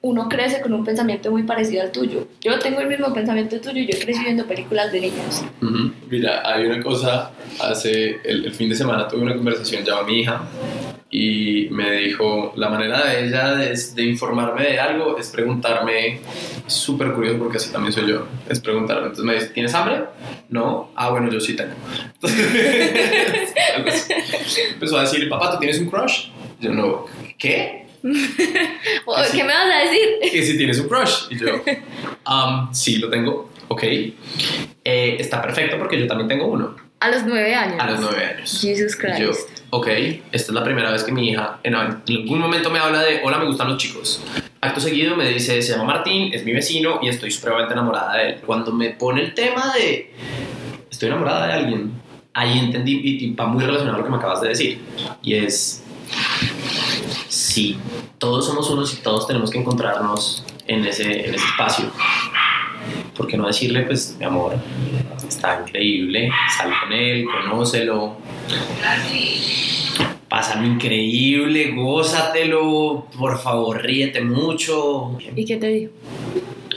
uno 0.00 0.28
crece 0.28 0.60
con 0.62 0.72
un 0.72 0.84
pensamiento 0.84 1.30
muy 1.30 1.44
parecido 1.44 1.82
al 1.82 1.92
tuyo. 1.92 2.26
Yo 2.40 2.58
tengo 2.58 2.80
el 2.80 2.88
mismo 2.88 3.14
pensamiento 3.14 3.60
tuyo 3.60 3.82
y 3.82 3.86
yo 3.86 3.96
crecí 4.00 4.24
viendo 4.24 4.44
películas 4.44 4.90
de 4.90 5.00
niños. 5.02 5.44
Ujú. 5.62 5.92
Mira, 6.10 6.42
hay 6.44 6.64
una 6.66 6.82
cosa, 6.82 7.30
hace 7.60 8.18
el, 8.24 8.46
el 8.46 8.52
fin 8.52 8.68
de 8.68 8.74
semana 8.74 9.06
tuve 9.06 9.20
una 9.22 9.36
conversación, 9.36 9.84
llamó 9.84 10.00
a 10.00 10.04
mi 10.06 10.22
hija 10.22 10.42
y 11.14 11.68
me 11.70 11.92
dijo, 11.92 12.54
la 12.56 12.70
manera 12.70 13.04
de 13.04 13.26
ella 13.26 13.54
de, 13.54 13.78
de 13.94 14.02
informarme 14.02 14.64
de 14.64 14.80
algo 14.80 15.18
es 15.18 15.28
preguntarme, 15.28 16.20
es 16.66 16.72
súper 16.72 17.12
curioso 17.12 17.38
porque 17.38 17.58
así 17.58 17.70
también 17.70 17.92
soy 17.92 18.08
yo, 18.08 18.26
es 18.48 18.60
preguntarme, 18.60 19.08
entonces 19.08 19.24
me 19.26 19.34
dice, 19.34 19.48
¿tienes 19.48 19.74
hambre? 19.74 20.04
No, 20.48 20.90
ah 20.96 21.10
bueno, 21.10 21.30
yo 21.30 21.38
sí 21.38 21.54
tengo. 21.54 21.74
Así. 23.86 24.12
Empezó 24.72 24.98
a 24.98 25.02
decir, 25.02 25.28
papá, 25.28 25.52
¿tú 25.52 25.58
tienes 25.58 25.78
un 25.80 25.90
crush? 25.90 26.28
Yo 26.60 26.72
no, 26.72 27.04
¿qué? 27.38 27.82
Sí. 28.02 29.36
¿Qué 29.36 29.44
me 29.44 29.52
vas 29.52 29.66
a 29.72 29.78
decir? 29.78 30.32
que 30.32 30.42
si 30.42 30.56
tienes 30.56 30.80
un 30.80 30.88
crush. 30.88 31.26
Y 31.30 31.38
yo, 31.38 31.62
um, 32.26 32.72
sí, 32.72 32.96
lo 32.96 33.08
tengo. 33.08 33.50
Ok. 33.68 33.82
Eh, 33.84 35.16
está 35.18 35.40
perfecto 35.40 35.78
porque 35.78 36.00
yo 36.00 36.06
también 36.06 36.28
tengo 36.28 36.46
uno. 36.46 36.74
A 37.00 37.10
los 37.10 37.24
nueve 37.24 37.54
años. 37.54 37.76
A 37.78 37.90
los 37.90 38.00
nueve 38.00 38.24
años. 38.24 38.60
Jesus 38.60 38.96
Y 38.96 39.20
yo, 39.20 39.30
Christ. 39.30 39.48
Ok, 39.74 39.86
esta 39.86 40.20
es 40.32 40.50
la 40.50 40.62
primera 40.62 40.90
vez 40.90 41.02
que 41.02 41.12
mi 41.12 41.30
hija 41.30 41.58
en 41.62 41.74
algún 41.74 42.38
momento 42.38 42.70
me 42.70 42.78
habla 42.78 43.00
de, 43.00 43.22
hola, 43.24 43.38
me 43.38 43.46
gustan 43.46 43.70
los 43.70 43.78
chicos. 43.78 44.22
Acto 44.60 44.80
seguido 44.80 45.16
me 45.16 45.26
dice, 45.26 45.62
se 45.62 45.72
llama 45.72 45.84
Martín, 45.84 46.30
es 46.34 46.44
mi 46.44 46.52
vecino 46.52 46.98
y 47.00 47.08
estoy 47.08 47.30
supremamente 47.30 47.72
enamorada 47.72 48.18
de 48.18 48.28
él. 48.28 48.40
Cuando 48.44 48.70
me 48.70 48.90
pone 48.90 49.22
el 49.22 49.32
tema 49.32 49.72
de, 49.74 50.12
estoy 50.90 51.08
enamorada 51.08 51.46
de 51.46 51.52
alguien, 51.54 51.92
ahí 52.34 52.58
entendí 52.58 53.00
y, 53.02 53.32
va 53.32 53.46
muy 53.46 53.64
relacionado 53.64 53.96
a 53.96 53.98
lo 54.00 54.04
que 54.04 54.10
me 54.10 54.18
acabas 54.18 54.42
de 54.42 54.48
decir. 54.48 54.82
Y 55.22 55.36
es, 55.36 55.82
sí, 57.28 57.78
todos 58.18 58.44
somos 58.44 58.68
unos 58.68 58.92
y 58.92 58.98
todos 58.98 59.26
tenemos 59.26 59.50
que 59.50 59.58
encontrarnos 59.58 60.44
en 60.66 60.84
ese, 60.84 61.28
en 61.28 61.34
ese 61.34 61.46
espacio. 61.46 61.86
¿Por 63.16 63.26
qué 63.26 63.38
no 63.38 63.46
decirle, 63.46 63.84
pues, 63.84 64.16
mi 64.18 64.26
amor, 64.26 64.54
está 65.26 65.62
increíble, 65.66 66.30
sal 66.58 66.74
con 66.82 66.92
él, 66.92 67.24
conócelo, 67.24 68.18
pásalo 70.28 70.66
increíble, 70.66 71.72
gózatelo, 71.72 73.06
por 73.18 73.38
favor, 73.38 73.82
ríete 73.82 74.22
mucho. 74.22 75.18
¿Y 75.36 75.44
qué 75.44 75.56
te 75.58 75.68
dijo? 75.68 75.92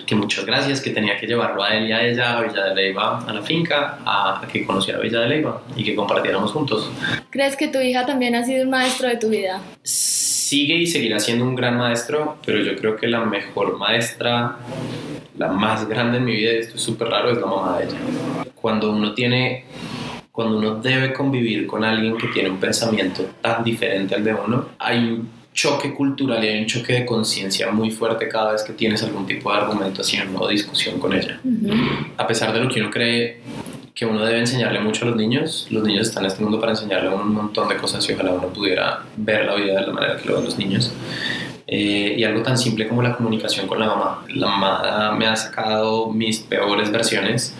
Que 0.06 0.14
muchas 0.14 0.46
gracias, 0.46 0.82
que 0.82 0.92
tenía 0.92 1.18
que 1.18 1.26
llevarlo 1.26 1.64
a 1.64 1.74
él 1.74 1.88
y 1.88 1.92
a 1.92 2.06
ella, 2.06 2.38
a 2.38 2.42
Villa 2.42 2.66
de 2.66 2.76
Leyva, 2.76 3.26
a 3.26 3.34
la 3.34 3.42
finca, 3.42 4.00
a, 4.06 4.42
a 4.44 4.48
que 4.48 4.66
conociera 4.66 5.00
Villa 5.00 5.22
de 5.22 5.30
Leyva 5.30 5.64
y 5.76 5.84
que 5.84 5.96
compartiéramos 5.96 6.52
juntos. 6.52 6.92
¿Crees 7.30 7.56
que 7.56 7.70
tu 7.70 7.80
hija 7.80 8.06
también 8.06 8.36
ha 8.36 8.44
sido 8.44 8.64
un 8.64 8.70
maestro 8.70 9.08
de 9.08 9.18
tu 9.18 9.30
vida? 9.30 9.62
Sigue 9.82 10.76
y 10.76 10.86
seguirá 10.86 11.20
siendo 11.20 11.44
un 11.44 11.56
gran 11.56 11.78
maestro, 11.78 12.38
pero 12.46 12.62
yo 12.62 12.76
creo 12.76 12.98
que 12.98 13.08
la 13.08 13.26
mejor 13.26 13.78
maestra, 13.80 14.58
la 15.38 15.48
más 15.48 15.88
grande 15.88 16.18
en 16.18 16.26
mi 16.26 16.36
vida, 16.36 16.52
esto 16.52 16.76
es 16.76 16.84
súper 16.84 17.08
raro, 17.08 17.32
es 17.32 17.40
la 17.40 17.48
mamá 17.48 17.80
de 17.80 17.86
ella. 17.86 17.98
Cuando 18.54 18.92
uno 18.92 19.14
tiene, 19.14 19.66
cuando 20.36 20.58
uno 20.58 20.76
debe 20.76 21.14
convivir 21.14 21.66
con 21.66 21.84
alguien 21.86 22.18
que 22.18 22.28
tiene 22.28 22.50
un 22.50 22.58
pensamiento 22.58 23.24
tan 23.42 23.64
diferente 23.64 24.16
al 24.16 24.24
de 24.24 24.34
uno, 24.34 24.66
hay 24.78 25.00
un 25.00 25.30
choque 25.54 25.94
cultural 25.94 26.44
y 26.44 26.48
hay 26.48 26.60
un 26.60 26.66
choque 26.66 26.92
de 26.92 27.06
conciencia 27.06 27.72
muy 27.72 27.90
fuerte 27.90 28.28
cada 28.28 28.52
vez 28.52 28.64
que 28.64 28.74
tienes 28.74 29.02
algún 29.04 29.26
tipo 29.26 29.50
de 29.50 29.60
argumentación 29.60 30.36
o 30.38 30.50
discusión 30.50 31.00
con 31.00 31.14
ella 31.14 31.40
a 32.18 32.28
pesar 32.28 32.52
de 32.52 32.60
lo 32.60 32.70
que 32.70 32.82
uno 32.82 32.92
cree 32.92 33.40
que 33.94 34.06
uno 34.06 34.26
debe 34.26 34.40
enseñarle 34.40 34.82
mucho 34.82 35.06
a 35.06 35.08
los 35.08 35.16
niños, 35.16 35.68
los 35.70 35.84
niños 35.84 36.10
están 36.10 36.26
en 36.26 36.32
este 36.32 36.44
mundo 36.44 36.60
para 36.60 36.74
enseñarle 36.74 37.08
un 37.08 37.34
montón 37.34 37.70
de 37.70 37.78
cosas 37.78 38.08
y 38.10 38.12
ojalá 38.12 38.34
uno 38.34 38.50
pudiera 38.50 39.04
ver 39.16 39.46
la 39.46 39.56
vida 39.56 39.80
de 39.80 39.88
la 39.88 39.94
manera 39.94 40.18
que 40.18 40.28
lo 40.28 40.36
ven 40.36 40.44
los 40.44 40.58
niños. 40.58 40.92
Eh, 41.66 42.16
y 42.18 42.24
algo 42.26 42.44
tan 42.44 42.58
simple 42.58 42.90
como 42.90 43.02
la 43.02 43.16
comunicación 43.16 43.68
con 43.68 43.80
la 43.80 43.88
mamá. 43.88 44.26
La 44.28 44.48
mamá 44.48 45.16
me 45.18 45.28
ha 45.28 45.36
sacado 45.38 46.12
mis 46.12 46.40
peores 46.40 46.92
versiones 46.92 47.56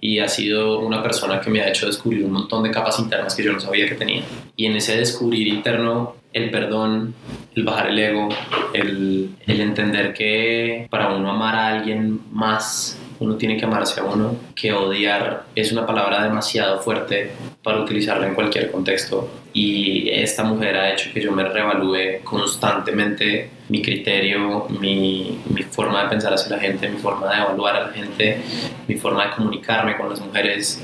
y 0.00 0.20
ha 0.20 0.28
sido 0.28 0.80
una 0.80 1.02
persona 1.02 1.40
que 1.40 1.50
me 1.50 1.60
ha 1.60 1.68
hecho 1.68 1.86
descubrir 1.86 2.24
un 2.24 2.32
montón 2.32 2.62
de 2.62 2.70
capas 2.70 2.98
internas 2.98 3.34
que 3.34 3.42
yo 3.42 3.52
no 3.52 3.60
sabía 3.60 3.88
que 3.88 3.94
tenía. 3.94 4.22
Y 4.56 4.66
en 4.66 4.76
ese 4.76 4.96
descubrir 4.96 5.48
interno, 5.48 6.16
el 6.32 6.50
perdón, 6.50 7.14
el 7.54 7.64
bajar 7.64 7.88
el 7.88 7.98
ego, 7.98 8.28
el, 8.72 9.30
el 9.46 9.60
entender 9.60 10.12
que 10.12 10.86
para 10.90 11.14
uno 11.14 11.30
amar 11.30 11.56
a 11.56 11.68
alguien 11.68 12.20
más, 12.30 12.98
uno 13.20 13.36
tiene 13.36 13.56
que 13.56 13.64
amarse 13.64 14.00
a 14.00 14.04
uno, 14.04 14.36
que 14.54 14.72
odiar 14.72 15.44
es 15.54 15.72
una 15.72 15.86
palabra 15.86 16.22
demasiado 16.22 16.80
fuerte 16.80 17.30
para 17.62 17.80
utilizarla 17.80 18.28
en 18.28 18.34
cualquier 18.34 18.70
contexto. 18.70 19.28
Y 19.52 20.08
esta 20.10 20.44
mujer 20.44 20.76
ha 20.76 20.92
hecho 20.92 21.10
que 21.12 21.20
yo 21.20 21.32
me 21.32 21.42
reevalúe 21.44 22.22
constantemente 22.22 23.50
mi 23.68 23.82
criterio, 23.82 24.66
mi, 24.80 25.40
forma 25.70 26.04
de 26.04 26.10
pensar 26.10 26.32
hacia 26.32 26.56
la 26.56 26.62
gente, 26.62 26.88
mi 26.88 26.98
forma 26.98 27.28
de 27.28 27.42
evaluar 27.42 27.76
a 27.76 27.86
la 27.86 27.92
gente, 27.92 28.38
mi 28.86 28.94
forma 28.96 29.26
de 29.26 29.30
comunicarme 29.32 29.96
con 29.96 30.08
las 30.08 30.20
mujeres 30.20 30.82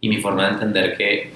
y 0.00 0.08
mi 0.08 0.18
forma 0.18 0.46
de 0.46 0.52
entender 0.54 0.96
que 0.96 1.30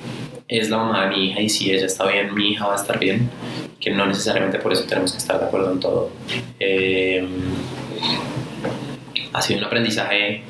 es 0.49 0.69
la 0.69 0.79
mamá 0.79 1.05
de 1.05 1.17
mi 1.17 1.27
hija 1.27 1.41
y 1.41 1.49
si 1.49 1.71
ella 1.71 1.87
está 1.87 2.07
bien, 2.07 2.35
mi 2.35 2.51
hija 2.51 2.67
va 2.67 2.73
a 2.73 2.77
estar 2.77 2.99
bien, 2.99 3.31
que 3.79 3.91
no 3.91 4.05
necesariamente 4.05 4.59
por 4.59 4.73
eso 4.73 4.85
tenemos 4.85 5.13
que 5.13 5.19
estar 5.19 5.39
de 5.39 5.47
acuerdo 5.47 5.73
en 5.73 5.81
todo. 5.81 6.11
Eh, 6.59 7.27
ha 9.33 9.43
sido 9.43 9.61
un 9.61 9.65
aprendizaje 9.65 10.43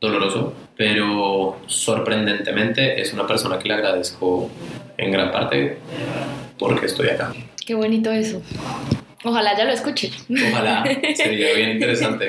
doloroso, 0.00 0.54
pero 0.76 1.58
sorprendentemente 1.66 3.00
es 3.00 3.12
una 3.12 3.26
persona 3.26 3.58
que 3.58 3.68
le 3.68 3.74
agradezco 3.74 4.50
en 4.96 5.10
gran 5.10 5.30
parte 5.30 5.78
porque 6.58 6.86
estoy 6.86 7.08
acá. 7.08 7.32
Qué 7.66 7.74
bonito 7.74 8.10
eso. 8.12 8.42
Ojalá 9.24 9.56
ya 9.56 9.64
lo 9.64 9.72
escuche. 9.72 10.10
Ojalá, 10.50 10.84
sería 11.16 11.54
bien 11.54 11.70
interesante. 11.70 12.28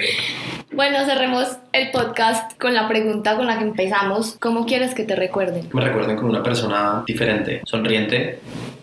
Bueno, 0.72 1.06
cerremos 1.06 1.58
el 1.74 1.92
podcast 1.92 2.58
con 2.60 2.74
la 2.74 2.88
pregunta 2.88 3.36
con 3.36 3.48
la 3.48 3.58
que 3.58 3.66
empezamos. 3.66 4.38
¿Cómo 4.40 4.66
quieres 4.66 4.94
que 4.94 5.04
te 5.04 5.16
recuerden? 5.16 5.70
Me 5.74 5.82
recuerden 5.82 6.16
como 6.16 6.30
una 6.30 6.44
persona 6.44 7.04
diferente, 7.06 7.62
sonriente. 7.66 8.40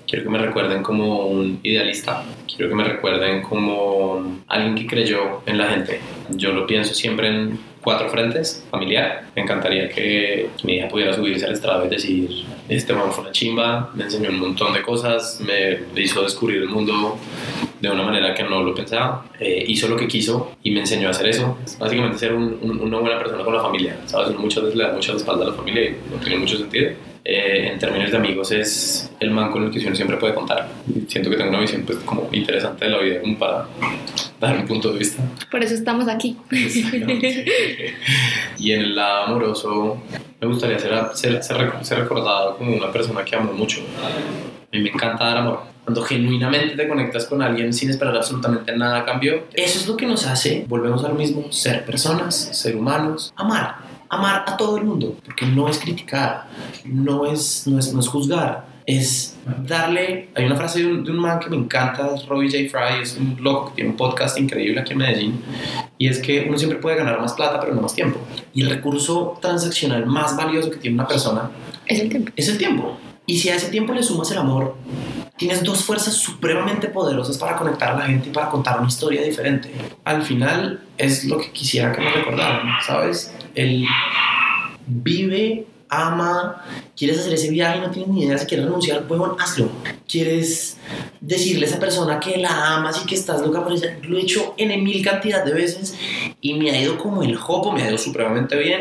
Quiero 0.06 0.24
que 0.24 0.30
me 0.30 0.38
recuerden 0.38 0.82
como 0.82 1.26
un 1.26 1.60
idealista. 1.62 2.22
Quiero 2.62 2.76
que 2.76 2.80
me 2.80 2.88
recuerden 2.88 3.42
como 3.42 4.40
alguien 4.46 4.76
que 4.76 4.86
creyó 4.86 5.40
en 5.46 5.58
la 5.58 5.66
gente. 5.70 5.98
Yo 6.28 6.52
lo 6.52 6.64
pienso 6.64 6.94
siempre 6.94 7.26
en 7.26 7.58
cuatro 7.82 8.08
frentes. 8.08 8.64
Familiar. 8.70 9.24
Me 9.34 9.42
encantaría 9.42 9.88
que 9.88 10.48
mi 10.62 10.74
hija 10.76 10.86
pudiera 10.86 11.12
subirse 11.12 11.44
al 11.44 11.54
estrado 11.54 11.84
y 11.86 11.88
decir, 11.88 12.30
este 12.68 12.92
man 12.92 13.10
fue 13.10 13.24
una 13.24 13.32
chimba, 13.32 13.90
me 13.94 14.04
enseñó 14.04 14.28
un 14.30 14.38
montón 14.38 14.72
de 14.74 14.80
cosas, 14.82 15.40
me 15.44 16.00
hizo 16.00 16.22
descubrir 16.22 16.62
el 16.62 16.68
mundo 16.68 17.18
de 17.80 17.90
una 17.90 18.04
manera 18.04 18.32
que 18.32 18.44
no 18.44 18.62
lo 18.62 18.72
pensaba. 18.76 19.26
Eh, 19.40 19.64
hizo 19.66 19.88
lo 19.88 19.96
que 19.96 20.06
quiso 20.06 20.52
y 20.62 20.70
me 20.70 20.78
enseñó 20.78 21.08
a 21.08 21.10
hacer 21.10 21.26
eso. 21.30 21.58
Básicamente 21.80 22.16
ser 22.16 22.32
un- 22.32 22.58
un- 22.62 22.80
una 22.80 22.98
buena 23.00 23.18
persona 23.18 23.42
con 23.42 23.54
la 23.56 23.60
familia. 23.60 23.96
¿Sabes? 24.06 24.38
Muchas 24.38 24.62
veces 24.62 24.78
le 24.78 24.84
da 24.84 24.92
mucha 24.92 25.14
espalda 25.14 25.46
a 25.46 25.48
la 25.48 25.54
familia 25.54 25.82
y 25.86 25.96
no 26.14 26.20
tiene 26.20 26.38
mucho 26.38 26.56
sentido. 26.58 26.92
Eh, 27.24 27.70
en 27.72 27.78
términos 27.78 28.10
de 28.10 28.16
amigos 28.16 28.50
es 28.50 29.10
el 29.20 29.30
man 29.30 29.52
con 29.52 29.62
el 29.64 29.70
que 29.70 29.78
uno 29.86 29.94
siempre 29.94 30.16
puede 30.16 30.34
contar. 30.34 30.68
Siento 31.06 31.30
que 31.30 31.36
tengo 31.36 31.50
una 31.50 31.60
visión 31.60 31.82
pues 31.82 31.98
como 31.98 32.28
interesante 32.32 32.86
de 32.86 32.90
la 32.90 32.98
vida 32.98 33.20
como 33.20 33.38
para 33.38 33.66
dar 34.40 34.58
un 34.58 34.66
punto 34.66 34.92
de 34.92 34.98
vista. 34.98 35.22
Por 35.50 35.62
eso 35.62 35.74
estamos 35.74 36.08
aquí. 36.08 36.36
y 38.58 38.72
en 38.72 38.80
el 38.80 38.96
lado 38.96 39.24
amoroso 39.26 40.02
me 40.40 40.48
gustaría 40.48 40.78
ser, 40.80 40.92
ser, 41.14 41.42
ser, 41.44 41.98
recordado 41.98 42.56
como 42.56 42.76
una 42.76 42.90
persona 42.90 43.24
que 43.24 43.36
amo 43.36 43.52
mucho. 43.52 43.80
A 44.02 44.76
mí 44.76 44.82
me 44.82 44.90
encanta 44.90 45.24
dar 45.24 45.38
amor. 45.38 45.60
Cuando 45.84 46.02
genuinamente 46.02 46.76
te 46.76 46.88
conectas 46.88 47.26
con 47.26 47.40
alguien 47.42 47.72
sin 47.72 47.90
esperar 47.90 48.16
absolutamente 48.16 48.76
nada 48.76 48.98
a 48.98 49.04
cambio, 49.04 49.46
eso 49.52 49.78
es 49.78 49.86
lo 49.86 49.96
que 49.96 50.06
nos 50.06 50.26
hace, 50.26 50.64
volvemos 50.68 51.04
al 51.04 51.14
mismo, 51.14 51.50
ser 51.52 51.84
personas, 51.84 52.36
ser 52.36 52.76
humanos, 52.76 53.32
amar. 53.36 53.91
Amar 54.12 54.44
a 54.46 54.58
todo 54.58 54.76
el 54.76 54.84
mundo, 54.84 55.16
porque 55.24 55.46
no 55.46 55.70
es 55.70 55.78
criticar, 55.78 56.44
no 56.84 57.24
es, 57.24 57.66
no 57.66 57.78
es, 57.78 57.94
no 57.94 58.00
es 58.00 58.08
juzgar, 58.08 58.66
es 58.84 59.38
darle. 59.66 60.28
Hay 60.34 60.44
una 60.44 60.54
frase 60.54 60.80
de 60.80 60.86
un, 60.86 61.02
de 61.02 61.12
un, 61.12 61.18
man 61.18 61.40
que 61.40 61.48
me 61.48 61.56
encanta, 61.56 62.14
es 62.14 62.26
Robbie 62.26 62.50
J. 62.50 62.70
Fry, 62.70 63.02
es 63.02 63.16
un 63.16 63.38
loco 63.40 63.70
que 63.70 63.76
tiene 63.76 63.88
un 63.88 63.96
podcast 63.96 64.38
increíble 64.38 64.78
aquí 64.78 64.92
en 64.92 64.98
Medellín, 64.98 65.42
y 65.96 66.08
es 66.08 66.18
que 66.18 66.44
uno 66.46 66.58
siempre 66.58 66.78
puede 66.78 66.96
ganar 66.96 67.18
más 67.22 67.32
plata, 67.32 67.58
pero 67.58 67.74
no 67.74 67.80
más 67.80 67.94
tiempo. 67.94 68.20
Y 68.52 68.60
el 68.60 68.68
recurso 68.68 69.38
transaccional 69.40 70.04
más 70.04 70.36
valioso 70.36 70.70
que 70.70 70.76
tiene 70.76 70.96
una 70.96 71.08
persona 71.08 71.50
es 71.86 72.00
el 72.00 72.10
tiempo. 72.10 72.32
Es 72.36 72.48
el 72.50 72.58
tiempo. 72.58 72.98
Y 73.24 73.38
si 73.38 73.48
a 73.48 73.56
ese 73.56 73.70
tiempo 73.70 73.94
le 73.94 74.02
sumas 74.02 74.30
el 74.30 74.36
amor, 74.36 74.76
tienes 75.36 75.62
dos 75.62 75.84
fuerzas 75.84 76.14
supremamente 76.14 76.88
poderosas 76.88 77.38
para 77.38 77.56
conectar 77.56 77.90
a 77.90 77.98
la 77.98 78.06
gente 78.06 78.28
y 78.28 78.32
para 78.32 78.48
contar 78.48 78.78
una 78.78 78.88
historia 78.88 79.22
diferente. 79.22 79.70
Al 80.04 80.22
final 80.22 80.80
es 80.98 81.24
lo 81.24 81.38
que 81.38 81.50
quisiera 81.50 81.92
que 81.92 82.00
me 82.00 82.10
recordaran, 82.10 82.80
¿sabes? 82.86 83.32
El 83.54 83.86
vive 84.86 85.66
ama, 85.92 86.64
quieres 86.96 87.18
hacer 87.18 87.34
ese 87.34 87.50
viaje 87.50 87.76
y 87.76 87.80
no 87.82 87.90
tienes 87.90 88.08
ni 88.08 88.24
idea 88.24 88.38
si 88.38 88.46
quieres 88.46 88.64
renunciar, 88.64 89.06
bueno, 89.06 89.36
hazlo. 89.38 89.70
Quieres 90.08 90.78
decirle 91.20 91.66
a 91.66 91.68
esa 91.68 91.78
persona 91.78 92.18
que 92.18 92.38
la 92.38 92.76
amas 92.76 93.02
y 93.02 93.06
que 93.06 93.14
estás 93.14 93.42
loca 93.42 93.62
por 93.62 93.74
ella, 93.74 93.98
lo 94.02 94.16
he 94.16 94.22
hecho 94.22 94.54
en 94.56 94.82
mil 94.82 95.04
cantidad 95.04 95.44
de 95.44 95.52
veces 95.52 95.94
y 96.40 96.54
me 96.54 96.70
ha 96.70 96.80
ido 96.80 96.96
como 96.96 97.22
el 97.22 97.36
jopo, 97.36 97.72
me 97.72 97.82
ha 97.82 97.88
ido 97.88 97.98
supremamente 97.98 98.56
bien. 98.56 98.80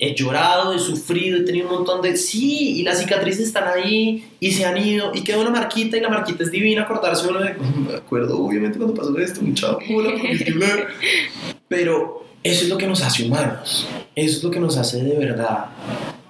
He 0.00 0.14
llorado, 0.14 0.72
he 0.72 0.80
sufrido, 0.80 1.38
he 1.38 1.42
tenido 1.42 1.68
un 1.68 1.74
montón 1.76 2.02
de... 2.02 2.16
Sí, 2.16 2.80
y 2.80 2.82
las 2.82 2.98
cicatrices 2.98 3.46
están 3.46 3.68
ahí 3.68 4.28
y 4.40 4.50
se 4.50 4.64
han 4.64 4.76
ido 4.76 5.12
y 5.14 5.22
queda 5.22 5.38
una 5.38 5.50
marquita 5.50 5.96
y 5.96 6.00
la 6.00 6.08
marquita 6.08 6.42
es 6.42 6.50
divina, 6.50 6.88
cortarse 6.88 7.28
uno 7.28 7.38
de... 7.40 7.54
Me 7.88 7.94
acuerdo 7.94 8.36
obviamente 8.36 8.78
cuando 8.78 8.94
pasó 8.94 9.16
esto, 9.18 9.42
mucha 9.42 9.76
Pero 11.68 12.24
eso 12.42 12.64
es 12.64 12.68
lo 12.68 12.76
que 12.76 12.86
nos 12.86 13.02
hace 13.02 13.26
humanos, 13.26 13.86
eso 14.16 14.36
es 14.38 14.42
lo 14.42 14.50
que 14.50 14.58
nos 14.58 14.76
hace 14.76 15.02
de 15.02 15.16
verdad 15.16 15.66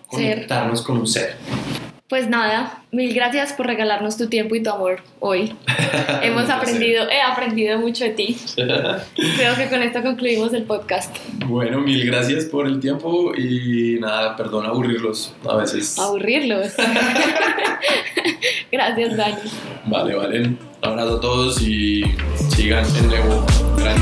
conectarnos 0.09 0.83
con 0.83 0.99
un 0.99 1.07
ser. 1.07 1.37
Pues 2.09 2.27
nada, 2.27 2.83
mil 2.91 3.13
gracias 3.13 3.53
por 3.53 3.67
regalarnos 3.67 4.17
tu 4.17 4.29
tiempo 4.29 4.55
y 4.55 4.63
tu 4.63 4.71
amor 4.71 5.03
hoy. 5.21 5.55
Hemos 6.23 6.49
aprendido, 6.49 7.07
he 7.11 7.21
aprendido 7.21 7.79
mucho 7.79 8.05
de 8.05 8.11
ti. 8.11 8.39
Creo 8.57 9.57
que 9.57 9.69
con 9.69 9.83
esto 9.83 10.03
concluimos 10.03 10.55
el 10.55 10.63
podcast. 10.63 11.15
Bueno, 11.45 11.81
mil 11.81 12.07
gracias 12.07 12.47
por 12.47 12.67
el 12.67 12.81
tiempo 12.81 13.35
y 13.37 13.99
nada, 14.01 14.37
perdón 14.37 14.65
aburrirlos 14.65 15.35
a 15.47 15.57
veces. 15.57 15.99
Aburrirlos. 15.99 16.73
gracias, 18.73 19.15
Dani. 19.15 19.37
Vale, 19.85 20.15
vale. 20.15 20.41
Un 20.41 20.59
abrazo 20.81 21.17
a 21.17 21.21
todos 21.21 21.61
y 21.61 22.05
sigan 22.57 22.87
en 22.97 23.07
nuevo 23.09 23.45
gran 23.77 23.99